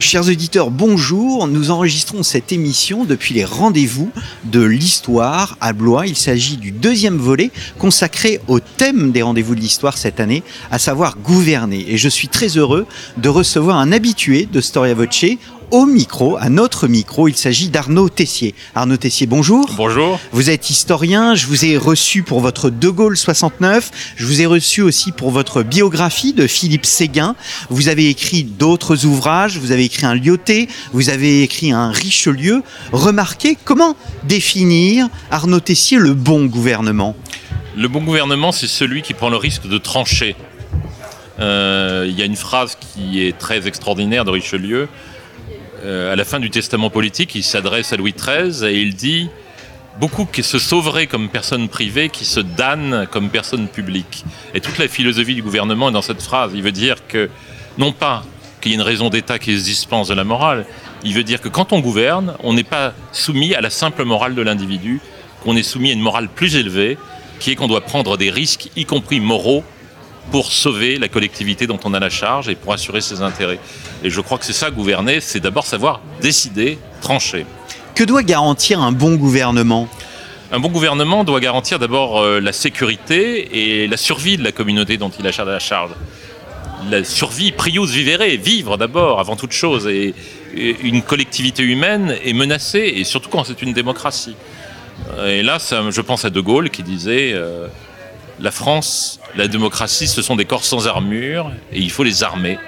Chers 0.00 0.28
auditeurs, 0.28 0.70
bonjour. 0.70 1.48
Nous 1.48 1.72
enregistrons 1.72 2.22
cette 2.22 2.52
émission 2.52 3.04
depuis 3.04 3.34
les 3.34 3.44
rendez-vous 3.44 4.12
de 4.44 4.62
l'histoire 4.62 5.56
à 5.60 5.72
Blois. 5.72 6.06
Il 6.06 6.14
s'agit 6.14 6.56
du 6.56 6.70
deuxième 6.70 7.16
volet 7.16 7.50
consacré 7.78 8.40
au 8.46 8.60
thème 8.60 9.10
des 9.10 9.22
rendez-vous 9.22 9.56
de 9.56 9.60
l'histoire 9.60 9.98
cette 9.98 10.20
année, 10.20 10.44
à 10.70 10.78
savoir 10.78 11.16
gouverner. 11.18 11.84
Et 11.88 11.98
je 11.98 12.08
suis 12.08 12.28
très 12.28 12.56
heureux 12.56 12.86
de 13.16 13.28
recevoir 13.28 13.78
un 13.78 13.90
habitué 13.90 14.46
de 14.50 14.60
Storia 14.60 14.94
Voce, 14.94 15.24
au 15.70 15.86
micro, 15.86 16.36
à 16.36 16.48
notre 16.48 16.88
micro. 16.88 17.28
Il 17.28 17.36
s'agit 17.36 17.68
d'Arnaud 17.68 18.08
Tessier. 18.08 18.54
Arnaud 18.74 18.96
Tessier, 18.96 19.26
bonjour. 19.26 19.68
Bonjour. 19.76 20.18
Vous 20.32 20.50
êtes 20.50 20.70
historien. 20.70 21.34
Je 21.34 21.46
vous 21.46 21.64
ai 21.64 21.76
reçu 21.76 22.22
pour 22.22 22.40
votre 22.40 22.70
De 22.70 22.88
Gaulle 22.88 23.16
69. 23.16 23.90
Je 24.16 24.26
vous 24.26 24.40
ai 24.40 24.46
reçu 24.46 24.82
aussi 24.82 25.12
pour 25.12 25.30
votre 25.30 25.62
biographie 25.62 26.32
de 26.32 26.46
Philippe 26.46 26.86
Séguin. 26.86 27.34
Vous 27.70 27.88
avez 27.88 28.08
écrit 28.08 28.44
d'autres 28.44 29.04
ouvrages. 29.04 29.58
Vous 29.58 29.72
avez 29.72 29.84
écrit 29.84 30.06
un 30.06 30.14
Lyoté. 30.14 30.68
Vous 30.92 31.10
avez 31.10 31.42
écrit 31.42 31.72
un 31.72 31.90
Richelieu. 31.90 32.62
Remarquez 32.92 33.56
comment 33.64 33.96
définir, 34.24 35.08
Arnaud 35.30 35.60
Tessier, 35.60 35.98
le 35.98 36.14
bon 36.14 36.46
gouvernement. 36.46 37.14
Le 37.76 37.88
bon 37.88 38.02
gouvernement, 38.02 38.52
c'est 38.52 38.66
celui 38.66 39.02
qui 39.02 39.14
prend 39.14 39.30
le 39.30 39.36
risque 39.36 39.68
de 39.68 39.78
trancher. 39.78 40.34
Euh, 41.38 42.06
il 42.08 42.18
y 42.18 42.22
a 42.22 42.24
une 42.24 42.36
phrase 42.36 42.76
qui 42.80 43.22
est 43.22 43.38
très 43.38 43.68
extraordinaire 43.68 44.24
de 44.24 44.30
Richelieu 44.30 44.88
à 45.84 46.16
la 46.16 46.24
fin 46.24 46.40
du 46.40 46.50
testament 46.50 46.90
politique, 46.90 47.34
il 47.34 47.42
s'adresse 47.42 47.92
à 47.92 47.96
Louis 47.96 48.14
XIII 48.14 48.68
et 48.68 48.80
il 48.80 48.94
dit 48.94 49.28
beaucoup 49.98 50.26
qui 50.26 50.42
se 50.42 50.58
sauveraient 50.58 51.06
comme 51.06 51.28
personnes 51.28 51.68
privées, 51.68 52.08
qui 52.08 52.24
se 52.24 52.40
damnent 52.40 53.06
comme 53.10 53.30
personnes 53.30 53.68
publiques. 53.68 54.24
Et 54.54 54.60
toute 54.60 54.78
la 54.78 54.88
philosophie 54.88 55.34
du 55.34 55.42
gouvernement 55.42 55.88
est 55.88 55.92
dans 55.92 56.02
cette 56.02 56.22
phrase. 56.22 56.52
Il 56.54 56.62
veut 56.62 56.72
dire 56.72 57.06
que, 57.06 57.28
non 57.76 57.92
pas 57.92 58.24
qu'il 58.60 58.72
y 58.72 58.74
ait 58.74 58.78
une 58.78 58.82
raison 58.82 59.08
d'État 59.08 59.38
qui 59.38 59.58
se 59.58 59.64
dispense 59.64 60.08
de 60.08 60.14
la 60.14 60.24
morale, 60.24 60.66
il 61.04 61.14
veut 61.14 61.24
dire 61.24 61.40
que 61.40 61.48
quand 61.48 61.72
on 61.72 61.80
gouverne, 61.80 62.34
on 62.42 62.54
n'est 62.54 62.64
pas 62.64 62.92
soumis 63.12 63.54
à 63.54 63.60
la 63.60 63.70
simple 63.70 64.04
morale 64.04 64.34
de 64.34 64.42
l'individu, 64.42 65.00
qu'on 65.42 65.56
est 65.56 65.62
soumis 65.62 65.90
à 65.90 65.92
une 65.92 66.00
morale 66.00 66.28
plus 66.28 66.56
élevée, 66.56 66.98
qui 67.38 67.52
est 67.52 67.54
qu'on 67.54 67.68
doit 67.68 67.82
prendre 67.82 68.16
des 68.16 68.30
risques, 68.30 68.70
y 68.76 68.84
compris 68.84 69.20
moraux, 69.20 69.62
pour 70.30 70.52
sauver 70.52 70.98
la 70.98 71.08
collectivité 71.08 71.66
dont 71.66 71.80
on 71.84 71.94
a 71.94 72.00
la 72.00 72.10
charge 72.10 72.48
et 72.48 72.54
pour 72.54 72.72
assurer 72.72 73.00
ses 73.00 73.22
intérêts. 73.22 73.58
Et 74.02 74.10
je 74.10 74.20
crois 74.20 74.38
que 74.38 74.44
c'est 74.44 74.52
ça, 74.52 74.70
gouverner, 74.70 75.20
c'est 75.20 75.40
d'abord 75.40 75.66
savoir 75.66 76.00
décider, 76.20 76.78
trancher. 77.00 77.46
Que 77.94 78.04
doit 78.04 78.22
garantir 78.22 78.80
un 78.80 78.92
bon 78.92 79.16
gouvernement? 79.16 79.88
Un 80.50 80.60
bon 80.60 80.70
gouvernement 80.70 81.24
doit 81.24 81.40
garantir 81.40 81.78
d'abord 81.78 82.20
euh, 82.20 82.40
la 82.40 82.52
sécurité 82.52 83.82
et 83.82 83.86
la 83.86 83.96
survie 83.96 84.38
de 84.38 84.44
la 84.44 84.52
communauté 84.52 84.96
dont 84.96 85.10
il 85.10 85.26
a 85.26 85.44
la 85.44 85.58
charge. 85.58 85.90
La 86.90 87.04
survie, 87.04 87.52
prius 87.52 87.90
vivere, 87.90 88.38
vivre 88.40 88.78
d'abord, 88.78 89.20
avant 89.20 89.36
toute 89.36 89.52
chose. 89.52 89.86
Et, 89.86 90.14
une 90.54 91.02
collectivité 91.02 91.62
humaine 91.62 92.16
est 92.24 92.32
menacée, 92.32 92.92
et 92.96 93.04
surtout 93.04 93.28
quand 93.28 93.44
c'est 93.44 93.60
une 93.60 93.74
démocratie. 93.74 94.34
Et 95.24 95.42
là, 95.42 95.58
je 95.60 96.00
pense 96.00 96.24
à 96.24 96.30
De 96.30 96.40
Gaulle 96.40 96.70
qui 96.70 96.82
disait 96.82 97.32
euh, 97.34 97.68
La 98.40 98.50
France, 98.50 99.18
la 99.34 99.48
démocratie, 99.48 100.06
ce 100.06 100.22
sont 100.22 100.36
des 100.36 100.44
corps 100.44 100.64
sans 100.64 100.86
armure, 100.86 101.50
et 101.72 101.80
il 101.80 101.90
faut 101.90 102.04
les 102.04 102.22
armer. 102.22 102.58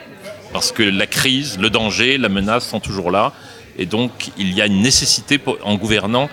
Parce 0.52 0.72
que 0.72 0.82
la 0.82 1.06
crise, 1.06 1.58
le 1.60 1.70
danger, 1.70 2.18
la 2.18 2.28
menace 2.28 2.68
sont 2.68 2.80
toujours 2.80 3.10
là. 3.10 3.32
Et 3.78 3.86
donc, 3.86 4.30
il 4.36 4.52
y 4.52 4.60
a 4.60 4.66
une 4.66 4.82
nécessité 4.82 5.40
en 5.62 5.76
gouvernant 5.76 6.28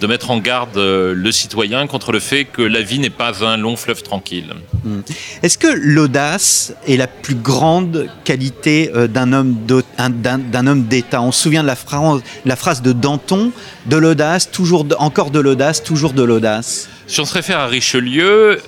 de 0.00 0.06
mettre 0.06 0.30
en 0.30 0.38
garde 0.38 0.76
euh, 0.76 1.12
le 1.14 1.32
citoyen 1.32 1.86
contre 1.86 2.12
le 2.12 2.20
fait 2.20 2.44
que 2.44 2.62
la 2.62 2.82
vie 2.82 2.98
n'est 2.98 3.10
pas 3.10 3.44
un 3.44 3.56
long 3.56 3.76
fleuve 3.76 4.02
tranquille. 4.02 4.54
Hmm. 4.84 5.00
Est-ce 5.42 5.58
que 5.58 5.66
l'audace 5.66 6.72
est 6.86 6.96
la 6.96 7.08
plus 7.08 7.34
grande 7.34 8.08
qualité 8.24 8.90
euh, 8.94 9.08
d'un 9.08 9.32
homme 9.32 10.84
d'État? 10.84 11.20
On 11.22 11.32
se 11.32 11.42
souvient 11.42 11.62
de 11.62 11.66
la, 11.66 11.76
phrase, 11.76 12.22
la 12.44 12.56
phrase 12.56 12.82
de 12.82 12.92
Danton, 12.92 13.50
de 13.86 13.96
l'audace, 13.96 14.50
toujours 14.50 14.86
encore 14.98 15.30
de 15.30 15.40
l'audace, 15.40 15.82
toujours 15.82 16.12
de 16.12 16.22
l'audace. 16.22 16.88
Si 17.06 17.20
on 17.20 17.24
se 17.24 17.34
réfère 17.34 17.58
à 17.58 17.66
Richelieu, 17.66 18.60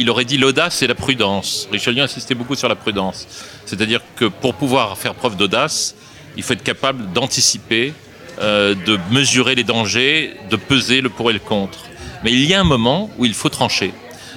il 0.00 0.10
aurait 0.10 0.24
dit 0.24 0.38
l'audace 0.38 0.82
et 0.82 0.86
la 0.86 0.94
prudence. 0.94 1.68
Richelieu 1.70 2.02
insistait 2.02 2.34
beaucoup 2.34 2.54
sur 2.54 2.68
la 2.68 2.74
prudence. 2.74 3.26
C'est-à-dire 3.66 4.00
que 4.16 4.24
pour 4.24 4.54
pouvoir 4.54 4.96
faire 4.98 5.14
preuve 5.14 5.36
d'audace, 5.36 5.94
il 6.36 6.42
faut 6.42 6.54
être 6.54 6.62
capable 6.62 7.12
d'anticiper, 7.12 7.92
euh, 8.40 8.74
de 8.74 8.98
mesurer 9.10 9.54
les 9.54 9.64
dangers, 9.64 10.34
de 10.50 10.56
peser 10.56 11.00
le 11.00 11.10
pour 11.10 11.30
et 11.30 11.34
le 11.34 11.38
contre. 11.38 11.80
Mais 12.24 12.32
il 12.32 12.44
y 12.44 12.54
a 12.54 12.60
un 12.60 12.64
moment 12.64 13.10
où 13.18 13.24
il 13.24 13.34
faut 13.34 13.48
trancher. 13.48 13.92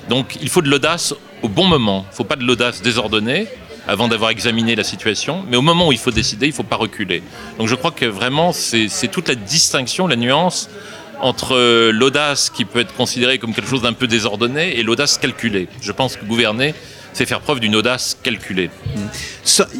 Donc 0.10 0.38
il 0.42 0.50
faut 0.50 0.62
de 0.62 0.70
l'audace 0.70 1.14
au 1.42 1.50
bon 1.50 1.66
moment. 1.66 2.06
Il 2.08 2.12
ne 2.12 2.16
faut 2.16 2.24
pas 2.24 2.36
de 2.36 2.44
l'audace 2.44 2.82
désordonnée 2.82 3.48
avant 3.88 4.08
d'avoir 4.08 4.32
examiné 4.32 4.76
la 4.76 4.84
situation. 4.84 5.44
Mais 5.50 5.58
au 5.58 5.62
moment 5.62 5.88
où 5.88 5.92
il 5.92 5.98
faut 5.98 6.12
décider, 6.12 6.48
il 6.48 6.50
ne 6.52 6.56
faut 6.56 6.64
pas 6.64 6.76
reculer. 6.76 7.24
Donc 7.58 7.68
je 7.68 7.76
crois 7.76 7.92
que 7.92 8.06
vraiment, 8.06 8.54
c'est 8.54 9.08
toute 9.12 9.28
la 9.28 9.36
distinction, 9.36 10.08
la 10.08 10.16
nuance 10.16 10.70
entre 11.24 11.90
l'audace 11.92 12.50
qui 12.50 12.66
peut 12.66 12.80
être 12.80 12.94
considérée 12.94 13.40
comme 13.40 13.54
quelque 13.54 13.70
chose 13.70 13.82
d'un 13.82 13.94
peu 13.94 14.08
désordonné 14.08 14.78
et 14.78 14.84
l'audace 14.84 15.18
calculée. 15.18 15.70
Je 15.82 15.94
pense 15.94 16.18
que 16.18 16.26
gouverner, 16.26 16.76
c'est 17.14 17.26
faire 17.26 17.40
preuve 17.40 17.62
d'une 17.62 17.78
audace 17.78 18.18
calculée. 18.22 18.70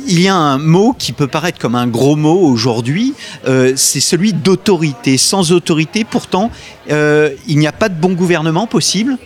Il 0.08 0.22
y 0.22 0.30
a 0.30 0.36
un 0.36 0.58
mot 0.58 0.94
qui 0.98 1.12
peut 1.12 1.28
paraître 1.28 1.60
comme 1.60 1.76
un 1.76 1.88
gros 1.88 2.16
mot 2.16 2.40
aujourd'hui, 2.40 3.14
euh, 3.46 3.74
c'est 3.76 4.00
celui 4.00 4.32
d'autorité. 4.32 5.18
Sans 5.18 5.52
autorité, 5.52 6.06
pourtant, 6.06 6.50
euh, 6.92 7.32
il 7.46 7.58
n'y 7.60 7.68
a 7.68 7.74
pas 7.74 7.90
de 7.90 7.96
bon 7.96 8.14
gouvernement 8.14 8.66
possible 8.66 9.18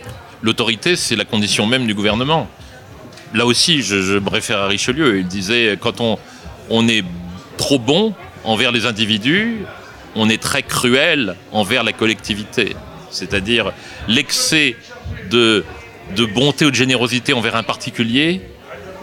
L'autorité, 0.42 0.96
c'est 0.96 1.16
la 1.16 1.24
condition 1.24 1.66
même 1.66 1.86
du 1.86 1.94
gouvernement. 1.94 2.48
Là 3.34 3.46
aussi, 3.46 3.82
je, 3.82 4.18
me 4.18 4.30
réfère 4.30 4.58
à 4.58 4.66
Richelieu, 4.66 5.18
il 5.18 5.26
disait, 5.26 5.76
quand 5.80 6.00
on, 6.00 6.18
on 6.70 6.88
est 6.88 7.04
trop 7.56 7.78
bon 7.78 8.14
envers 8.44 8.72
les 8.72 8.86
individus, 8.86 9.58
on 10.18 10.28
est 10.28 10.42
très 10.42 10.62
cruel 10.62 11.36
envers 11.52 11.84
la 11.84 11.92
collectivité. 11.92 12.76
C'est-à-dire 13.10 13.72
l'excès 14.06 14.76
de 15.30 15.64
de 16.16 16.24
bonté 16.24 16.64
ou 16.64 16.70
de 16.70 16.74
générosité 16.74 17.32
envers 17.32 17.56
un 17.56 17.62
particulier 17.62 18.40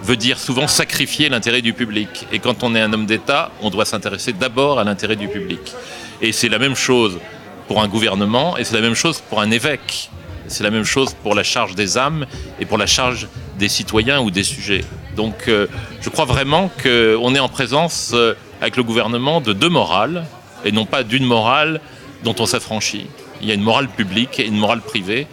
veut 0.01 0.15
dire 0.15 0.39
souvent 0.39 0.67
sacrifier 0.67 1.29
l'intérêt 1.29 1.61
du 1.61 1.73
public. 1.73 2.27
Et 2.31 2.39
quand 2.39 2.63
on 2.63 2.75
est 2.75 2.81
un 2.81 2.93
homme 2.93 3.05
d'État, 3.05 3.51
on 3.61 3.69
doit 3.69 3.85
s'intéresser 3.85 4.33
d'abord 4.33 4.79
à 4.79 4.83
l'intérêt 4.83 5.15
du 5.15 5.27
public. 5.27 5.73
Et 6.21 6.31
c'est 6.31 6.49
la 6.49 6.59
même 6.59 6.75
chose 6.75 7.19
pour 7.67 7.81
un 7.81 7.87
gouvernement 7.87 8.57
et 8.57 8.63
c'est 8.63 8.75
la 8.75 8.81
même 8.81 8.93
chose 8.93 9.21
pour 9.29 9.41
un 9.41 9.49
évêque. 9.51 10.09
C'est 10.47 10.63
la 10.63 10.69
même 10.69 10.83
chose 10.83 11.15
pour 11.23 11.33
la 11.33 11.41
charge 11.41 11.73
des 11.73 11.97
âmes 11.97 12.27
et 12.59 12.65
pour 12.65 12.77
la 12.77 12.85
charge 12.85 13.27
des 13.57 13.67
citoyens 13.67 14.21
ou 14.21 14.29
des 14.29 14.43
sujets. 14.43 14.83
Donc 15.15 15.47
euh, 15.47 15.65
je 16.01 16.09
crois 16.09 16.25
vraiment 16.25 16.69
qu'on 16.83 17.33
est 17.33 17.39
en 17.39 17.49
présence 17.49 18.11
euh, 18.13 18.35
avec 18.61 18.77
le 18.77 18.83
gouvernement 18.83 19.41
de 19.41 19.53
deux 19.53 19.69
morales 19.69 20.25
et 20.65 20.71
non 20.71 20.85
pas 20.85 21.03
d'une 21.03 21.25
morale 21.25 21.79
dont 22.23 22.35
on 22.39 22.45
s'affranchit. 22.45 23.07
Il 23.41 23.47
y 23.47 23.51
a 23.51 23.53
une 23.53 23.61
morale 23.61 23.87
publique 23.87 24.39
et 24.39 24.47
une 24.47 24.57
morale 24.57 24.81
privée. 24.81 25.27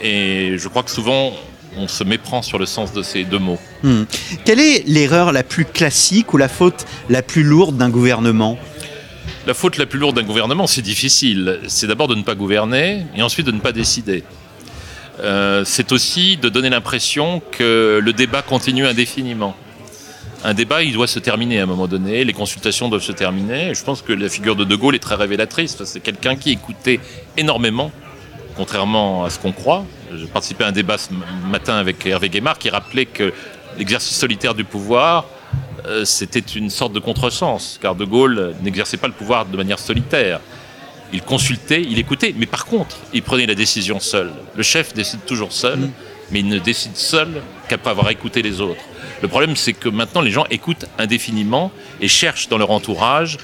Et 0.00 0.56
je 0.56 0.68
crois 0.68 0.82
que 0.82 0.90
souvent, 0.90 1.32
on 1.76 1.86
se 1.86 2.02
méprend 2.04 2.42
sur 2.42 2.58
le 2.58 2.66
sens 2.66 2.92
de 2.92 3.02
ces 3.02 3.24
deux 3.24 3.38
mots. 3.38 3.58
Hmm. 3.82 4.04
Quelle 4.44 4.60
est 4.60 4.86
l'erreur 4.86 5.32
la 5.32 5.42
plus 5.42 5.64
classique 5.64 6.32
ou 6.32 6.36
la 6.36 6.48
faute 6.48 6.86
la 7.08 7.22
plus 7.22 7.42
lourde 7.42 7.76
d'un 7.76 7.90
gouvernement? 7.90 8.58
La 9.46 9.54
faute 9.54 9.76
la 9.78 9.86
plus 9.86 9.98
lourde 9.98 10.16
d'un 10.16 10.22
gouvernement, 10.22 10.66
c'est 10.66 10.82
difficile. 10.82 11.60
C'est 11.66 11.86
d'abord 11.86 12.08
de 12.08 12.14
ne 12.14 12.22
pas 12.22 12.34
gouverner 12.34 13.06
et 13.14 13.22
ensuite 13.22 13.46
de 13.46 13.52
ne 13.52 13.60
pas 13.60 13.72
décider. 13.72 14.24
Euh, 15.20 15.64
c'est 15.66 15.92
aussi 15.92 16.38
de 16.38 16.48
donner 16.48 16.70
l'impression 16.70 17.42
que 17.50 18.00
le 18.02 18.12
débat 18.12 18.42
continue 18.42 18.86
indéfiniment. 18.86 19.54
Un 20.42 20.54
débat, 20.54 20.82
il 20.82 20.94
doit 20.94 21.06
se 21.06 21.18
terminer 21.18 21.60
à 21.60 21.64
un 21.64 21.66
moment 21.66 21.86
donné, 21.86 22.24
les 22.24 22.32
consultations 22.32 22.88
doivent 22.88 23.02
se 23.02 23.12
terminer. 23.12 23.74
Je 23.74 23.84
pense 23.84 24.00
que 24.00 24.12
la 24.12 24.28
figure 24.28 24.56
de 24.56 24.64
De 24.64 24.74
Gaulle 24.74 24.94
est 24.94 25.00
très 25.00 25.14
révélatrice. 25.14 25.82
C'est 25.84 26.00
quelqu'un 26.00 26.36
qui 26.36 26.50
écoutait 26.50 27.00
énormément 27.36 27.92
contrairement 28.56 29.24
à 29.24 29.30
ce 29.30 29.38
qu'on 29.38 29.52
croit. 29.52 29.84
J'ai 30.14 30.26
participé 30.26 30.64
à 30.64 30.68
un 30.68 30.72
débat 30.72 30.98
ce 30.98 31.08
matin 31.50 31.76
avec 31.76 32.04
Hervé 32.06 32.28
Guémard 32.28 32.58
qui 32.58 32.68
rappelait 32.68 33.06
que 33.06 33.32
l'exercice 33.78 34.16
solitaire 34.16 34.54
du 34.54 34.64
pouvoir, 34.64 35.26
euh, 35.86 36.04
c'était 36.04 36.40
une 36.40 36.70
sorte 36.70 36.92
de 36.92 36.98
contresens, 36.98 37.78
car 37.80 37.94
De 37.94 38.04
Gaulle 38.04 38.54
n'exerçait 38.62 38.96
pas 38.96 39.06
le 39.06 39.14
pouvoir 39.14 39.46
de 39.46 39.56
manière 39.56 39.78
solitaire. 39.78 40.40
Il 41.12 41.22
consultait, 41.22 41.82
il 41.82 41.98
écoutait, 41.98 42.34
mais 42.36 42.46
par 42.46 42.66
contre, 42.66 42.96
il 43.12 43.22
prenait 43.22 43.46
la 43.46 43.54
décision 43.54 43.98
seul. 43.98 44.30
Le 44.54 44.62
chef 44.62 44.94
décide 44.94 45.24
toujours 45.24 45.52
seul, 45.52 45.78
mm. 45.78 45.90
mais 46.30 46.40
il 46.40 46.48
ne 46.48 46.58
décide 46.58 46.96
seul 46.96 47.28
qu'après 47.68 47.90
avoir 47.90 48.10
écouté 48.10 48.42
les 48.42 48.60
autres. 48.60 48.84
Le 49.22 49.28
problème, 49.28 49.56
c'est 49.56 49.72
que 49.72 49.88
maintenant, 49.88 50.20
les 50.20 50.30
gens 50.30 50.44
écoutent 50.50 50.86
indéfiniment 50.98 51.70
et 52.00 52.08
cherchent 52.08 52.48
dans 52.48 52.58
leur 52.58 52.70
entourage 52.70 53.36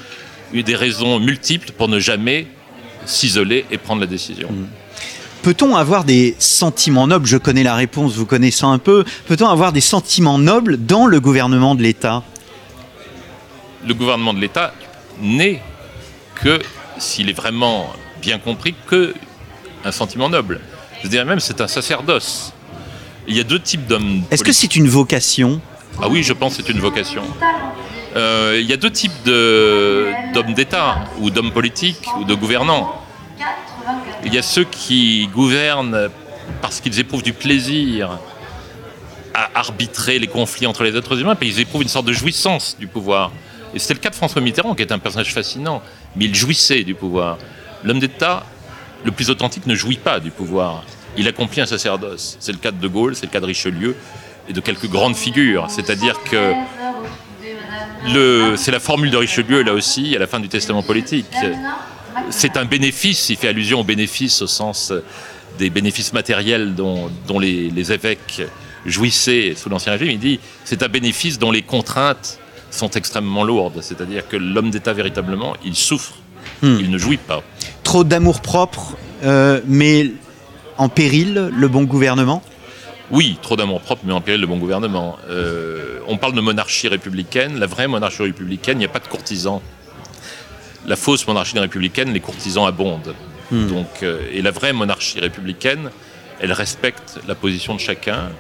des 0.53 0.75
raisons 0.75 1.19
multiples 1.19 1.73
pour 1.73 1.89
ne 1.89 1.99
jamais 1.99 2.47
s'isoler 3.05 3.67
et 3.71 3.79
prendre 3.79 4.01
la 4.01 4.07
décision. 4.07 4.49
Mm. 4.51 4.67
Peut-on 5.43 5.77
avoir 5.77 6.05
des 6.05 6.35
sentiments 6.39 7.07
nobles? 7.07 7.27
Je 7.27 7.37
connais 7.37 7.63
la 7.63 7.75
réponse, 7.75 8.15
vous 8.15 8.27
connaissant 8.27 8.73
un 8.73 8.79
peu. 8.79 9.05
Peut-on 9.27 9.49
avoir 9.49 9.73
des 9.73 9.81
sentiments 9.81 10.39
nobles 10.39 10.77
dans 10.77 11.07
le 11.07 11.21
gouvernement 11.21 11.75
de 11.75 11.83
l'État? 11.83 12.25
Le 13.87 13.95
gouvernement 13.95 14.35
de 14.35 14.41
l'État 14.41 14.75
n'est 15.21 15.63
que, 16.35 16.59
s'il 16.99 17.31
est 17.31 17.35
vraiment 17.35 17.93
bien 18.21 18.39
compris, 18.39 18.75
que 18.89 19.15
un 19.85 19.93
sentiment 19.93 20.29
noble. 20.29 20.61
Je 21.05 21.09
dirais 21.09 21.25
même 21.25 21.39
c'est 21.39 21.61
un 21.61 21.69
sacerdoce. 21.69 22.53
Il 23.29 23.37
y 23.37 23.41
a 23.41 23.45
deux 23.45 23.61
types 23.61 23.87
d'hommes. 23.87 24.23
Est-ce 24.31 24.45
que 24.45 24.53
c'est 24.53 24.77
une 24.77 24.89
vocation? 24.89 25.61
Ah 26.01 26.09
oui, 26.09 26.23
je 26.23 26.33
pense 26.33 26.57
que 26.57 26.63
c'est 26.63 26.73
une 26.73 26.81
vocation. 26.81 27.23
Euh, 28.15 28.59
il 28.61 28.67
y 28.67 28.73
a 28.73 28.77
deux 28.77 28.91
types 28.91 29.25
d'hommes 29.25 30.55
d'État, 30.55 31.05
ou 31.19 31.31
d'hommes 31.31 31.53
politiques, 31.53 32.07
ou 32.19 32.25
de 32.25 32.35
gouvernants. 32.35 33.03
Il 34.25 34.33
y 34.35 34.39
a 34.39 34.43
ceux 34.43 34.65
qui 34.65 35.29
gouvernent 35.29 36.09
parce 36.63 36.81
qu'ils 36.81 36.99
éprouvent 37.01 37.23
du 37.23 37.33
plaisir 37.33 38.19
à 39.35 39.51
arbitrer 39.59 40.19
les 40.19 40.29
conflits 40.29 40.67
entre 40.67 40.83
les 40.85 40.97
êtres 40.97 41.21
humains, 41.21 41.35
puis 41.35 41.49
ils 41.49 41.61
éprouvent 41.61 41.83
une 41.83 41.89
sorte 41.89 42.07
de 42.07 42.13
jouissance 42.13 42.77
du 42.79 42.87
pouvoir. 42.87 43.33
Et 43.75 43.79
c'était 43.79 43.95
le 43.95 44.01
cas 44.01 44.11
de 44.11 44.15
François 44.15 44.41
Mitterrand, 44.41 44.75
qui 44.75 44.83
est 44.83 44.93
un 44.93 44.99
personnage 44.99 45.35
fascinant, 45.35 45.83
mais 46.15 46.25
il 46.27 46.35
jouissait 46.35 46.85
du 46.85 46.95
pouvoir. 46.95 47.37
L'homme 47.85 47.99
d'État, 47.99 48.45
le 49.05 49.11
plus 49.11 49.29
authentique, 49.29 49.67
ne 49.67 49.75
jouit 49.75 49.99
pas 49.99 50.21
du 50.21 50.31
pouvoir. 50.31 50.85
Il 51.17 51.29
accomplit 51.29 51.61
un 51.61 51.67
sacerdoce. 51.67 52.37
C'est 52.41 52.53
le 52.53 52.59
cas 52.59 52.71
de 52.71 52.81
De 52.81 52.89
Gaulle, 52.89 53.17
c'est 53.17 53.27
le 53.27 53.33
cas 53.33 53.41
de 53.41 53.47
Richelieu 53.47 53.97
et 54.49 54.53
de 54.53 54.61
quelques 54.61 54.89
grandes 54.89 55.17
figures. 55.17 55.67
C'est-à-dire 55.71 56.23
que 56.25 56.53
c'est 58.57 58.71
la 58.71 58.81
formule 58.81 59.11
de 59.11 59.17
Richelieu, 59.17 59.63
là 59.63 59.73
aussi, 59.73 60.15
à 60.15 60.19
la 60.19 60.27
fin 60.27 60.41
du 60.41 60.49
testament 60.49 60.83
politique 60.83 61.27
c'est 62.31 62.57
un 62.57 62.65
bénéfice, 62.65 63.29
il 63.31 63.37
fait 63.37 63.49
allusion 63.49 63.81
aux 63.81 63.85
bénéfices 63.85 64.43
au 64.43 64.47
sens 64.47 64.93
des 65.59 65.71
bénéfices 65.71 66.13
matériels 66.13 66.75
dont, 66.75 67.11
les, 67.39 67.93
évêques 67.93 68.43
jouissaient 68.85 69.55
sous 69.57 69.69
l'Ancien 69.69 69.93
Régime. 69.93 70.11
Il 70.11 70.19
dit 70.19 70.41
c'est 70.65 70.83
un 70.83 70.89
bénéfice 70.89 71.39
dont 71.39 71.51
les 71.51 71.63
contraintes 71.63 72.39
sont 72.71 72.91
extrêmement 72.91 73.45
lourdes. 73.45 73.81
C'est-à-dire 73.81 74.29
que 74.29 74.37
l'homme 74.37 74.71
d'État, 74.71 74.93
véritablement, 74.93 75.57
il 75.65 75.77
souffre, 75.77 76.15
hmm. 76.63 76.77
il 76.81 76.91
ne 76.91 76.99
jouit 76.99 77.17
pas. 77.17 77.43
Trop 77.83 78.05
d'amour 78.05 78.41
propre, 78.41 78.97
euh, 79.25 79.61
mais 79.67 80.11
en 80.79 80.89
péril 80.89 81.51
le 81.53 81.69
bon 81.69 81.85
gouvernement? 81.85 82.43
Oui, 83.11 83.39
trop 83.41 83.57
d'amour 83.57 83.81
propre, 83.81 84.03
mais 84.05 84.13
en 84.13 84.21
péril 84.21 84.41
le 84.41 84.47
bon 84.47 84.59
gouvernement. 84.59 85.17
Euh, 85.29 86.01
on 86.09 86.17
parle 86.17 86.35
de 86.35 86.41
monarchie 86.41 86.89
républicaine. 86.89 87.59
La 87.59 87.67
vraie 87.67 87.87
monarchie 87.87 88.23
républicaine, 88.23 88.77
il 88.77 88.81
n'y 88.81 88.85
a 88.85 88.89
pas 88.89 88.99
de 88.99 89.07
courtisans 89.07 89.63
la 90.87 90.97
fausse 90.97 91.27
monarchie 91.27 91.59
républicaine, 91.59 92.13
les 92.13 92.21
courtisans 92.21 92.67
abondent. 92.67 93.15
Hmm. 93.51 93.69
Donc, 93.69 93.89
euh, 94.03 94.21
et 94.33 94.43
la 94.43 94.51
vraie 94.51 94.73
monarchie 94.73 95.21
républicaine, 95.21 95.91
elle 96.41 96.53
respecte 96.53 97.19
la 97.27 97.35
position 97.35 97.75
de 97.75 97.81
chacun. 97.81 98.31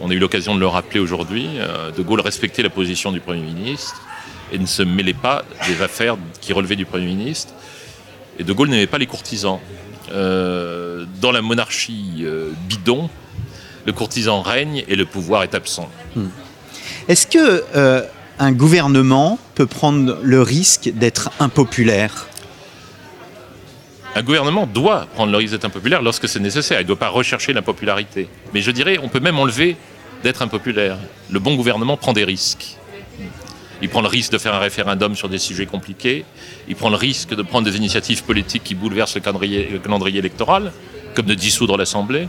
On 0.00 0.10
a 0.10 0.14
eu 0.14 0.18
l'occasion 0.18 0.54
de 0.54 0.60
le 0.60 0.66
rappeler 0.66 1.00
aujourd'hui. 1.00 1.48
euh, 1.58 1.90
de 1.90 2.02
Gaulle 2.02 2.20
respectait 2.20 2.62
la 2.62 2.70
position 2.70 3.12
du 3.12 3.20
Premier 3.20 3.42
ministre 3.42 4.02
et 4.52 4.58
ne 4.58 4.66
se 4.66 4.82
mêlait 4.82 5.14
pas 5.14 5.44
des 5.66 5.82
affaires 5.82 6.16
qui 6.40 6.52
relevaient 6.52 6.76
du 6.76 6.84
Premier 6.84 7.06
ministre. 7.06 7.54
Et 8.38 8.44
De 8.44 8.52
Gaulle 8.52 8.68
n'aimait 8.68 8.88
pas 8.88 8.98
les 8.98 9.06
courtisans. 9.06 9.60
Euh, 10.12 11.06
dans 11.20 11.32
la 11.32 11.42
monarchie 11.42 12.22
euh, 12.22 12.50
bidon, 12.68 13.08
le 13.86 13.92
courtisan 13.92 14.42
règne 14.42 14.84
et 14.88 14.96
le 14.96 15.06
pouvoir 15.06 15.42
est 15.42 15.54
absent. 15.54 15.90
Est-ce 17.08 17.26
que 17.26 17.64
euh, 17.74 18.02
un 18.38 18.52
gouvernement 18.52 19.38
peut 19.54 19.66
prendre 19.66 20.18
le 20.22 20.42
risque 20.42 20.90
d'être 20.94 21.30
impopulaire? 21.40 22.26
Un 24.14 24.22
gouvernement 24.22 24.66
doit 24.66 25.06
prendre 25.14 25.32
le 25.32 25.38
risque 25.38 25.52
d'être 25.52 25.64
impopulaire 25.64 26.02
lorsque 26.02 26.28
c'est 26.28 26.40
nécessaire. 26.40 26.80
Il 26.80 26.84
ne 26.84 26.88
doit 26.88 26.98
pas 26.98 27.08
rechercher 27.08 27.52
l'impopularité. 27.52 28.28
Mais 28.52 28.60
je 28.60 28.70
dirais, 28.70 28.98
on 29.02 29.08
peut 29.08 29.20
même 29.20 29.38
enlever 29.38 29.76
d'être 30.22 30.42
impopulaire. 30.42 30.96
Le 31.30 31.38
bon 31.40 31.56
gouvernement 31.56 31.96
prend 31.96 32.12
des 32.12 32.24
risques. 32.24 32.76
Il 33.82 33.88
prend 33.88 34.00
le 34.00 34.08
risque 34.08 34.32
de 34.32 34.38
faire 34.38 34.54
un 34.54 34.58
référendum 34.58 35.14
sur 35.14 35.28
des 35.28 35.38
sujets 35.38 35.66
compliqués. 35.66 36.24
Il 36.68 36.76
prend 36.76 36.90
le 36.90 36.96
risque 36.96 37.34
de 37.34 37.42
prendre 37.42 37.68
des 37.68 37.76
initiatives 37.76 38.24
politiques 38.24 38.64
qui 38.64 38.74
bouleversent 38.74 39.16
le 39.16 39.20
calendrier, 39.20 39.68
le 39.70 39.78
calendrier 39.78 40.18
électoral, 40.18 40.72
comme 41.14 41.26
de 41.26 41.34
dissoudre 41.34 41.76
l'Assemblée. 41.76 42.28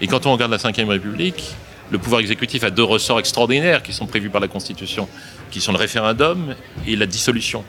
Et 0.00 0.06
quand 0.06 0.26
on 0.26 0.32
regarde 0.32 0.50
la 0.50 0.56
Ve 0.56 0.88
République, 0.88 1.54
le 1.90 1.98
pouvoir 1.98 2.20
exécutif 2.20 2.64
a 2.64 2.70
deux 2.70 2.82
ressorts 2.82 3.18
extraordinaires 3.18 3.82
qui 3.82 3.92
sont 3.92 4.06
prévus 4.06 4.30
par 4.30 4.40
la 4.40 4.48
Constitution, 4.48 5.08
qui 5.50 5.60
sont 5.60 5.72
le 5.72 5.78
référendum 5.78 6.54
et 6.86 6.96
la 6.96 7.06
dissolution 7.06 7.64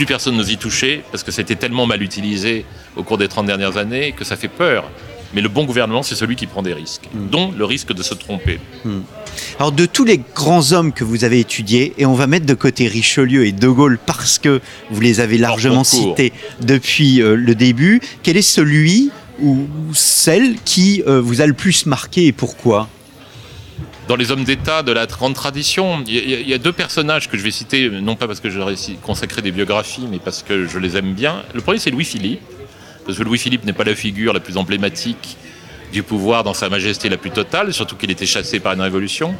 plus 0.00 0.06
personne 0.06 0.34
n'ose 0.34 0.50
y 0.50 0.56
toucher 0.56 1.04
parce 1.10 1.22
que 1.22 1.30
c'était 1.30 1.56
tellement 1.56 1.84
mal 1.84 2.02
utilisé 2.02 2.64
au 2.96 3.02
cours 3.02 3.18
des 3.18 3.28
30 3.28 3.44
dernières 3.44 3.76
années 3.76 4.12
que 4.12 4.24
ça 4.24 4.34
fait 4.34 4.48
peur. 4.48 4.90
Mais 5.32 5.40
le 5.40 5.48
bon 5.48 5.64
gouvernement, 5.64 6.02
c'est 6.02 6.16
celui 6.16 6.34
qui 6.34 6.46
prend 6.46 6.62
des 6.62 6.74
risques, 6.74 7.08
dont 7.14 7.52
le 7.56 7.64
risque 7.64 7.92
de 7.92 8.02
se 8.02 8.14
tromper. 8.14 8.58
Alors 9.58 9.72
de 9.72 9.86
tous 9.86 10.04
les 10.04 10.20
grands 10.34 10.72
hommes 10.72 10.92
que 10.92 11.04
vous 11.04 11.24
avez 11.24 11.38
étudiés, 11.40 11.94
et 11.98 12.06
on 12.06 12.14
va 12.14 12.26
mettre 12.26 12.46
de 12.46 12.54
côté 12.54 12.88
Richelieu 12.88 13.46
et 13.46 13.52
De 13.52 13.68
Gaulle 13.68 13.98
parce 14.04 14.38
que 14.38 14.60
vous 14.90 15.00
les 15.00 15.20
avez 15.20 15.38
largement 15.38 15.84
cités 15.84 16.32
depuis 16.60 17.22
euh, 17.22 17.36
le 17.36 17.54
début, 17.54 18.00
quel 18.22 18.36
est 18.36 18.42
celui 18.42 19.10
ou 19.40 19.66
celle 19.94 20.56
qui 20.64 21.02
euh, 21.06 21.20
vous 21.20 21.40
a 21.40 21.46
le 21.46 21.54
plus 21.54 21.86
marqué 21.86 22.26
et 22.26 22.32
pourquoi? 22.32 22.88
Dans 24.08 24.16
les 24.16 24.32
hommes 24.32 24.42
d'État 24.44 24.82
de 24.82 24.90
la 24.90 25.06
grande 25.06 25.34
tradition, 25.34 26.02
il 26.06 26.14
y, 26.14 26.48
y 26.50 26.54
a 26.54 26.58
deux 26.58 26.72
personnages 26.72 27.28
que 27.28 27.38
je 27.38 27.44
vais 27.44 27.52
citer, 27.52 27.88
non 27.88 28.16
pas 28.16 28.26
parce 28.26 28.40
que 28.40 28.50
j'aurais 28.50 28.74
consacré 29.02 29.40
des 29.40 29.52
biographies, 29.52 30.08
mais 30.10 30.18
parce 30.18 30.42
que 30.42 30.66
je 30.66 30.78
les 30.80 30.96
aime 30.96 31.14
bien. 31.14 31.42
Le 31.54 31.60
premier, 31.60 31.78
c'est 31.78 31.90
Louis-Philippe, 31.90 32.40
parce 33.04 33.18
que 33.18 33.22
Louis-Philippe 33.22 33.64
n'est 33.64 33.72
pas 33.72 33.84
la 33.84 33.94
figure 33.94 34.32
la 34.32 34.40
plus 34.40 34.56
emblématique 34.56 35.36
du 35.92 36.02
pouvoir 36.02 36.44
dans 36.44 36.54
sa 36.54 36.68
majesté 36.68 37.08
la 37.08 37.16
plus 37.16 37.30
totale, 37.30 37.72
surtout 37.72 37.96
qu'il 37.96 38.10
était 38.10 38.26
chassé 38.26 38.60
par 38.60 38.72
une 38.72 38.80
révolution. 38.80 39.34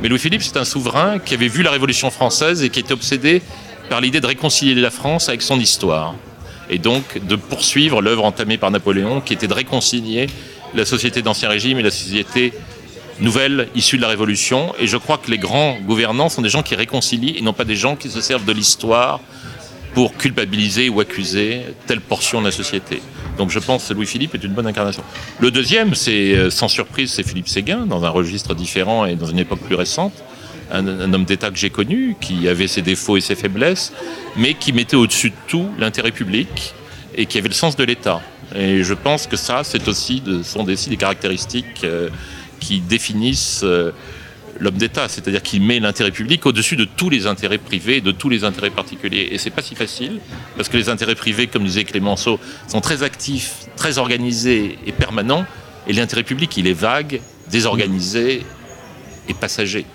Mais 0.00 0.08
Louis-Philippe, 0.08 0.42
c'est 0.42 0.56
un 0.56 0.64
souverain 0.64 1.18
qui 1.18 1.34
avait 1.34 1.48
vu 1.48 1.62
la 1.62 1.70
Révolution 1.70 2.10
française 2.10 2.62
et 2.62 2.70
qui 2.70 2.80
était 2.80 2.92
obsédé 2.92 3.42
par 3.88 4.00
l'idée 4.00 4.20
de 4.20 4.26
réconcilier 4.26 4.74
la 4.74 4.90
France 4.90 5.28
avec 5.28 5.42
son 5.42 5.58
histoire. 5.58 6.14
Et 6.70 6.78
donc 6.78 7.18
de 7.26 7.36
poursuivre 7.36 8.02
l'œuvre 8.02 8.24
entamée 8.24 8.58
par 8.58 8.70
Napoléon, 8.70 9.20
qui 9.20 9.32
était 9.32 9.48
de 9.48 9.54
réconcilier 9.54 10.28
la 10.74 10.84
société 10.84 11.22
d'Ancien 11.22 11.48
Régime 11.48 11.78
et 11.78 11.82
la 11.82 11.90
société 11.90 12.52
nouvelle 13.20 13.68
issue 13.74 13.96
de 13.96 14.02
la 14.02 14.08
Révolution. 14.08 14.74
Et 14.78 14.86
je 14.86 14.96
crois 14.96 15.18
que 15.18 15.30
les 15.30 15.38
grands 15.38 15.78
gouvernants 15.80 16.28
sont 16.28 16.42
des 16.42 16.50
gens 16.50 16.62
qui 16.62 16.74
réconcilient 16.74 17.36
et 17.38 17.42
non 17.42 17.52
pas 17.52 17.64
des 17.64 17.76
gens 17.76 17.96
qui 17.96 18.10
se 18.10 18.20
servent 18.20 18.44
de 18.44 18.52
l'histoire 18.52 19.20
pour 19.98 20.16
culpabiliser 20.16 20.88
ou 20.88 21.00
accuser 21.00 21.62
telle 21.88 22.00
portion 22.00 22.38
de 22.38 22.46
la 22.46 22.52
société. 22.52 23.02
Donc 23.36 23.50
je 23.50 23.58
pense 23.58 23.88
que 23.88 23.94
Louis-Philippe 23.94 24.32
est 24.36 24.44
une 24.44 24.52
bonne 24.52 24.68
incarnation. 24.68 25.02
Le 25.40 25.50
deuxième, 25.50 25.96
c'est 25.96 26.36
euh, 26.36 26.50
sans 26.50 26.68
surprise, 26.68 27.10
c'est 27.10 27.26
Philippe 27.26 27.48
Séguin, 27.48 27.84
dans 27.84 28.04
un 28.04 28.08
registre 28.08 28.54
différent 28.54 29.06
et 29.06 29.16
dans 29.16 29.26
une 29.26 29.40
époque 29.40 29.58
plus 29.58 29.74
récente. 29.74 30.12
Un, 30.70 31.12
homme 31.12 31.24
d'État 31.24 31.50
que 31.50 31.56
j'ai 31.56 31.70
connu, 31.70 32.14
qui 32.20 32.46
avait 32.46 32.68
ses 32.68 32.80
défauts 32.80 33.16
et 33.16 33.20
ses 33.20 33.34
faiblesses, 33.34 33.92
mais 34.36 34.54
qui 34.54 34.72
mettait 34.72 34.94
au-dessus 34.94 35.30
de 35.30 35.36
tout 35.48 35.68
l'intérêt 35.80 36.12
public 36.12 36.74
et 37.16 37.26
qui 37.26 37.36
avait 37.38 37.48
le 37.48 37.54
sens 37.54 37.74
de 37.74 37.82
l'État. 37.82 38.20
Et 38.54 38.84
je 38.84 38.94
pense 38.94 39.26
que 39.26 39.36
ça, 39.36 39.64
c'est 39.64 39.88
aussi 39.88 40.20
de, 40.20 40.44
sont 40.44 40.64
aussi 40.68 40.90
des 40.90 40.96
caractéristiques 40.96 41.82
euh, 41.82 42.08
qui 42.60 42.78
définissent 42.78 43.62
euh, 43.64 43.90
l'homme 44.58 44.76
d'État, 44.76 45.08
c'est-à-dire 45.08 45.42
qu'il 45.42 45.62
met 45.62 45.80
l'intérêt 45.80 46.10
public 46.10 46.44
au-dessus 46.46 46.76
de 46.76 46.84
tous 46.84 47.10
les 47.10 47.26
intérêts 47.26 47.58
privés 47.58 48.00
de 48.00 48.12
tous 48.12 48.28
les 48.28 48.44
intérêts 48.44 48.70
particuliers. 48.70 49.28
Et 49.30 49.38
c'est 49.38 49.50
pas 49.50 49.62
si 49.62 49.74
facile, 49.74 50.20
parce 50.56 50.68
que 50.68 50.76
les 50.76 50.88
intérêts 50.88 51.14
privés, 51.14 51.46
comme 51.46 51.64
disait 51.64 51.84
Clémenceau, 51.84 52.38
sont 52.66 52.80
très 52.80 53.02
actifs, 53.02 53.66
très 53.76 53.98
organisés 53.98 54.78
et 54.86 54.92
permanents, 54.92 55.44
et 55.86 55.92
l'intérêt 55.92 56.22
public, 56.22 56.56
il 56.56 56.66
est 56.66 56.72
vague, 56.72 57.20
désorganisé 57.50 58.42
et 59.28 59.34
passager. 59.34 59.86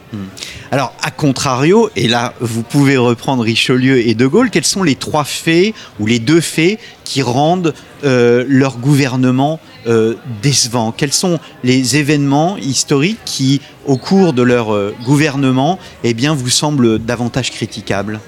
Alors, 0.71 0.93
à 1.01 1.11
contrario, 1.11 1.89
et 1.95 2.07
là, 2.07 2.33
vous 2.39 2.63
pouvez 2.63 2.97
reprendre 2.97 3.43
Richelieu 3.43 4.07
et 4.07 4.15
De 4.15 4.25
Gaulle, 4.27 4.49
quels 4.49 4.65
sont 4.65 4.83
les 4.83 4.95
trois 4.95 5.23
faits 5.23 5.73
ou 5.99 6.05
les 6.05 6.19
deux 6.19 6.41
faits 6.41 6.79
qui 7.03 7.21
rendent 7.21 7.73
euh, 8.03 8.45
leur 8.47 8.77
gouvernement 8.77 9.59
euh, 9.87 10.15
décevant? 10.41 10.91
Quels 10.91 11.13
sont 11.13 11.39
les 11.63 11.97
événements 11.97 12.57
historiques 12.57 13.19
qui, 13.25 13.61
au 13.85 13.97
cours 13.97 14.33
de 14.33 14.41
leur 14.41 14.73
euh, 14.73 14.95
gouvernement, 15.03 15.79
eh 16.03 16.13
bien, 16.13 16.33
vous 16.33 16.49
semblent 16.49 16.99
davantage 16.99 17.51
critiquables? 17.51 18.19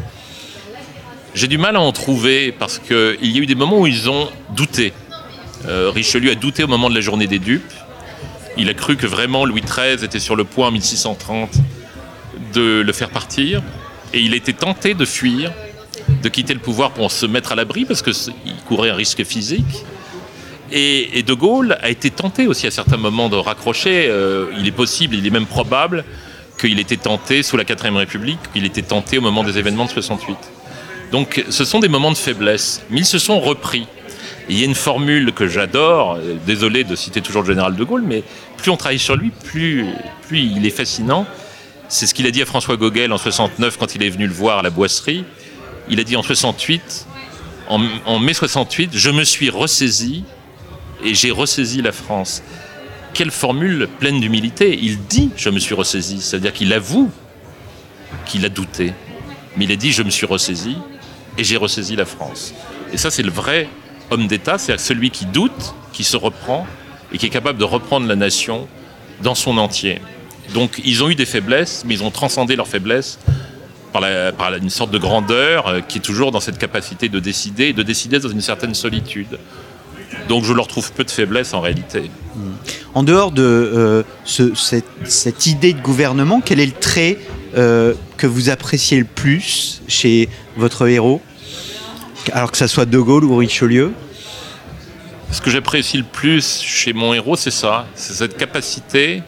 J'ai 1.34 1.48
du 1.48 1.58
mal 1.58 1.76
à 1.76 1.82
en 1.82 1.92
trouver 1.92 2.52
parce 2.52 2.80
qu'il 2.80 3.18
y 3.32 3.38
a 3.40 3.42
eu 3.42 3.46
des 3.46 3.56
moments 3.56 3.82
où 3.82 3.88
ils 3.88 4.10
ont 4.10 4.30
douté. 4.56 4.94
Richelieu 5.68 6.30
a 6.30 6.36
douté 6.36 6.64
au 6.64 6.68
moment 6.68 6.92
de 6.92 6.96
la 6.96 7.02
journée 7.02 7.26
des 7.26 7.40
dupes. 7.40 7.74
Il 8.58 8.70
a 8.70 8.74
cru 8.74 8.96
que 8.96 9.06
vraiment 9.06 9.46
Louis 9.46 9.62
XIII 9.62 10.04
était 10.04 10.20
sur 10.20 10.36
le 10.36 10.44
point 10.44 10.68
en 10.68 10.72
1630 10.72 11.52
de 12.54 12.82
le 12.82 12.94
faire 12.94 13.10
partir. 13.10 13.62
Et 14.14 14.22
il 14.22 14.34
était 14.34 14.54
tenté 14.54 14.94
de 14.94 15.06
fuir, 15.06 15.52
de 16.24 16.30
quitter 16.30 16.54
le 16.54 16.60
pouvoir 16.60 16.92
pour 16.92 17.12
se 17.12 17.26
mettre 17.26 17.52
à 17.52 17.56
l'abri 17.56 17.86
parce 17.86 18.02
qu'il 18.02 18.56
courait 18.68 18.90
un 18.90 18.96
risque 18.96 19.24
physique. 19.24 19.84
Et, 20.72 21.24
De 21.24 21.34
Gaulle 21.34 21.78
a 21.82 21.90
été 21.90 22.10
tenté 22.10 22.48
aussi 22.48 22.66
à 22.66 22.72
certains 22.72 22.98
moments 22.98 23.30
de 23.30 23.36
raccrocher. 23.36 24.08
Euh, 24.10 24.48
il 24.58 24.68
est 24.68 24.72
possible, 24.72 25.16
il 25.16 25.26
est 25.26 25.32
même 25.32 25.46
probable 25.46 26.04
qu'il 26.60 26.80
était 26.80 26.98
tenté 26.98 27.44
sous 27.44 27.58
la 27.58 27.64
4ème 27.64 27.96
République, 27.96 28.40
qu'il 28.54 28.66
était 28.66 28.82
tenté 28.82 29.18
au 29.18 29.22
moment 29.22 29.44
des 29.44 29.58
événements 29.58 29.86
de 29.86 29.92
68. 29.92 30.38
Donc 31.12 31.44
ce 31.50 31.66
sont 31.66 31.80
des 31.80 31.88
moments 31.88 32.12
de 32.12 32.18
faiblesse, 32.18 32.82
mais 32.90 33.02
ils 33.02 33.06
se 33.06 33.20
sont 33.20 33.40
repris. 33.40 33.88
Il 34.50 34.60
y 34.60 34.62
a 34.62 34.66
une 34.66 34.76
formule 34.76 35.34
que 35.34 35.48
j'adore, 35.48 36.16
euh, 36.16 36.36
désolé 36.46 36.84
de 36.84 36.96
citer 36.96 37.22
toujours 37.22 37.42
le 37.42 37.48
général 37.48 37.76
de 37.76 37.84
Gaulle, 37.84 38.04
mais 38.06 38.24
plus 38.58 38.70
on 38.70 38.78
travaille 38.78 39.00
sur 39.00 39.16
lui, 39.16 39.32
plus, 39.32 39.88
il 40.32 40.66
est 40.66 40.72
fascinant. 40.72 41.26
C'est 41.88 42.06
ce 42.08 42.14
qu'il 42.14 42.28
a 42.28 42.32
dit 42.32 42.42
à 42.42 42.46
François 42.46 42.78
Gauguel 42.78 43.12
en 43.12 43.18
69 43.18 43.78
quand 43.78 43.96
il 43.96 44.04
est 44.04 44.10
venu 44.10 44.28
le 44.28 44.34
voir 44.34 44.60
à 44.60 44.62
la 44.62 44.70
boisserie. 44.70 45.24
Il 45.90 46.00
a 46.00 46.04
dit 46.04 46.16
en 46.16 46.24
68, 46.24 47.08
en, 47.70 47.82
en 48.06 48.20
mai 48.20 48.34
68, 48.34 48.92
je 48.94 49.10
me 49.10 49.24
suis 49.24 49.50
ressaisi 49.50 50.24
et 51.04 51.14
j'ai 51.14 51.32
ressaisi 51.32 51.82
la 51.82 51.92
France. 51.92 52.44
Quelle 53.14 53.32
formule 53.32 53.88
pleine 54.00 54.20
d'humilité. 54.20 54.78
Il 54.82 55.00
dit 55.06 55.32
je 55.38 55.50
me 55.50 55.60
suis 55.60 55.76
ressaisi, 55.76 56.22
c'est-à-dire 56.22 56.54
qu'il 56.54 56.74
avoue 56.74 57.12
qu'il 58.26 58.46
a 58.46 58.50
douté. 58.50 58.94
Mais 59.58 59.66
il 59.66 59.72
a 59.72 59.76
dit 59.76 59.92
je 59.92 60.04
me 60.04 60.10
suis 60.10 60.26
ressaisi 60.26 60.76
et 61.38 61.44
j'ai 61.44 61.58
ressaisi 61.58 61.96
la 61.96 62.06
France. 62.06 62.54
Et 62.94 62.98
ça, 62.98 63.12
c'est 63.12 63.24
le 63.24 63.32
vrai 63.32 63.70
homme 64.12 64.28
d'État, 64.28 64.58
c'est 64.58 64.80
celui 64.80 65.10
qui 65.10 65.26
doute, 65.26 65.74
qui 65.94 66.04
se 66.04 66.18
reprend 66.18 66.66
et 67.12 67.18
qui 67.18 67.26
est 67.28 67.30
capable 67.30 67.58
de 67.60 67.64
reprendre 67.64 68.08
la 68.08 68.16
nation 68.16 68.68
dans 69.24 69.36
son 69.36 69.58
entier. 69.58 70.02
Donc 70.54 70.82
ils 70.84 71.04
ont 71.04 71.10
eu 71.10 71.16
des 71.16 71.26
faiblesses, 71.26 71.84
mais 71.86 71.94
ils 71.96 72.04
ont 72.04 72.12
transcendé 72.12 72.56
leurs 72.56 72.68
faiblesses 72.68 73.20
par, 74.38 74.54
une 74.54 74.70
sorte 74.70 74.92
de 74.92 74.98
grandeur 74.98 75.68
euh, 75.68 75.80
qui 75.80 76.00
est 76.00 76.02
toujours 76.02 76.32
dans 76.32 76.42
cette 76.42 76.58
capacité 76.58 77.08
de 77.08 77.20
décider 77.20 77.68
et 77.68 77.74
de 77.74 77.82
décider 77.82 78.20
dans 78.20 78.28
une 78.30 78.42
certaine 78.42 78.76
solitude. 78.76 79.40
Donc 80.28 80.44
je 80.44 80.52
leur 80.52 80.68
trouve 80.68 80.92
peu 80.92 81.06
de 81.06 81.12
faiblesse 81.12 81.54
en 81.54 81.62
réalité. 81.62 82.12
En 82.94 83.04
dehors 83.04 83.32
de 83.32 83.42
euh, 83.44 84.04
ce- 84.26 84.54
cette, 84.54 84.86
cette 85.06 85.46
idée 85.46 85.72
de 85.74 85.80
gouvernement, 85.82 86.42
quel 86.44 86.60
est 86.60 86.66
le 86.66 86.72
trait 86.74 87.18
euh, 87.58 87.94
que 88.18 88.28
vous 88.28 88.50
appréciez 88.50 88.98
le 89.00 89.06
plus 89.06 89.82
chez 89.88 90.28
votre 90.58 90.88
héros? 90.90 91.22
Alors 92.34 92.52
que 92.52 92.58
ça 92.58 92.68
soit 92.68 92.86
De 92.86 93.00
Gaulle 93.00 93.24
ou 93.26 93.36
Richelieu 93.38 93.92
Ce 95.32 95.42
que 95.42 95.50
j'apprécie 95.50 95.98
le 95.98 96.04
plus 96.04 96.62
chez 96.62 96.94
mon 96.94 97.14
héros, 97.14 97.36
c'est 97.36 97.52
ça, 97.52 97.86
c'est 97.94 98.14
cette 98.14 98.38
capacité 98.38 99.22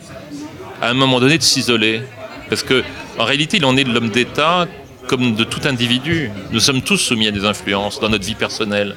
à 0.82 0.90
un 0.90 0.94
moment 0.94 1.20
donné 1.20 1.38
de 1.38 1.44
s'isoler. 1.44 2.02
Parce 2.50 2.64
que 2.64 2.84
en 3.18 3.26
réalité, 3.26 3.58
il 3.58 3.66
en 3.66 3.78
est 3.78 3.84
de 3.84 3.92
l'homme 3.92 4.10
d'État 4.10 4.68
comme 5.08 5.36
de 5.36 5.44
tout 5.44 5.62
individu. 5.66 6.32
Nous 6.52 6.60
sommes 6.60 6.82
tous 6.82 6.98
soumis 6.98 7.28
à 7.28 7.32
des 7.32 7.46
influences 7.46 8.00
dans 8.00 8.10
notre 8.10 8.26
vie 8.26 8.36
personnelle. 8.36 8.96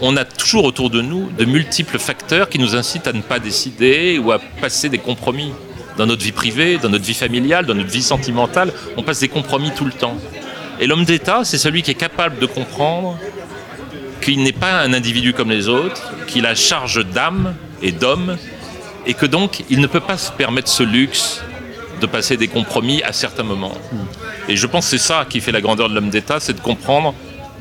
On 0.00 0.16
a 0.16 0.24
toujours 0.24 0.64
autour 0.64 0.90
de 0.90 1.00
nous 1.00 1.30
de 1.36 1.44
multiples 1.44 1.98
facteurs 1.98 2.48
qui 2.48 2.58
nous 2.58 2.76
incitent 2.76 3.06
à 3.06 3.12
ne 3.12 3.22
pas 3.22 3.38
décider 3.38 4.18
ou 4.18 4.32
à 4.32 4.38
passer 4.38 4.88
des 4.88 4.98
compromis. 4.98 5.52
Dans 5.96 6.06
notre 6.06 6.22
vie 6.22 6.32
privée, 6.32 6.78
dans 6.78 6.88
notre 6.88 7.04
vie 7.04 7.14
familiale, 7.14 7.66
dans 7.66 7.74
notre 7.74 7.90
vie 7.90 8.02
sentimentale, 8.02 8.72
on 8.96 9.02
passe 9.02 9.20
des 9.20 9.28
compromis 9.28 9.70
tout 9.72 9.84
le 9.84 9.92
temps. 9.92 10.16
Et 10.80 10.86
l'homme 10.86 11.04
d'État, 11.04 11.44
c'est 11.44 11.58
celui 11.58 11.82
qui 11.82 11.90
est 11.90 11.94
capable 11.94 12.38
de 12.38 12.46
comprendre 12.46 13.18
qu'il 14.22 14.42
n'est 14.42 14.52
pas 14.52 14.80
un 14.80 14.94
individu 14.94 15.34
comme 15.34 15.50
les 15.50 15.68
autres, 15.68 16.10
qu'il 16.26 16.46
a 16.46 16.54
charge 16.54 17.04
d'âme 17.04 17.54
et 17.82 17.92
d'homme, 17.92 18.36
et 19.06 19.14
que 19.14 19.26
donc 19.26 19.62
il 19.68 19.80
ne 19.80 19.86
peut 19.86 20.00
pas 20.00 20.16
se 20.16 20.32
permettre 20.32 20.68
ce 20.68 20.82
luxe 20.82 21.42
de 22.00 22.06
passer 22.06 22.38
des 22.38 22.48
compromis 22.48 23.02
à 23.02 23.12
certains 23.12 23.42
moments. 23.42 23.76
Et 24.48 24.56
je 24.56 24.66
pense 24.66 24.86
que 24.86 24.96
c'est 24.96 25.06
ça 25.06 25.26
qui 25.28 25.40
fait 25.40 25.52
la 25.52 25.60
grandeur 25.60 25.90
de 25.90 25.94
l'homme 25.94 26.10
d'État, 26.10 26.40
c'est 26.40 26.54
de 26.54 26.60
comprendre 26.60 27.14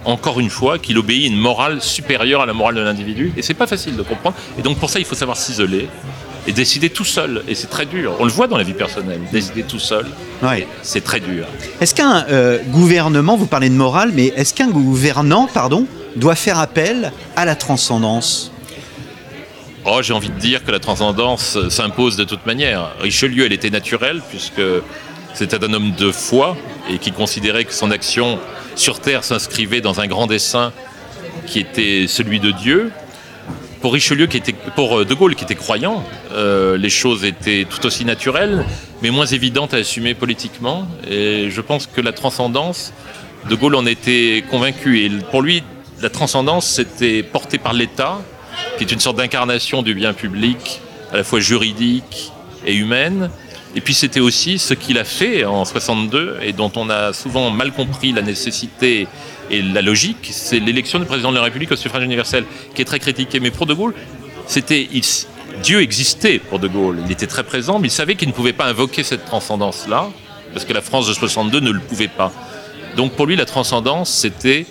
encore 0.06 0.40
une 0.40 0.50
fois 0.50 0.80
qu'il 0.80 0.98
obéit 0.98 1.26
à 1.26 1.28
une 1.28 1.38
morale 1.38 1.82
supérieure 1.82 2.42
à 2.42 2.46
la 2.46 2.54
morale 2.54 2.76
de 2.76 2.82
l'individu. 2.82 3.34
Et 3.36 3.42
c'est 3.42 3.54
pas 3.54 3.68
facile 3.68 3.98
de 3.98 4.02
comprendre. 4.02 4.38
Et 4.58 4.62
donc 4.62 4.80
pour 4.80 4.90
ça, 4.90 5.00
il 5.00 5.06
faut 5.06 5.16
savoir 5.16 5.36
s'isoler 5.36 5.90
et 6.50 6.52
décider 6.52 6.90
tout 6.90 7.06
seul. 7.06 7.44
Et 7.48 7.54
c'est 7.54 7.68
très 7.70 7.86
dur. 7.86 8.16
On 8.20 8.26
le 8.26 8.32
voit 8.32 8.48
dans 8.48 8.58
la 8.58 8.64
vie 8.64 8.74
personnelle. 8.74 9.22
Décider 9.32 9.62
tout 9.62 9.78
seul, 9.80 10.08
Ouais. 10.42 10.68
c'est 10.82 11.04
très 11.04 11.20
dur. 11.20 11.46
Est-ce 11.80 11.94
qu'un 11.94 12.26
euh, 12.30 12.58
gouvernement, 12.70 13.38
vous 13.38 13.46
parlez 13.46 13.70
de 13.70 13.76
morale, 13.76 14.12
mais 14.16 14.34
est-ce 14.36 14.56
qu'un 14.56 14.70
gouvernant, 14.70 15.48
pardon, 15.54 15.86
doit 16.16 16.34
faire 16.34 16.58
appel 16.58 17.12
à 17.36 17.46
la 17.46 17.56
transcendance? 17.56 18.52
Oh, 19.86 20.00
j'ai 20.02 20.14
envie 20.14 20.30
de 20.30 20.40
dire 20.40 20.64
que 20.66 20.72
la 20.72 20.80
transcendance 20.80 21.56
euh, 21.56 21.70
s'impose 21.70 22.16
de 22.16 22.24
toute 22.24 22.46
manière. 22.48 22.94
Richelieu, 23.00 23.46
elle 23.46 23.54
était 23.54 23.70
naturelle, 23.70 24.22
puisque 24.28 24.62
c'était 25.36 25.64
un 25.64 25.72
homme 25.72 25.92
de 25.92 26.12
foi 26.12 26.58
et 26.90 26.98
qui 26.98 27.12
considérait 27.12 27.64
que 27.66 27.74
son 27.74 27.92
action 27.92 28.40
sur 28.76 29.00
Terre 29.00 29.24
s'inscrivait 29.24 29.82
dans 29.82 30.00
un 30.00 30.08
grand 30.08 30.26
dessein 30.26 30.74
qui 31.46 31.60
était 31.60 32.06
celui 32.08 32.40
de 32.40 32.50
Dieu. 32.50 32.92
Pour 33.82 33.94
Richelieu, 33.94 34.28
qui 34.28 34.36
était, 34.36 34.54
pour 34.76 35.00
euh, 35.00 35.06
De 35.06 35.14
Gaulle, 35.14 35.36
qui 35.36 35.46
était 35.46 35.56
croyant, 35.56 36.04
euh, 36.34 36.78
les 36.78 36.90
choses 36.90 37.24
étaient 37.24 37.66
tout 37.70 37.86
aussi 37.86 38.04
naturelles, 38.04 38.66
mais 39.02 39.10
moins 39.10 39.26
évidentes 39.26 39.74
à 39.74 39.78
assumer 39.78 40.14
politiquement. 40.14 40.86
Et 41.10 41.50
je 41.50 41.62
pense 41.62 41.88
que 41.88 42.02
la 42.02 42.12
transcendance, 42.12 42.94
De 43.50 43.56
Gaulle 43.56 43.76
en 43.76 43.86
était 43.86 44.44
convaincu. 44.52 45.06
Et 45.06 45.10
pour 45.32 45.42
lui, 45.42 45.64
la 46.02 46.10
transcendance, 46.10 46.68
c'était 46.68 47.24
porté 47.24 47.58
par 47.58 47.72
l'État, 47.72 48.20
qui 48.78 48.84
est 48.84 48.92
une 48.92 49.00
sorte 49.00 49.16
d'incarnation 49.16 49.82
du 49.82 49.94
bien 49.94 50.12
public, 50.12 50.82
à 51.14 51.18
la 51.18 51.24
fois 51.24 51.40
juridique 51.40 52.34
et 52.66 52.76
humaine. 52.76 53.30
Et 53.76 53.82
puis 53.82 53.94
c'était 53.94 54.20
aussi 54.20 54.60
ce 54.60 54.74
qu'il 54.74 54.98
a 54.98 55.06
fait 55.06 55.46
en 55.46 55.64
62 55.64 56.40
et 56.42 56.54
dont 56.54 56.72
on 56.76 56.90
a 56.90 57.14
souvent 57.14 57.50
mal 57.52 57.72
compris 57.72 58.12
la 58.12 58.24
nécessité 58.24 59.08
et 59.50 59.62
la 59.62 59.82
logique, 59.82 60.30
c'est 60.32 60.60
l'élection 60.60 61.00
du 61.00 61.06
président 61.06 61.32
de 61.32 61.38
la 61.38 61.44
République 61.44 61.72
au 61.72 61.76
suffrage 61.76 62.04
universel, 62.04 62.46
qui 62.74 62.82
est 62.82 62.86
très 62.86 63.00
critiqué. 63.00 63.40
Mais 63.40 63.52
pour 63.52 63.66
De 63.66 63.74
Gaulle, 63.74 63.94
c'était 64.48 64.88
Dieu 65.64 65.82
existait 65.82 66.40
pour 66.40 66.60
De 66.60 66.68
Gaulle. 66.68 67.00
Il 67.06 67.12
était 67.12 67.28
très 67.28 67.44
présent, 67.44 67.80
mais 67.80 67.88
il 67.88 67.92
savait 67.92 68.16
qu'il 68.16 68.28
ne 68.28 68.34
pouvait 68.34 68.54
pas 68.54 68.66
invoquer 68.66 69.04
cette 69.04 69.26
transcendance-là, 69.26 70.10
parce 70.54 70.66
que 70.66 70.74
la 70.74 70.82
France 70.82 71.08
de 71.08 71.14
62 71.14 71.60
ne 71.60 71.72
le 71.72 71.80
pouvait 71.80 72.08
pas. 72.08 72.32
Donc 72.96 73.14
pour 73.14 73.26
lui, 73.26 73.36
la 73.36 73.46
transcendance, 73.46 74.10
c'était 74.10 74.66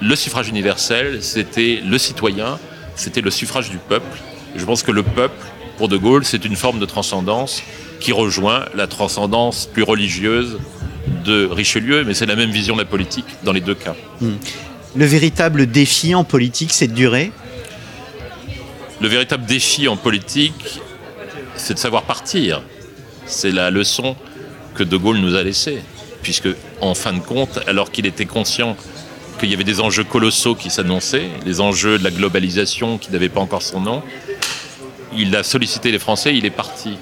le 0.00 0.16
suffrage 0.16 0.48
universel, 0.48 1.22
c'était 1.22 1.82
le 1.84 1.98
citoyen, 1.98 2.58
c'était 2.96 3.20
le 3.20 3.30
suffrage 3.30 3.70
du 3.70 3.78
peuple. 3.78 4.18
Je 4.56 4.64
pense 4.64 4.82
que 4.82 4.90
le 4.90 5.02
peuple, 5.02 5.46
pour 5.78 5.88
De 5.88 5.96
Gaulle, 5.96 6.24
c'est 6.24 6.44
une 6.44 6.56
forme 6.56 6.78
de 6.78 6.86
transcendance 6.86 7.62
qui 8.00 8.12
rejoint 8.12 8.64
la 8.74 8.86
transcendance 8.86 9.66
plus 9.66 9.82
religieuse 9.82 10.58
de 11.24 11.46
Richelieu, 11.46 12.04
mais 12.04 12.14
c'est 12.14 12.26
la 12.26 12.36
même 12.36 12.50
vision 12.50 12.74
de 12.74 12.80
la 12.80 12.86
politique 12.86 13.26
dans 13.44 13.52
les 13.52 13.60
deux 13.60 13.74
cas. 13.74 13.94
Le 14.96 15.04
véritable 15.04 15.66
défi 15.66 16.14
en 16.14 16.24
politique, 16.24 16.72
c'est 16.72 16.88
de 16.88 16.94
durer 16.94 17.32
Le 19.00 19.08
véritable 19.08 19.44
défi 19.46 19.88
en 19.88 19.96
politique, 19.96 20.80
c'est 21.56 21.74
de 21.74 21.78
savoir 21.78 22.02
partir. 22.02 22.62
C'est 23.26 23.52
la 23.52 23.70
leçon 23.70 24.16
que 24.74 24.82
De 24.82 24.96
Gaulle 24.96 25.18
nous 25.18 25.36
a 25.36 25.42
laissée, 25.42 25.78
puisque 26.22 26.48
en 26.80 26.94
fin 26.94 27.12
de 27.12 27.20
compte, 27.20 27.60
alors 27.66 27.90
qu'il 27.90 28.06
était 28.06 28.26
conscient 28.26 28.76
qu'il 29.38 29.50
y 29.50 29.54
avait 29.54 29.64
des 29.64 29.80
enjeux 29.80 30.04
colossaux 30.04 30.54
qui 30.54 30.68
s'annonçaient, 30.70 31.28
les 31.46 31.60
enjeux 31.60 31.98
de 31.98 32.04
la 32.04 32.10
globalisation 32.10 32.98
qui 32.98 33.10
n'avaient 33.10 33.30
pas 33.30 33.40
encore 33.40 33.62
son 33.62 33.80
nom, 33.80 34.02
il 35.16 35.34
a 35.34 35.42
sollicité 35.42 35.90
les 35.90 35.98
Français, 35.98 36.36
il 36.36 36.44
est 36.44 36.50
parti. 36.50 36.98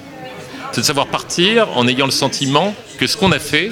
C'est 0.71 0.81
de 0.81 0.85
savoir 0.85 1.07
partir 1.07 1.67
en 1.77 1.87
ayant 1.87 2.05
le 2.05 2.11
sentiment 2.11 2.73
que 2.97 3.07
ce 3.07 3.17
qu'on 3.17 3.31
a 3.31 3.39
fait 3.39 3.71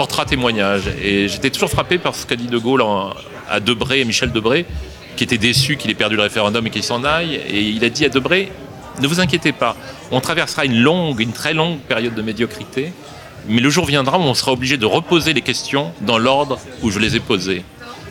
portera 0.00 0.24
témoignage. 0.24 0.84
Et 1.02 1.28
j'étais 1.28 1.50
toujours 1.50 1.68
frappé 1.68 1.98
par 1.98 2.14
ce 2.14 2.24
qu'a 2.24 2.34
dit 2.34 2.46
De 2.46 2.56
Gaulle 2.56 2.82
à 3.50 3.60
Debré, 3.60 4.02
Michel 4.06 4.32
Debré, 4.32 4.64
qui 5.14 5.24
était 5.24 5.36
déçu 5.36 5.76
qu'il 5.76 5.90
ait 5.90 5.94
perdu 5.94 6.16
le 6.16 6.22
référendum 6.22 6.66
et 6.66 6.70
qu'il 6.70 6.82
s'en 6.82 7.04
aille. 7.04 7.34
Et 7.34 7.60
il 7.60 7.84
a 7.84 7.90
dit 7.90 8.06
à 8.06 8.08
Debré, 8.08 8.50
ne 9.02 9.06
vous 9.06 9.20
inquiétez 9.20 9.52
pas, 9.52 9.76
on 10.10 10.22
traversera 10.22 10.64
une 10.64 10.80
longue, 10.80 11.20
une 11.20 11.34
très 11.34 11.52
longue 11.52 11.80
période 11.80 12.14
de 12.14 12.22
médiocrité, 12.22 12.94
mais 13.46 13.60
le 13.60 13.68
jour 13.68 13.84
viendra 13.84 14.18
où 14.18 14.22
on 14.22 14.32
sera 14.32 14.52
obligé 14.52 14.78
de 14.78 14.86
reposer 14.86 15.34
les 15.34 15.42
questions 15.42 15.92
dans 16.00 16.16
l'ordre 16.16 16.58
où 16.80 16.90
je 16.90 16.98
les 16.98 17.16
ai 17.16 17.20
posées. 17.20 17.62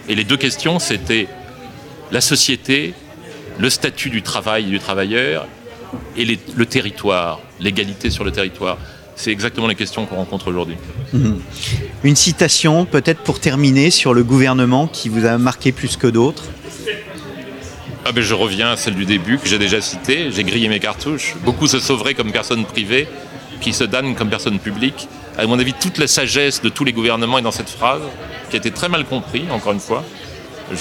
Et 0.08 0.14
les 0.14 0.26
deux 0.26 0.38
questions, 0.38 0.78
c'était 0.78 1.28
la 2.12 2.22
société, 2.22 2.94
le 3.58 3.72
statut 3.72 4.12
du 4.12 4.22
travail 4.22 4.66
et 4.68 4.70
du 4.70 4.80
travailleur, 4.80 5.48
et 6.16 6.38
le 6.56 6.66
territoire, 6.68 7.40
l'égalité 7.60 8.12
sur 8.12 8.24
le 8.24 8.32
territoire. 8.32 8.78
C'est 9.20 9.32
exactement 9.32 9.68
les 9.68 9.76
questions 9.76 10.06
qu'on 10.06 10.16
rencontre 10.16 10.48
aujourd'hui. 10.48 10.78
Une 12.06 12.16
citation, 12.16 12.86
peut-être 12.86 13.20
pour 13.20 13.42
terminer, 13.42 13.92
sur 13.92 14.14
le 14.14 14.24
gouvernement 14.24 14.88
qui 14.88 15.10
vous 15.10 15.26
a 15.26 15.38
marqué 15.38 15.74
plus 15.74 15.98
que 15.98 16.08
d'autres 16.08 16.46
Ah 18.06 18.14
ben 18.14 18.24
je 18.24 18.34
reviens 18.34 18.72
à 18.72 18.78
celle 18.78 18.96
du 18.96 19.04
début 19.04 19.38
que 19.38 19.46
j'ai 19.46 19.58
déjà 19.58 19.82
citée. 19.82 20.32
J'ai 20.32 20.46
grillé 20.46 20.70
mes 20.70 20.80
cartouches. 20.80 21.36
Beaucoup 21.44 21.68
se 21.68 21.80
sauveraient 21.80 22.14
comme 22.14 22.32
personnes 22.32 22.64
privées, 22.64 23.10
qui 23.60 23.74
se 23.74 23.84
damnent 23.84 24.16
comme 24.16 24.30
personnes 24.30 24.58
publiques. 24.58 25.10
À 25.38 25.46
mon 25.48 25.60
avis, 25.60 25.74
toute 25.74 25.98
la 25.98 26.08
sagesse 26.08 26.62
de 26.62 26.70
tous 26.70 26.86
les 26.86 26.94
gouvernements 26.94 27.40
est 27.40 27.42
dans 27.42 27.52
cette 27.52 27.70
phrase, 27.70 28.04
qui 28.50 28.56
a 28.56 28.60
été 28.60 28.72
très 28.72 28.88
mal 28.88 29.04
compris, 29.04 29.44
encore 29.52 29.74
une 29.74 29.82
fois. 29.82 30.06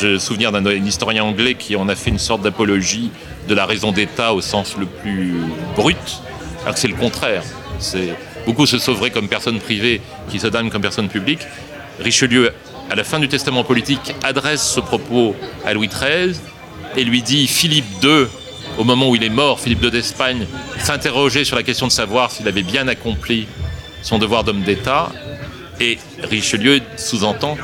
J'ai 0.00 0.12
le 0.12 0.18
souvenir 0.20 0.52
d'un 0.52 0.64
historien 0.70 1.24
anglais 1.24 1.56
qui 1.56 1.74
en 1.74 1.88
a 1.88 1.96
fait 1.96 2.10
une 2.10 2.20
sorte 2.20 2.42
d'apologie 2.42 3.10
de 3.48 3.54
la 3.56 3.66
raison 3.66 3.90
d'État 3.90 4.32
au 4.32 4.40
sens 4.40 4.76
le 4.76 4.86
plus 4.86 5.34
brut, 5.74 6.22
alors 6.62 6.74
que 6.74 6.80
c'est 6.80 6.86
le 6.86 6.94
contraire. 6.94 7.42
C'est 7.80 8.14
beaucoup 8.48 8.64
se 8.64 8.78
sauveraient 8.78 9.10
comme 9.10 9.28
personnes 9.28 9.60
privées, 9.60 10.00
qui 10.30 10.40
se 10.40 10.46
damnent 10.46 10.70
comme 10.70 10.80
personnes 10.80 11.10
publiques. 11.10 11.46
Richelieu, 12.00 12.50
à 12.88 12.94
la 12.94 13.04
fin 13.04 13.18
du 13.18 13.28
testament 13.28 13.62
politique, 13.62 14.14
adresse 14.22 14.66
ce 14.66 14.80
propos 14.80 15.36
à 15.66 15.74
Louis 15.74 15.88
XIII 15.88 16.34
et 16.96 17.04
lui 17.04 17.20
dit 17.20 17.46
Philippe 17.46 18.02
II, 18.02 18.24
au 18.78 18.84
moment 18.84 19.10
où 19.10 19.16
il 19.16 19.22
est 19.22 19.28
mort, 19.28 19.60
Philippe 19.60 19.82
II 19.82 19.90
d'Espagne, 19.90 20.46
s'interrogeait 20.78 21.44
sur 21.44 21.56
la 21.56 21.62
question 21.62 21.88
de 21.88 21.92
savoir 21.92 22.30
s'il 22.30 22.48
avait 22.48 22.62
bien 22.62 22.88
accompli 22.88 23.46
son 24.00 24.18
devoir 24.18 24.44
d'homme 24.44 24.62
d'État. 24.62 25.12
Et 25.78 25.98
Richelieu 26.22 26.80
sous-entend 26.96 27.58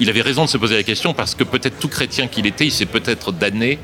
il 0.00 0.10
avait 0.10 0.20
raison 0.20 0.44
de 0.44 0.50
se 0.50 0.58
poser 0.58 0.76
la 0.76 0.82
question 0.82 1.14
parce 1.14 1.34
que 1.34 1.44
peut-être 1.44 1.78
tout 1.78 1.88
chrétien 1.88 2.26
qu'il 2.26 2.46
était, 2.46 2.66
il 2.66 2.72
s'est 2.72 2.86
peut-être 2.86 3.32
damné 3.32 3.78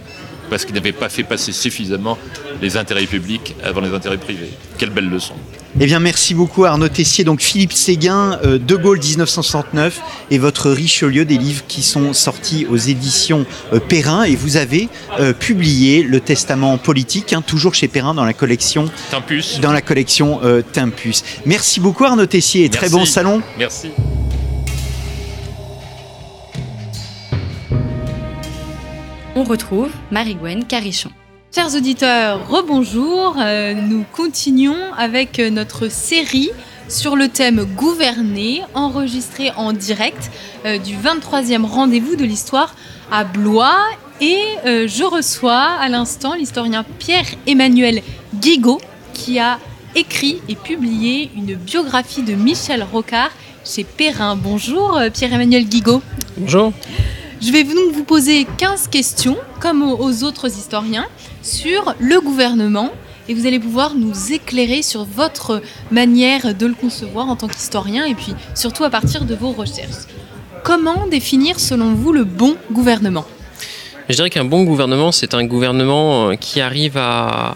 parce 0.53 0.67
qu'il 0.67 0.75
n'avait 0.75 0.93
pas 0.93 1.09
fait 1.09 1.23
passer 1.23 1.51
suffisamment 1.51 2.19
les 2.61 2.77
intérêts 2.77 3.07
publics 3.07 3.57
avant 3.65 3.81
les 3.81 3.95
intérêts 3.95 4.19
privés. 4.19 4.51
Quelle 4.77 4.91
belle 4.91 5.09
leçon. 5.09 5.33
Eh 5.81 5.87
bien, 5.87 5.99
merci 5.99 6.35
beaucoup 6.35 6.67
Arnaud 6.67 6.91
Tessier. 6.91 7.25
Donc, 7.25 7.41
Philippe 7.41 7.73
Séguin, 7.73 8.39
euh, 8.45 8.59
De 8.59 8.77
Gaulle 8.77 8.99
1969 8.99 9.99
et 10.31 10.37
votre 10.37 10.71
Richelieu, 10.71 11.25
des 11.25 11.39
livres 11.39 11.65
qui 11.67 11.83
sont 11.83 12.13
sortis 12.13 12.67
aux 12.71 12.77
éditions 12.77 13.47
euh, 13.73 13.81
Perrin. 13.81 14.25
Et 14.25 14.37
vous 14.37 14.59
avez 14.59 14.91
euh, 15.19 15.33
publié 15.33 16.03
le 16.03 16.21
Testament 16.21 16.77
politique, 16.77 17.33
hein, 17.33 17.41
toujours 17.41 17.73
chez 17.73 17.89
Perrin 17.89 18.13
dans 18.13 18.27
la 18.27 18.35
collection, 18.35 18.91
Timpus. 19.11 19.59
dans 19.61 19.73
la 19.73 19.81
collection 19.81 20.41
Timpus. 20.73 21.25
Merci 21.47 21.81
beaucoup 21.81 22.05
Arnaud 22.05 22.27
Tessier 22.27 22.67
et 22.67 22.69
très 22.69 22.91
bon 22.91 23.07
salon. 23.07 23.41
Merci. 23.59 23.89
On 29.43 29.45
retrouve 29.45 29.91
Marie-Gwen 30.13 30.67
Carichon. 30.67 31.11
Chers 31.53 31.75
auditeurs, 31.75 32.49
rebonjour. 32.49 33.35
Euh, 33.41 33.75
nous 33.75 34.05
continuons 34.13 34.95
avec 34.97 35.41
euh, 35.41 35.51
notre 35.51 35.89
série 35.91 36.51
sur 36.89 37.17
le 37.17 37.27
thème 37.27 37.65
gouverner, 37.65 38.63
enregistré 38.75 39.51
en 39.57 39.73
direct 39.73 40.31
euh, 40.65 40.79
du 40.79 40.95
23e 40.95 41.65
rendez-vous 41.65 42.15
de 42.15 42.23
l'histoire 42.23 42.77
à 43.11 43.25
Blois. 43.25 43.81
Et 44.21 44.39
je 44.65 45.03
reçois 45.03 45.73
à 45.81 45.89
l'instant 45.89 46.35
l'historien 46.35 46.85
Pierre-Emmanuel 47.01 48.01
Guigaud 48.37 48.81
qui 49.13 49.41
a 49.41 49.59
écrit 49.97 50.41
et 50.49 50.55
publié 50.55 51.33
une 51.35 51.57
biographie 51.57 52.23
de 52.23 52.35
Michel 52.35 52.85
Rocard 52.85 53.33
chez 53.65 53.83
Perrin. 53.83 54.37
Bonjour 54.37 55.01
Pierre-Emmanuel 55.13 55.65
Guigaud. 55.65 56.03
Bonjour. 56.37 56.73
Je 57.45 57.51
vais 57.51 57.65
donc 57.65 57.93
vous 57.93 58.05
poser 58.05 58.47
15 58.59 58.87
questions, 58.89 59.37
comme 59.61 59.83
aux- 59.83 60.23
autres 60.23 60.47
historiens, 60.47 61.07
sur 61.43 61.95
le 61.99 62.21
gouvernement. 62.21 62.91
Et 63.29 63.35
vous 63.35 63.47
allez 63.47 63.59
pouvoir 63.61 63.95
nous 63.95 64.33
éclairer 64.33 64.83
sur 64.83 65.05
votre 65.05 65.61
manière 65.91 66.55
de 66.55 66.67
le 66.67 66.75
concevoir 66.75 67.29
en 67.29 67.37
tant 67.37 67.49
qu'historien 67.49 68.05
et 68.05 68.15
puis 68.15 68.35
surtout 68.55 68.85
à 68.85 68.91
partir 68.91 69.25
de 69.25 69.35
vos 69.35 69.53
recherches. 69.53 70.07
Comment 70.65 71.07
définir 71.09 71.59
selon 71.59 71.95
vous 71.95 72.13
le 72.13 72.25
bon 72.25 72.57
gouvernement? 72.71 73.25
Je 74.09 74.15
dirais 74.17 74.31
qu'un 74.31 74.45
bon 74.45 74.65
gouvernement, 74.65 75.13
c'est 75.13 75.35
un 75.35 75.45
gouvernement 75.45 76.37
qui 76.37 76.61
arrive 76.61 76.97
à, 76.97 77.55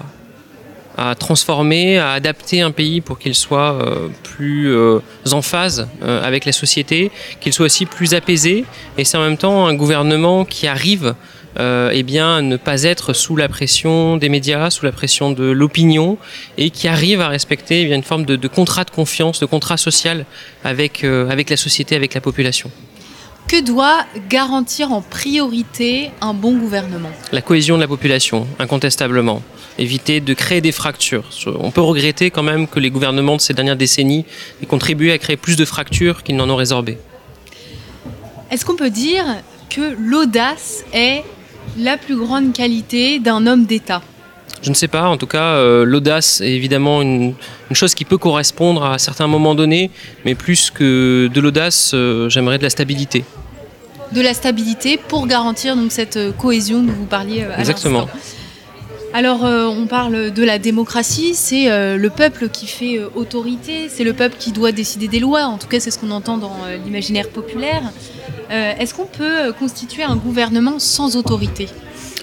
à 0.97 1.15
transformer, 1.15 1.99
à 1.99 2.13
adapter 2.13 2.63
un 2.63 2.71
pays 2.71 3.01
pour 3.01 3.19
qu'il 3.19 3.35
soit 3.35 3.75
euh, 3.75 4.09
plus 4.23 4.75
euh, 4.75 5.01
en 5.31 5.43
phase 5.43 5.89
euh, 6.03 6.23
avec 6.23 6.45
la 6.45 6.53
société, 6.53 7.11
qu'il 7.41 7.53
soit 7.53 7.67
aussi 7.67 7.87
plus 7.87 8.15
apaisé. 8.15 8.65
Et 8.97 9.05
c'est 9.05 9.17
en 9.17 9.23
même 9.23 9.37
temps 9.37 9.67
un 9.67 9.75
gouvernement 9.75 10.45
qui 10.45 10.67
arrive 10.67 11.15
eh 11.59 12.03
bien, 12.03 12.43
ne 12.43 12.59
pas 12.59 12.83
être 12.83 13.15
sous 13.15 13.35
la 13.35 13.49
pression 13.49 14.19
des 14.19 14.29
médias, 14.29 14.69
sous 14.69 14.85
la 14.85 14.93
pression 14.93 15.31
de 15.31 15.45
l'opinion, 15.45 16.19
et 16.59 16.69
qui 16.69 16.87
arrive 16.87 17.23
à 17.23 17.29
respecter 17.29 17.81
eh 17.81 17.87
bien, 17.87 17.97
une 17.97 18.03
forme 18.03 18.27
de, 18.27 18.37
de, 18.37 18.47
contrat 18.47 18.85
de 18.85 18.91
confiance, 18.91 19.41
de 19.41 19.47
contrat 19.47 19.79
social 19.79 20.27
avec, 20.65 21.03
avec 21.03 21.49
la 21.49 21.57
société, 21.57 21.97
avec 21.97 22.13
la 22.13 22.21
population. 22.21 22.71
Que 23.49 23.63
doit 23.63 24.05
garantir 24.29 24.93
en 24.93 25.01
priorité 25.01 26.11
un 26.21 26.35
bon 26.35 26.59
gouvernement? 26.59 27.13
La 27.33 27.41
cohésion 27.41 27.77
de 27.77 27.81
la 27.81 27.89
population, 27.89 28.47
incontestablement. 28.59 29.41
Éviter 29.79 30.21
de 30.21 30.33
créer 30.35 30.61
des 30.61 30.73
fractures. 30.73 31.25
On 31.47 31.71
peut 31.71 31.83
regretter 31.83 32.31
quand 32.31 32.43
même 32.43 32.67
que 32.67 32.81
les 32.81 32.91
gouvernements 32.91 33.37
de 33.37 33.41
ces 33.41 33.53
dernières 33.53 33.77
décennies 33.77 34.25
aient 34.63 34.67
contribué 34.67 35.13
à 35.13 35.19
créer 35.19 35.37
plus 35.37 35.57
de 35.57 35.65
fractures 35.65 36.23
qu'ils 36.23 36.37
n'en 36.37 36.49
ont 36.49 36.57
résorbé. 36.57 36.99
Est-ce 38.51 38.65
qu'on 38.65 38.77
peut 38.77 38.91
dire 38.91 39.25
que 39.69 39.95
l'audace 39.99 40.85
est 40.93 41.25
la 41.77 41.97
plus 41.99 42.17
grande 42.17 42.53
qualité 42.53 43.19
d'un 43.19 43.47
homme 43.47 43.67
d'État? 43.67 44.03
Je 44.63 44.71
ne 44.71 44.75
sais 44.75 44.89
pas, 44.89 45.09
en 45.09 45.17
tout 45.17 45.27
cas, 45.27 45.55
euh, 45.55 45.85
l'audace 45.85 46.41
est 46.41 46.53
évidemment 46.53 47.03
une, 47.03 47.35
une, 47.71 47.77
chose 47.77 47.95
qui 47.95 48.05
peut 48.05 48.19
correspondre 48.19 48.85
à 48.85 48.99
certains 48.99 49.27
moments 49.27 49.55
donnés, 49.55 49.91
mais 50.25 50.35
plus 50.35 50.71
que 50.71 51.29
de 51.33 51.41
l'audace, 51.41 51.93
euh, 51.95 52.29
j'aimerais 52.29 52.59
de 52.59 52.63
la 52.63 52.71
stabilité. 52.71 53.25
De 54.13 54.21
la 54.21 54.35
stabilité 54.35 54.97
pour 54.97 55.27
garantir 55.27 55.77
donc 55.77 55.93
cette 55.93 56.17
euh, 56.17 56.33
cohésion 56.33 56.83
dont 56.83 56.93
vous 56.93 57.05
parliez 57.05 57.45
à 57.45 57.59
Exactement. 57.59 58.09
Alors, 59.17 59.47
euh, 59.47 59.65
on 59.65 59.87
parle 59.87 60.31
de 60.31 60.45
la 60.45 60.59
démocratie, 60.59 61.35
c'est 61.35 61.71
euh, 61.71 61.97
le 61.97 62.11
peuple 62.11 62.51
qui 62.51 62.67
fait 62.67 62.99
euh, 62.99 63.09
autorité, 63.15 63.89
c'est 63.89 64.05
le 64.05 64.13
peuple 64.13 64.37
qui 64.39 64.53
doit 64.53 64.73
décider 64.73 65.09
des 65.09 65.21
lois, 65.21 65.45
en 65.45 65.57
tout 65.57 65.69
cas 65.69 65.81
c'est 65.81 65.91
ce 65.91 65.99
qu'on 65.99 66.11
entend 66.11 66.37
dans 66.37 66.59
l'imaginaire 66.85 67.31
populaire. 67.31 67.83
Est-ce 68.51 68.93
qu'on 68.93 69.07
peut 69.07 69.55
constituer 69.59 70.03
un 70.03 70.17
gouvernement 70.17 70.79
sans 70.79 71.17
autorité? 71.17 71.67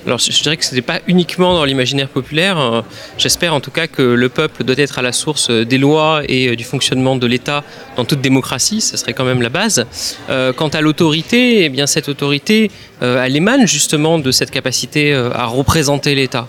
Alors 0.05 0.19
je 0.19 0.43
dirais 0.43 0.55
que 0.55 0.63
ce 0.63 0.75
n'est 0.75 0.83
pas 0.83 0.99
uniquement 1.07 1.55
dans 1.55 1.65
l'imaginaire 1.65 2.09
populaire. 2.09 2.83
J'espère 3.17 3.55
en 3.55 3.59
tout 3.59 3.71
cas 3.71 3.87
que 3.87 4.03
le 4.03 4.29
peuple 4.29 4.63
doit 4.63 4.77
être 4.77 4.99
à 4.99 5.01
la 5.01 5.13
source 5.13 5.49
des 5.49 5.79
lois 5.79 6.21
et 6.29 6.55
du 6.55 6.63
fonctionnement 6.63 7.15
de 7.15 7.25
l'État 7.25 7.63
dans 7.97 8.05
toute 8.05 8.21
démocratie. 8.21 8.81
Ce 8.81 8.97
serait 8.97 9.13
quand 9.13 9.25
même 9.25 9.41
la 9.41 9.49
base. 9.49 9.85
quant 10.27 10.69
à 10.69 10.81
l'autorité, 10.81 11.65
eh 11.65 11.69
bien 11.69 11.87
cette 11.87 12.07
autorité, 12.07 12.69
elle 13.01 13.35
émane 13.35 13.65
justement 13.67 14.19
de 14.19 14.31
cette 14.31 14.51
capacité 14.51 15.13
à 15.13 15.45
représenter 15.45 16.13
l'État. 16.13 16.47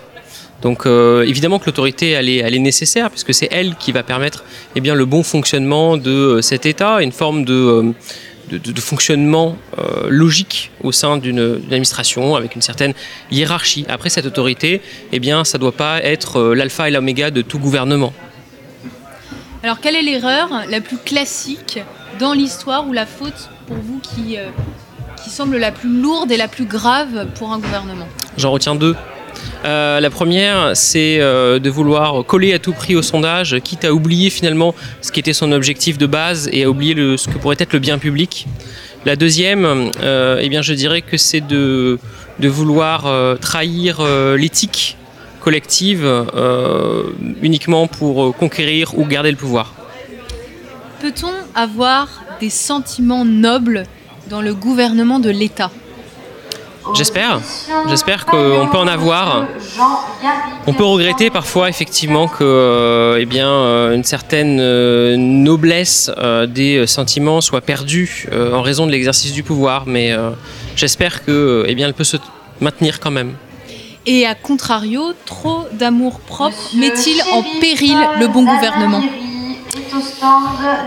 Donc 0.64 0.86
euh, 0.86 1.22
évidemment 1.24 1.58
que 1.60 1.66
l'autorité 1.66 2.10
elle 2.10 2.28
est, 2.28 2.38
elle 2.38 2.54
est, 2.54 2.58
nécessaire 2.58 3.10
puisque 3.10 3.32
c'est 3.32 3.48
elle 3.52 3.76
qui 3.76 3.92
va 3.92 4.02
permettre 4.02 4.44
eh 4.74 4.80
bien, 4.80 4.94
le 4.94 5.04
bon 5.04 5.22
fonctionnement 5.22 5.96
de 5.96 6.10
euh, 6.10 6.42
cet 6.42 6.66
État, 6.66 7.02
une 7.02 7.12
forme 7.12 7.44
de, 7.44 7.54
euh, 7.54 7.92
de, 8.50 8.58
de, 8.58 8.72
de 8.72 8.80
fonctionnement 8.80 9.56
euh, 9.78 10.08
logique 10.08 10.70
au 10.82 10.92
sein 10.92 11.16
d'une 11.16 11.60
administration 11.66 12.34
avec 12.34 12.54
une 12.54 12.62
certaine 12.62 12.94
hiérarchie. 13.30 13.84
Après 13.88 14.10
cette 14.10 14.26
autorité, 14.26 14.80
eh 15.12 15.18
bien, 15.20 15.44
ça 15.44 15.58
ne 15.58 15.60
doit 15.60 15.72
pas 15.72 16.02
être 16.02 16.38
euh, 16.38 16.54
l'alpha 16.54 16.88
et 16.88 16.90
l'oméga 16.90 17.30
de 17.30 17.42
tout 17.42 17.58
gouvernement. 17.58 18.12
Alors 19.62 19.80
quelle 19.80 19.96
est 19.96 20.02
l'erreur 20.02 20.48
la 20.68 20.80
plus 20.80 20.98
classique 20.98 21.78
dans 22.18 22.32
l'histoire 22.32 22.86
ou 22.86 22.92
la 22.92 23.06
faute 23.06 23.50
pour 23.66 23.76
vous 23.76 23.98
qui, 24.00 24.36
euh, 24.36 24.48
qui 25.22 25.30
semble 25.30 25.56
la 25.56 25.72
plus 25.72 25.88
lourde 25.88 26.30
et 26.30 26.36
la 26.36 26.48
plus 26.48 26.66
grave 26.66 27.26
pour 27.34 27.52
un 27.52 27.58
gouvernement? 27.58 28.06
J'en 28.36 28.50
retiens 28.50 28.74
deux. 28.74 28.94
Euh, 29.64 29.98
la 30.00 30.10
première, 30.10 30.76
c'est 30.76 31.18
euh, 31.20 31.58
de 31.58 31.70
vouloir 31.70 32.24
coller 32.26 32.52
à 32.52 32.58
tout 32.58 32.72
prix 32.72 32.96
au 32.96 33.02
sondage, 33.02 33.58
quitte 33.64 33.84
à 33.84 33.94
oublier 33.94 34.28
finalement 34.28 34.74
ce 35.00 35.10
qui 35.10 35.20
était 35.20 35.32
son 35.32 35.52
objectif 35.52 35.96
de 35.96 36.06
base 36.06 36.50
et 36.52 36.64
à 36.64 36.70
oublier 36.70 36.94
ce 37.16 37.28
que 37.28 37.38
pourrait 37.38 37.56
être 37.58 37.72
le 37.72 37.78
bien 37.78 37.98
public. 37.98 38.46
La 39.06 39.16
deuxième, 39.16 39.90
euh, 40.02 40.38
eh 40.40 40.48
bien, 40.48 40.60
je 40.62 40.74
dirais 40.74 41.02
que 41.02 41.16
c'est 41.16 41.40
de, 41.40 41.98
vouloir 42.40 43.38
trahir 43.40 44.02
l'éthique 44.36 44.96
collective 45.40 46.06
uniquement 47.42 47.86
pour 47.86 48.36
conquérir 48.36 48.98
ou 48.98 49.04
garder 49.06 49.30
le 49.30 49.36
pouvoir. 49.36 49.74
Peut-on 51.00 51.32
avoir 51.54 52.08
des 52.40 52.50
sentiments 52.50 53.24
nobles 53.24 53.84
dans 54.28 54.40
le 54.40 54.54
gouvernement 54.54 55.20
de 55.20 55.30
l'État? 55.30 55.70
J'espère. 56.92 57.40
J'espère 57.88 58.26
qu'on 58.26 58.68
peut 58.70 58.78
en 58.78 58.86
avoir. 58.86 59.46
On 60.66 60.72
peut 60.74 60.84
regretter 60.84 61.30
parfois 61.30 61.68
effectivement 61.68 62.28
que, 62.28 62.44
euh, 62.44 63.18
eh 63.20 63.26
bien, 63.26 63.48
euh, 63.48 63.94
une 63.94 64.04
certaine 64.04 64.58
euh, 64.60 65.16
noblesse 65.16 66.10
euh, 66.18 66.46
des 66.46 66.86
sentiments 66.86 67.40
soit 67.40 67.62
perdue 67.62 68.26
euh, 68.32 68.54
en 68.54 68.62
raison 68.62 68.86
de 68.86 68.92
l'exercice 68.92 69.32
du 69.32 69.42
pouvoir, 69.42 69.84
mais 69.86 70.12
euh, 70.12 70.30
j'espère 70.76 71.24
que, 71.24 71.64
eh 71.66 71.74
bien, 71.74 71.86
elle 71.86 71.94
peut 71.94 72.04
se 72.04 72.18
maintenir 72.60 73.00
quand 73.00 73.10
même. 73.10 73.34
Et 74.06 74.26
à 74.26 74.34
contrario, 74.34 75.14
trop 75.24 75.64
d'amour 75.72 76.20
propre 76.20 76.56
met-il 76.76 77.22
en 77.32 77.42
péril 77.60 77.96
le 78.20 78.28
bon 78.28 78.44
gouvernement? 78.44 79.02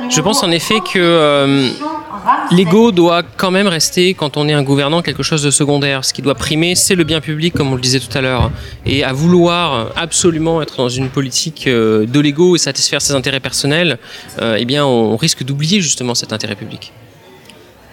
Je 0.10 0.22
pense 0.22 0.44
en 0.44 0.52
effet 0.52 0.80
que 0.80 0.98
euh, 0.98 1.70
l'ego 2.52 2.92
doit 2.92 3.24
quand 3.24 3.52
même 3.52 3.68
rester, 3.68 4.14
quand 4.14 4.38
on 4.38 4.48
est 4.48 4.54
un 4.54 4.64
gouvernant, 4.64 5.02
quelque 5.02 5.24
chose 5.24 5.44
de 5.44 5.52
secondaire. 5.52 6.06
Ce 6.06 6.14
qui 6.14 6.22
doit 6.22 6.36
primer, 6.36 6.76
c'est 6.76 6.96
le 6.96 7.04
bien 7.04 7.22
public, 7.22 7.54
comme 7.54 7.72
on 7.72 7.76
le 7.76 7.82
disait 7.82 8.00
tout 8.00 8.16
à 8.18 8.22
l'heure. 8.22 8.52
Et 8.86 9.04
à 9.04 9.14
vouloir 9.14 9.92
absolument 9.96 10.62
être 10.62 10.78
dans 10.78 10.90
une 10.90 11.10
politique 11.10 11.68
euh, 11.68 12.06
de 12.06 12.20
l'ego 12.20 12.56
et 12.56 12.60
satisfaire 12.60 13.02
ses 13.02 13.14
intérêts 13.14 13.40
personnels, 13.40 13.98
euh, 14.42 14.58
eh 14.60 14.66
bien, 14.66 14.86
on 14.86 15.18
risque 15.18 15.44
d'oublier 15.44 15.82
justement 15.82 16.16
cet 16.16 16.34
intérêt 16.34 16.56
public. 16.56 16.94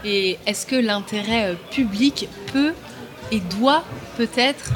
Et 0.04 0.38
est-ce 0.46 0.66
que 0.66 0.76
l'intérêt 0.76 1.56
public 1.70 2.28
peut 2.52 2.72
et 3.32 3.40
doit 3.40 3.84
peut-être 4.18 4.72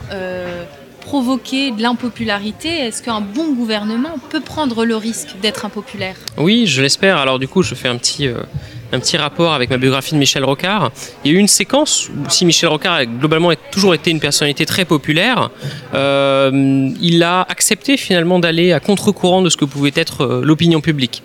provoquer 1.08 1.70
de 1.70 1.80
l'impopularité 1.80 2.68
Est-ce 2.68 3.02
qu'un 3.02 3.22
bon 3.22 3.54
gouvernement 3.54 4.16
peut 4.28 4.42
prendre 4.42 4.84
le 4.84 4.94
risque 4.94 5.40
d'être 5.40 5.64
impopulaire? 5.64 6.16
Oui, 6.36 6.66
je 6.66 6.82
l'espère. 6.82 7.16
Alors 7.16 7.38
du 7.38 7.48
coup, 7.48 7.62
je 7.62 7.74
fais 7.74 7.88
un 7.88 7.96
petit, 7.96 8.26
euh, 8.28 8.42
un 8.92 9.00
petit 9.00 9.16
rapport 9.16 9.52
avec 9.52 9.70
ma 9.70 9.76
biographie 9.76 10.14
de 10.14 10.18
Michel 10.18 10.44
Rocard. 10.44 10.90
Il 11.24 11.30
y 11.30 11.34
a 11.34 11.36
eu 11.36 11.40
une 11.40 11.48
séquence 11.48 12.08
où 12.08 12.30
si 12.30 12.44
Michel 12.46 12.68
Rocard 12.68 12.94
a 12.94 13.06
globalement 13.06 13.52
toujours 13.70 13.94
été 13.94 14.10
une 14.10 14.20
personnalité 14.20 14.64
très 14.66 14.84
populaire, 14.84 15.50
euh, 15.94 16.90
il 17.00 17.22
a 17.22 17.42
accepté 17.42 17.96
finalement 17.96 18.38
d'aller 18.38 18.72
à 18.72 18.80
contre-courant 18.80 19.42
de 19.42 19.50
ce 19.50 19.56
que 19.56 19.64
pouvait 19.64 19.92
être 19.94 20.22
euh, 20.22 20.42
l'opinion 20.44 20.80
publique. 20.80 21.22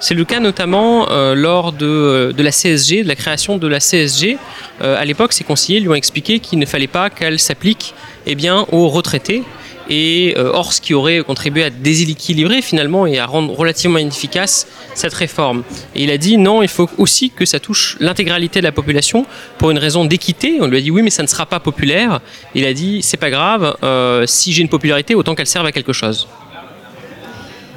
C'est 0.00 0.14
le 0.14 0.24
cas 0.24 0.40
notamment 0.40 1.10
euh, 1.10 1.34
lors 1.34 1.72
de, 1.72 2.34
la 2.36 2.50
CSG, 2.50 3.02
de 3.02 3.08
la 3.08 3.16
création 3.16 3.56
de 3.58 3.66
la 3.66 3.80
CSG. 3.80 4.38
À 4.82 5.04
l'époque, 5.06 5.32
ses 5.32 5.44
conseillers 5.44 5.80
lui 5.80 5.88
ont 5.88 5.94
expliqué 5.94 6.38
qu'il 6.38 6.58
ne 6.58 6.66
fallait 6.66 6.86
pas 6.86 7.08
qu'elle 7.08 7.38
s'applique 7.38 7.94
eh 8.26 8.36
aux 8.72 8.88
retraités. 8.88 9.42
Et 9.88 10.34
euh, 10.36 10.50
or, 10.52 10.72
ce 10.72 10.80
qui 10.80 10.94
aurait 10.94 11.22
contribué 11.22 11.62
à 11.64 11.70
déséquilibrer 11.70 12.60
finalement 12.62 13.06
et 13.06 13.18
à 13.18 13.26
rendre 13.26 13.54
relativement 13.54 13.98
inefficace 13.98 14.66
cette 14.94 15.14
réforme. 15.14 15.62
Et 15.94 16.04
il 16.04 16.10
a 16.10 16.18
dit 16.18 16.38
non, 16.38 16.62
il 16.62 16.68
faut 16.68 16.90
aussi 16.98 17.30
que 17.30 17.44
ça 17.44 17.60
touche 17.60 17.96
l'intégralité 18.00 18.60
de 18.60 18.64
la 18.64 18.72
population 18.72 19.26
pour 19.58 19.70
une 19.70 19.78
raison 19.78 20.04
d'équité. 20.04 20.58
On 20.60 20.66
lui 20.66 20.78
a 20.78 20.80
dit 20.80 20.90
oui, 20.90 21.02
mais 21.02 21.10
ça 21.10 21.22
ne 21.22 21.28
sera 21.28 21.46
pas 21.46 21.60
populaire. 21.60 22.20
Il 22.54 22.64
a 22.66 22.72
dit 22.72 23.00
c'est 23.02 23.16
pas 23.16 23.30
grave, 23.30 23.76
euh, 23.82 24.24
si 24.26 24.52
j'ai 24.52 24.62
une 24.62 24.68
popularité, 24.68 25.14
autant 25.14 25.34
qu'elle 25.34 25.46
serve 25.46 25.66
à 25.66 25.72
quelque 25.72 25.92
chose. 25.92 26.26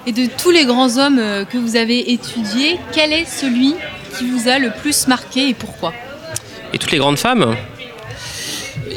Et 0.08 0.12
de 0.12 0.28
tous 0.42 0.50
les 0.50 0.66
grands 0.66 0.98
hommes 0.98 1.20
euh, 1.20 1.46
que 1.46 1.58
vous 1.58 1.76
avez 1.76 2.12
étudiés, 2.12 2.80
quel 2.92 3.14
est 3.14 3.26
celui 3.26 3.76
qui 4.18 4.26
vous 4.26 4.48
a 4.48 4.58
le 4.58 4.72
plus 4.72 5.08
marqué 5.08 5.50
et 5.50 5.54
pourquoi? 5.54 5.94
Et 6.74 6.78
toutes 6.78 6.92
les 6.92 6.98
grandes 6.98 7.20
femmes? 7.20 7.56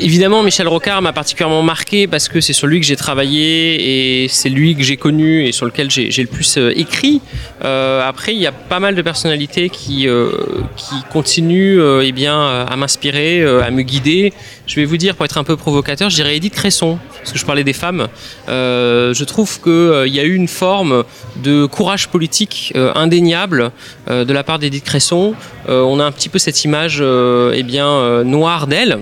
Évidemment, 0.00 0.42
Michel 0.42 0.68
Rocard 0.68 1.02
m'a 1.02 1.12
particulièrement 1.12 1.62
marqué 1.62 2.06
parce 2.06 2.28
que 2.28 2.40
c'est 2.40 2.52
sur 2.52 2.66
lui 2.66 2.80
que 2.80 2.86
j'ai 2.86 2.96
travaillé 2.96 4.22
et 4.24 4.28
c'est 4.28 4.48
lui 4.48 4.74
que 4.74 4.82
j'ai 4.82 4.96
connu 4.96 5.46
et 5.46 5.52
sur 5.52 5.66
lequel 5.66 5.90
j'ai 5.90 6.10
le 6.22 6.28
plus 6.28 6.56
euh, 6.56 6.72
écrit. 6.76 7.20
Euh, 7.64 8.06
après, 8.06 8.34
il 8.34 8.40
y 8.40 8.46
a 8.46 8.52
pas 8.52 8.80
mal 8.80 8.94
de 8.94 9.02
personnalités 9.02 9.68
qui, 9.70 10.08
euh, 10.08 10.30
qui 10.76 10.94
continuent 11.12 11.80
eh 12.02 12.12
bien, 12.12 12.40
à 12.40 12.76
m'inspirer, 12.76 13.44
à 13.44 13.70
me 13.70 13.82
guider. 13.82 14.32
Je 14.66 14.76
vais 14.76 14.84
vous 14.84 14.96
dire, 14.96 15.16
pour 15.16 15.24
être 15.24 15.38
un 15.38 15.44
peu 15.44 15.56
provocateur, 15.56 16.10
je 16.10 16.16
dirais 16.16 16.36
Edith 16.36 16.54
Cresson, 16.54 16.98
parce 17.18 17.32
que 17.32 17.38
je 17.38 17.44
parlais 17.44 17.64
des 17.64 17.72
femmes. 17.72 18.08
Je 18.48 19.24
trouve 19.24 19.60
qu'il 19.60 20.14
y 20.14 20.20
a 20.20 20.24
eu 20.24 20.34
une 20.34 20.48
forme 20.48 21.04
de 21.42 21.66
courage 21.66 22.08
politique 22.08 22.72
indéniable 22.94 23.70
de 24.08 24.32
la 24.32 24.44
part 24.44 24.58
d'Edith 24.58 24.84
Cresson. 24.84 25.34
on 25.68 26.00
a 26.00 26.04
un 26.04 26.12
petit 26.12 26.28
peu 26.28 26.38
cette 26.38 26.64
image 26.64 27.02
eh 27.02 27.62
bien, 27.62 28.24
noire 28.24 28.66
d'elle. 28.66 29.00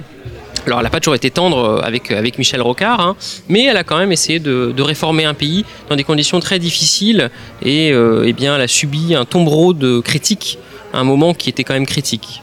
Alors, 0.67 0.79
elle 0.79 0.85
n'a 0.85 0.91
pas 0.91 1.01
toujours 1.01 1.15
été 1.15 1.31
tendre 1.31 1.81
avec, 1.83 2.11
avec 2.11 2.39
Michel 2.39 2.61
Rocard, 2.61 3.01
hein, 3.01 3.17
mais 3.49 3.65
elle 3.65 3.77
a 3.77 3.85
quand 3.85 3.99
même 3.99 4.13
essayé 4.13 4.39
de, 4.39 4.83
réformer 4.83 5.25
un 5.25 5.35
pays 5.35 5.65
dans 5.89 5.97
des 5.97 6.05
conditions 6.05 6.41
très 6.41 6.59
difficiles 6.59 7.31
et 7.63 7.93
euh, 7.93 8.25
eh 8.27 8.33
bien, 8.33 8.57
elle 8.57 8.63
a 8.63 8.69
subi 8.69 9.15
un 9.15 9.25
tombereau 9.25 9.73
de 9.73 10.01
critiques 10.01 10.59
à 10.93 10.99
un 10.99 11.05
moment 11.05 11.35
qui 11.35 11.49
était 11.49 11.65
quand 11.65 11.75
même 11.75 11.87
critique. 11.87 12.43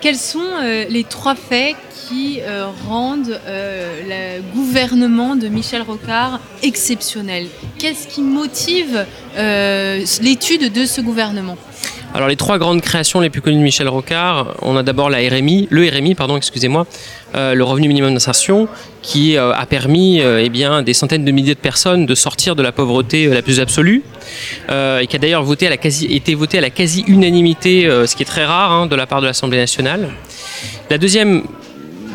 Quels 0.00 0.16
sont 0.16 0.38
euh, 0.62 0.84
les 0.88 1.04
trois 1.04 1.34
faits 1.34 1.76
qui 2.10 2.40
euh, 2.40 2.66
rendent 2.88 3.38
euh, 3.46 4.40
le 4.42 4.54
gouvernement 4.54 5.36
de 5.36 5.46
Michel 5.46 5.82
Rocard 5.82 6.40
exceptionnel 6.62 7.46
Qu'est-ce 7.78 8.08
qui 8.08 8.22
motive 8.22 9.06
l'étude 10.20 10.72
de 10.72 10.84
ce 10.84 11.00
gouvernement? 11.00 11.56
Alors 12.12 12.26
les 12.26 12.36
trois 12.36 12.58
grandes 12.58 12.80
créations 12.80 13.20
les 13.20 13.30
plus 13.30 13.40
connues 13.40 13.58
de 13.58 13.62
Michel 13.62 13.88
Rocard, 13.88 14.56
on 14.62 14.76
a 14.76 14.82
d'abord 14.82 15.10
la 15.10 15.18
RMI, 15.18 15.68
le 15.70 15.88
RMI, 15.88 16.16
pardon, 16.16 16.36
excusez-moi, 16.36 16.86
euh, 17.36 17.54
le 17.54 17.62
revenu 17.62 17.86
minimum 17.86 18.12
d'insertion, 18.12 18.66
qui 19.00 19.36
euh, 19.36 19.52
a 19.52 19.64
permis 19.64 20.20
euh, 20.20 20.42
eh 20.44 20.48
bien, 20.48 20.82
des 20.82 20.92
centaines 20.92 21.24
de 21.24 21.30
milliers 21.30 21.54
de 21.54 21.60
personnes 21.60 22.06
de 22.06 22.14
sortir 22.16 22.56
de 22.56 22.62
la 22.64 22.72
pauvreté 22.72 23.28
la 23.28 23.42
plus 23.42 23.60
absolue, 23.60 24.02
et 24.68 25.06
qui 25.06 25.16
a 25.16 25.18
d'ailleurs 25.20 25.46
quasi, 25.80 26.06
été 26.06 26.34
voté 26.34 26.58
à 26.58 26.60
la 26.60 26.70
quasi-unanimité, 26.70 27.88
ce 28.06 28.16
qui 28.16 28.24
est 28.24 28.26
très 28.26 28.44
rare 28.44 28.72
hein, 28.72 28.86
de 28.86 28.96
la 28.96 29.06
part 29.06 29.20
de 29.20 29.26
l'Assemblée 29.26 29.58
nationale. 29.58 30.10
La 30.90 30.98
deuxième 30.98 31.44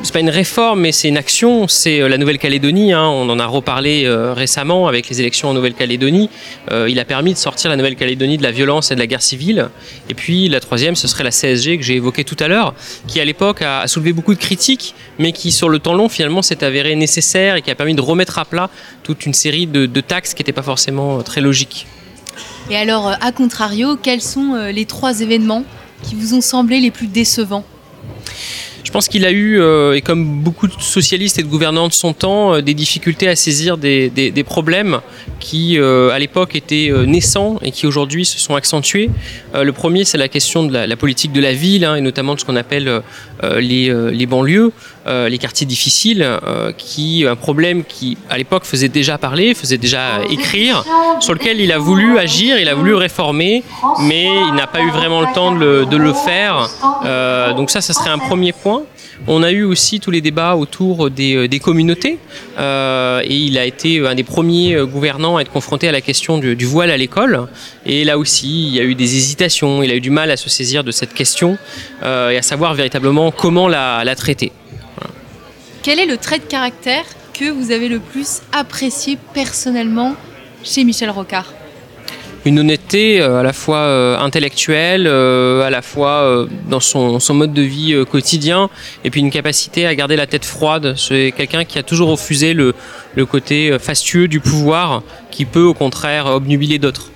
c'est 0.05 0.13
pas 0.13 0.19
une 0.19 0.29
réforme, 0.29 0.81
mais 0.81 0.91
c'est 0.91 1.07
une 1.09 1.17
action. 1.17 1.67
C'est 1.67 1.99
euh, 1.99 2.07
la 2.07 2.17
Nouvelle-Calédonie. 2.17 2.93
Hein. 2.93 3.07
on 3.07 3.27
en 3.29 3.39
a 3.39 3.45
reparlé 3.45 4.05
euh, 4.05 4.33
récemment 4.33 4.87
avec 4.87 5.09
les 5.09 5.19
élections 5.19 5.49
en 5.49 5.53
Nouvelle-Calédonie. 5.53 6.29
Euh, 6.71 6.87
il 6.89 6.99
a 6.99 7.05
permis 7.05 7.33
de 7.33 7.39
sortir 7.39 7.71
la 7.71 7.75
Nouvelle-Calédonie 7.75 8.37
de 8.37 8.43
la 8.43 8.51
violence 8.51 8.91
et 8.91 8.95
de 8.95 8.99
la 8.99 9.07
guerre 9.07 9.23
civile. 9.23 9.69
Et 10.09 10.13
puis 10.13 10.47
la 10.47 10.59
troisième, 10.59 10.95
ce 10.95 11.07
serait 11.07 11.23
la 11.23 11.31
CSG 11.31 11.77
que 11.77 11.83
j'ai 11.83 11.95
évoquée 11.95 12.23
tout 12.23 12.37
à 12.39 12.47
l'heure, 12.47 12.75
qui 13.07 13.19
à 13.19 13.25
l'époque 13.25 13.63
a, 13.63 13.87
soulevé 13.87 14.13
beaucoup 14.13 14.35
de 14.35 14.39
critiques, 14.39 14.93
mais 15.17 15.31
qui 15.31 15.51
sur 15.51 15.69
le 15.69 15.79
temps 15.79 15.93
long 15.93 16.07
finalement 16.07 16.43
s'est 16.43 16.63
avéré 16.63 16.95
nécessaire 16.95 17.55
et 17.55 17.61
qui 17.63 17.71
a 17.71 17.75
permis 17.75 17.95
de 17.95 18.01
remettre 18.01 18.37
à 18.37 18.45
plat 18.45 18.69
toute 19.03 19.25
une 19.25 19.33
série 19.33 19.65
de, 19.65 19.87
de 19.87 20.01
taxes 20.01 20.35
qui 20.35 20.41
n'étaient 20.41 20.53
pas 20.53 20.61
forcément 20.61 21.23
très 21.23 21.41
logiques. 21.41 21.87
Et 22.69 22.77
alors, 22.77 23.15
à 23.21 23.31
contrario, 23.31 23.95
quels 23.95 24.21
sont 24.21 24.55
les 24.71 24.85
trois 24.85 25.21
événements 25.21 25.63
qui 26.03 26.15
vous 26.15 26.35
ont 26.35 26.41
semblé 26.41 26.79
les 26.79 26.91
plus 26.91 27.07
décevants? 27.07 27.63
Je 28.85 28.91
pense 28.91 29.09
qu'il 29.09 29.25
a 29.25 29.31
eu, 29.31 29.59
euh, 29.59 29.93
et 29.93 30.01
comme 30.01 30.41
beaucoup 30.41 30.67
de 30.67 30.73
socialistes 30.79 31.39
et 31.39 31.43
de 31.43 31.47
gouvernants 31.47 31.87
de 31.87 31.93
son 31.93 32.13
temps, 32.13 32.53
euh, 32.53 32.61
des 32.61 32.75
difficultés 32.75 33.27
à 33.27 33.35
saisir 33.35 33.77
des, 33.77 34.43
problèmes 34.45 35.01
qui, 35.39 35.79
euh, 35.79 36.11
à 36.11 36.19
l'époque, 36.19 36.55
étaient 36.55 36.91
naissants 37.07 37.57
et 37.63 37.71
qui 37.71 37.87
aujourd'hui 37.87 38.25
se 38.25 38.37
sont 38.37 38.55
accentués. 38.55 39.09
le 39.55 39.71
premier, 39.71 40.05
c'est 40.05 40.19
la 40.19 40.27
question 40.27 40.63
de 40.63 40.71
la, 40.71 40.95
politique 40.95 41.31
de 41.31 41.41
la 41.41 41.53
ville, 41.53 41.83
hein, 41.83 41.95
et 41.95 42.01
notamment 42.01 42.35
de 42.35 42.39
ce 42.39 42.45
qu'on 42.45 42.55
appelle 42.55 43.01
les, 43.57 43.91
les, 44.11 44.25
banlieues, 44.27 44.71
les 45.05 45.37
quartiers 45.37 45.67
difficiles, 45.67 46.27
qui 46.77 47.25
un 47.27 47.35
problème 47.35 47.83
qui, 47.83 48.17
à 48.29 48.37
l'époque, 48.37 48.63
faisait 48.65 48.89
déjà 48.89 49.17
parler, 49.17 49.53
faisait 49.53 49.77
déjà 49.77 50.23
écrire, 50.29 50.83
sur 51.19 51.33
lequel 51.33 51.59
il 51.59 51.71
a 51.71 51.77
voulu 51.77 52.17
agir, 52.17 52.57
il 52.57 52.67
a 52.67 52.75
voulu 52.75 52.93
réformer, 52.95 53.63
mais 54.01 54.25
il 54.25 54.53
n'a 54.55 54.67
pas 54.67 54.81
eu 54.81 54.89
vraiment 54.89 55.21
le 55.21 55.33
temps 55.33 55.53
de 55.53 55.97
le, 55.97 56.13
faire. 56.13 56.69
donc 57.55 57.69
ça, 57.69 57.81
ça 57.81 57.93
serait 57.93 58.09
un 58.09 58.19
premier 58.19 58.51
point. 58.51 58.83
On 59.27 59.43
a 59.43 59.51
eu 59.51 59.63
aussi 59.63 59.99
tous 59.99 60.11
les 60.11 60.21
débats 60.21 60.55
autour 60.55 61.09
des, 61.09 61.35
euh, 61.35 61.59
communautés 61.59 62.19
euh, 62.59 63.21
et 63.23 63.35
il 63.35 63.57
a 63.57 63.65
été 63.65 64.05
un 64.05 64.13
des 64.13 64.23
premiers 64.23 64.75
euh, 64.75 64.85
gouvernants 64.85 65.37
à 65.37 65.41
être 65.41 65.51
confronté 65.51 65.87
à 65.87 65.91
la 65.91 66.01
question 66.01 66.37
du, 66.37 66.65
voile 66.65 66.91
à 66.91 66.97
l'école. 66.97 67.47
Et 67.85 68.03
là 68.03 68.17
aussi, 68.17 68.67
il 68.67 68.75
y 68.75 68.79
a 68.79 68.83
eu 68.83 68.93
des 68.93 69.15
hésitations, 69.15 69.81
il 69.81 69.91
a 69.91 69.95
eu 69.95 70.01
du 70.01 70.09
mal 70.09 70.31
à 70.31 70.37
se 70.37 70.49
saisir 70.49 70.83
de 70.83 70.91
cette 70.91 71.13
question 71.13 71.57
et 72.03 72.37
à 72.37 72.41
savoir 72.41 72.73
véritablement 72.73 73.31
comment 73.31 73.67
la, 73.67 74.15
traiter. 74.15 74.51
Quel 75.85 75.99
est 75.99 76.07
le 76.07 76.17
trait 76.17 76.39
de 76.39 76.45
caractère 76.45 77.03
que 77.31 77.51
vous 77.51 77.69
avez 77.69 77.89
le 77.89 77.99
plus 77.99 78.41
apprécié 78.51 79.19
personnellement 79.35 80.15
chez 80.63 80.83
Michel 80.83 81.11
Rocard? 81.11 81.53
Une 82.43 82.57
honnêteté 82.57 83.21
euh, 83.21 83.41
à 83.41 83.43
la 83.43 83.53
fois 83.53 83.77
euh, 83.77 84.17
intellectuelle, 84.17 85.05
euh, 85.05 85.61
à 85.61 85.69
la 85.69 85.83
fois 85.83 86.47
dans 86.67 86.79
son, 86.79 87.19
mode 87.35 87.53
de 87.53 87.61
vie 87.61 88.03
quotidien, 88.09 88.71
et 89.03 89.11
puis 89.11 89.19
une 89.19 89.29
capacité 89.29 89.85
à 89.85 89.93
garder 89.93 90.15
la 90.15 90.25
tête 90.25 90.43
froide. 90.43 90.95
C'est 90.97 91.31
quelqu'un 91.37 91.65
qui 91.65 91.77
a 91.77 91.83
toujours 91.83 92.09
refusé 92.09 92.55
le, 92.55 92.73
le 93.13 93.25
côté 93.27 93.77
fastueux 93.77 94.27
du 94.27 94.39
pouvoir, 94.39 95.03
qui 95.29 95.45
peut 95.45 95.65
au 95.65 95.75
contraire 95.75 96.25
obnubiler 96.25 96.79
d'autres. 96.79 97.11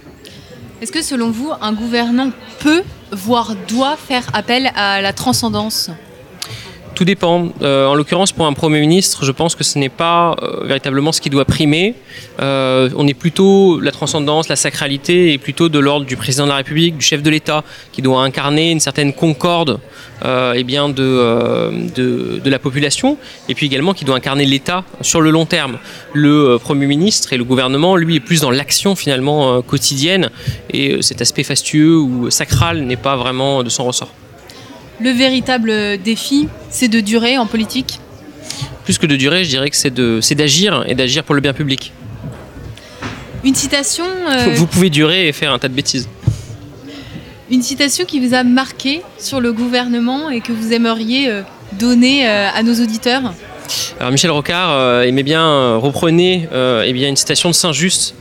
Est-ce 0.80 0.92
que 0.92 1.02
selon 1.02 1.32
vous, 1.32 1.52
un 1.60 1.74
gouvernant 1.74 2.30
peut, 2.60 2.84
voire 3.12 3.56
doit 3.68 3.98
faire 3.98 4.28
appel 4.34 4.72
à 4.76 5.02
la 5.02 5.12
transcendance? 5.12 5.90
Tout 7.00 7.06
dépend. 7.06 7.47
Euh, 7.62 7.86
en 7.86 7.95
l'occurrence, 7.95 8.34
pour 8.34 8.45
un 8.45 8.52
Premier 8.52 8.82
ministre, 8.82 9.24
je 9.24 9.32
pense 9.32 9.56
que 9.56 9.64
ce 9.64 9.80
n'est 9.80 9.88
pas 9.88 10.36
euh, 10.43 10.66
véritablement 10.66 11.14
ce 11.14 11.22
qui 11.22 11.30
doit 11.30 11.45
primer. 11.45 11.95
Euh, 12.41 12.89
on 12.97 13.08
est 13.08 13.14
plutôt 13.14 13.80
la 13.80 13.91
transcendance, 13.91 14.50
la 14.50 14.58
sacralité, 14.58 15.32
et 15.32 15.38
plutôt 15.38 15.70
de 15.70 15.80
l'ordre 15.80 16.06
du 16.06 16.18
président 16.18 16.43
de 16.43 16.50
la 16.50 16.58
République, 16.58 16.97
du 16.97 17.06
chef 17.06 17.24
de 17.24 17.30
l'État, 17.30 17.64
qui 17.93 18.02
doit 18.02 18.22
incarner 18.22 18.72
une 18.72 18.82
certaine 18.82 19.14
concorde 19.14 19.80
eh 20.54 20.66
bien 20.66 20.89
de, 20.89 21.72
de, 21.95 22.41
de, 22.43 22.50
la 22.50 22.60
population, 22.60 23.18
et 23.47 23.56
puis 23.56 23.68
également 23.68 23.93
qui 23.93 24.04
doit 24.04 24.18
incarner 24.18 24.45
l'État 24.45 24.84
sur 25.00 25.22
le 25.22 25.30
long 25.32 25.45
terme. 25.45 25.78
Le 26.12 26.58
Premier 26.58 26.88
ministre 26.88 27.32
et 27.32 27.38
le 27.38 27.45
gouvernement, 27.45 27.95
lui, 27.95 28.18
est 28.18 28.20
plus 28.20 28.41
dans 28.41 28.52
l'action 28.52 28.97
finalement 28.97 29.62
quotidienne, 29.62 30.30
et 30.74 31.02
cet 31.02 31.22
aspect 31.22 31.43
fastueux 31.43 31.97
ou 31.97 32.30
sacral 32.30 32.82
n'est 32.82 32.97
pas 32.97 33.16
vraiment 33.16 33.64
de 33.64 33.70
son 33.70 33.86
ressort. 33.86 34.12
Le 35.02 35.12
véritable 35.12 35.97
défi, 35.97 36.47
c'est 36.70 36.89
de 36.89 37.00
durer 37.00 37.38
en 37.38 37.45
politique 37.45 38.00
Plus 38.84 38.97
que 38.97 39.06
de 39.06 39.16
durer, 39.16 39.45
je 39.45 39.50
dirais 39.50 39.70
que 39.70 39.78
c'est 39.78 40.36
d'agir 40.36 40.84
et 40.88 40.95
d'agir 40.95 41.24
pour 41.24 41.36
le 41.36 41.41
bien 41.41 41.54
public. 41.54 41.93
Une 43.45 43.56
citation 43.56 44.04
euh, 44.04 44.54
Vous 44.56 44.68
pouvez 44.68 44.89
durer 44.89 45.30
et 45.30 45.32
faire 45.32 45.54
un 45.54 45.60
tas 45.60 45.70
de 45.70 45.74
bêtises. 45.74 46.10
Une 47.50 47.62
citation 47.62 48.06
qui 48.06 48.20
vous 48.20 48.34
a 48.34 48.43
marqué 48.43 49.02
sur 49.18 49.39
le 49.39 49.54
gouvernement 49.54 50.30
et 50.30 50.41
que 50.41 50.52
vous 50.52 50.74
aimeriez 50.74 51.30
euh, 51.30 51.41
donner 51.80 52.28
euh, 52.28 52.50
à 52.54 52.64
nos 52.64 52.74
auditeurs 52.74 53.34
alors 54.00 54.12
Michel 54.12 54.32
Rocard 54.32 55.04
aimait 55.04 55.22
bien 55.22 55.76
reprenait 55.76 56.50
eh 56.52 56.91
bien 56.91 57.08
une 57.08 57.16
citation 57.16 57.50
de 57.50 57.54
Saint-Just 57.54 58.16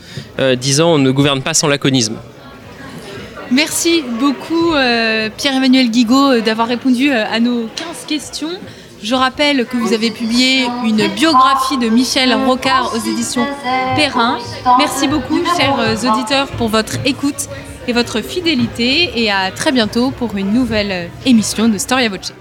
disant 0.60 0.92
on 0.92 0.98
ne 0.98 1.10
gouverne 1.10 1.40
pas 1.40 1.54
sans 1.54 1.68
laconisme. 1.68 2.16
Merci 3.50 4.02
beaucoup 4.20 4.74
euh, 4.74 5.30
Pierre-Emmanuel 5.34 5.90
Guigaud 5.90 6.32
euh, 6.32 6.40
d'avoir 6.40 6.68
répondu 6.68 7.10
euh, 7.10 7.24
à 7.30 7.40
nos 7.40 7.66
15 7.76 8.04
questions. 8.06 8.50
Je 9.02 9.14
rappelle 9.14 9.64
que 9.64 9.76
vous 9.76 9.92
avez 9.92 10.10
publié 10.10 10.66
une 10.84 11.06
biographie 11.14 11.78
de 11.78 11.88
Michel 11.88 12.34
Rocard 12.34 12.92
aux 12.94 12.98
éditions 12.98 13.46
Perrin. 13.94 14.38
Merci 14.76 15.06
beaucoup 15.06 15.38
chers 15.56 16.04
auditeurs 16.04 16.48
pour 16.48 16.68
votre 16.68 16.96
écoute 17.04 17.48
et 17.86 17.92
votre 17.92 18.20
fidélité 18.20 19.12
et 19.14 19.30
à 19.30 19.52
très 19.52 19.70
bientôt 19.70 20.10
pour 20.10 20.36
une 20.36 20.52
nouvelle 20.52 21.10
émission 21.24 21.68
de 21.68 21.78
Storia 21.78 22.08
Voce. 22.08 22.32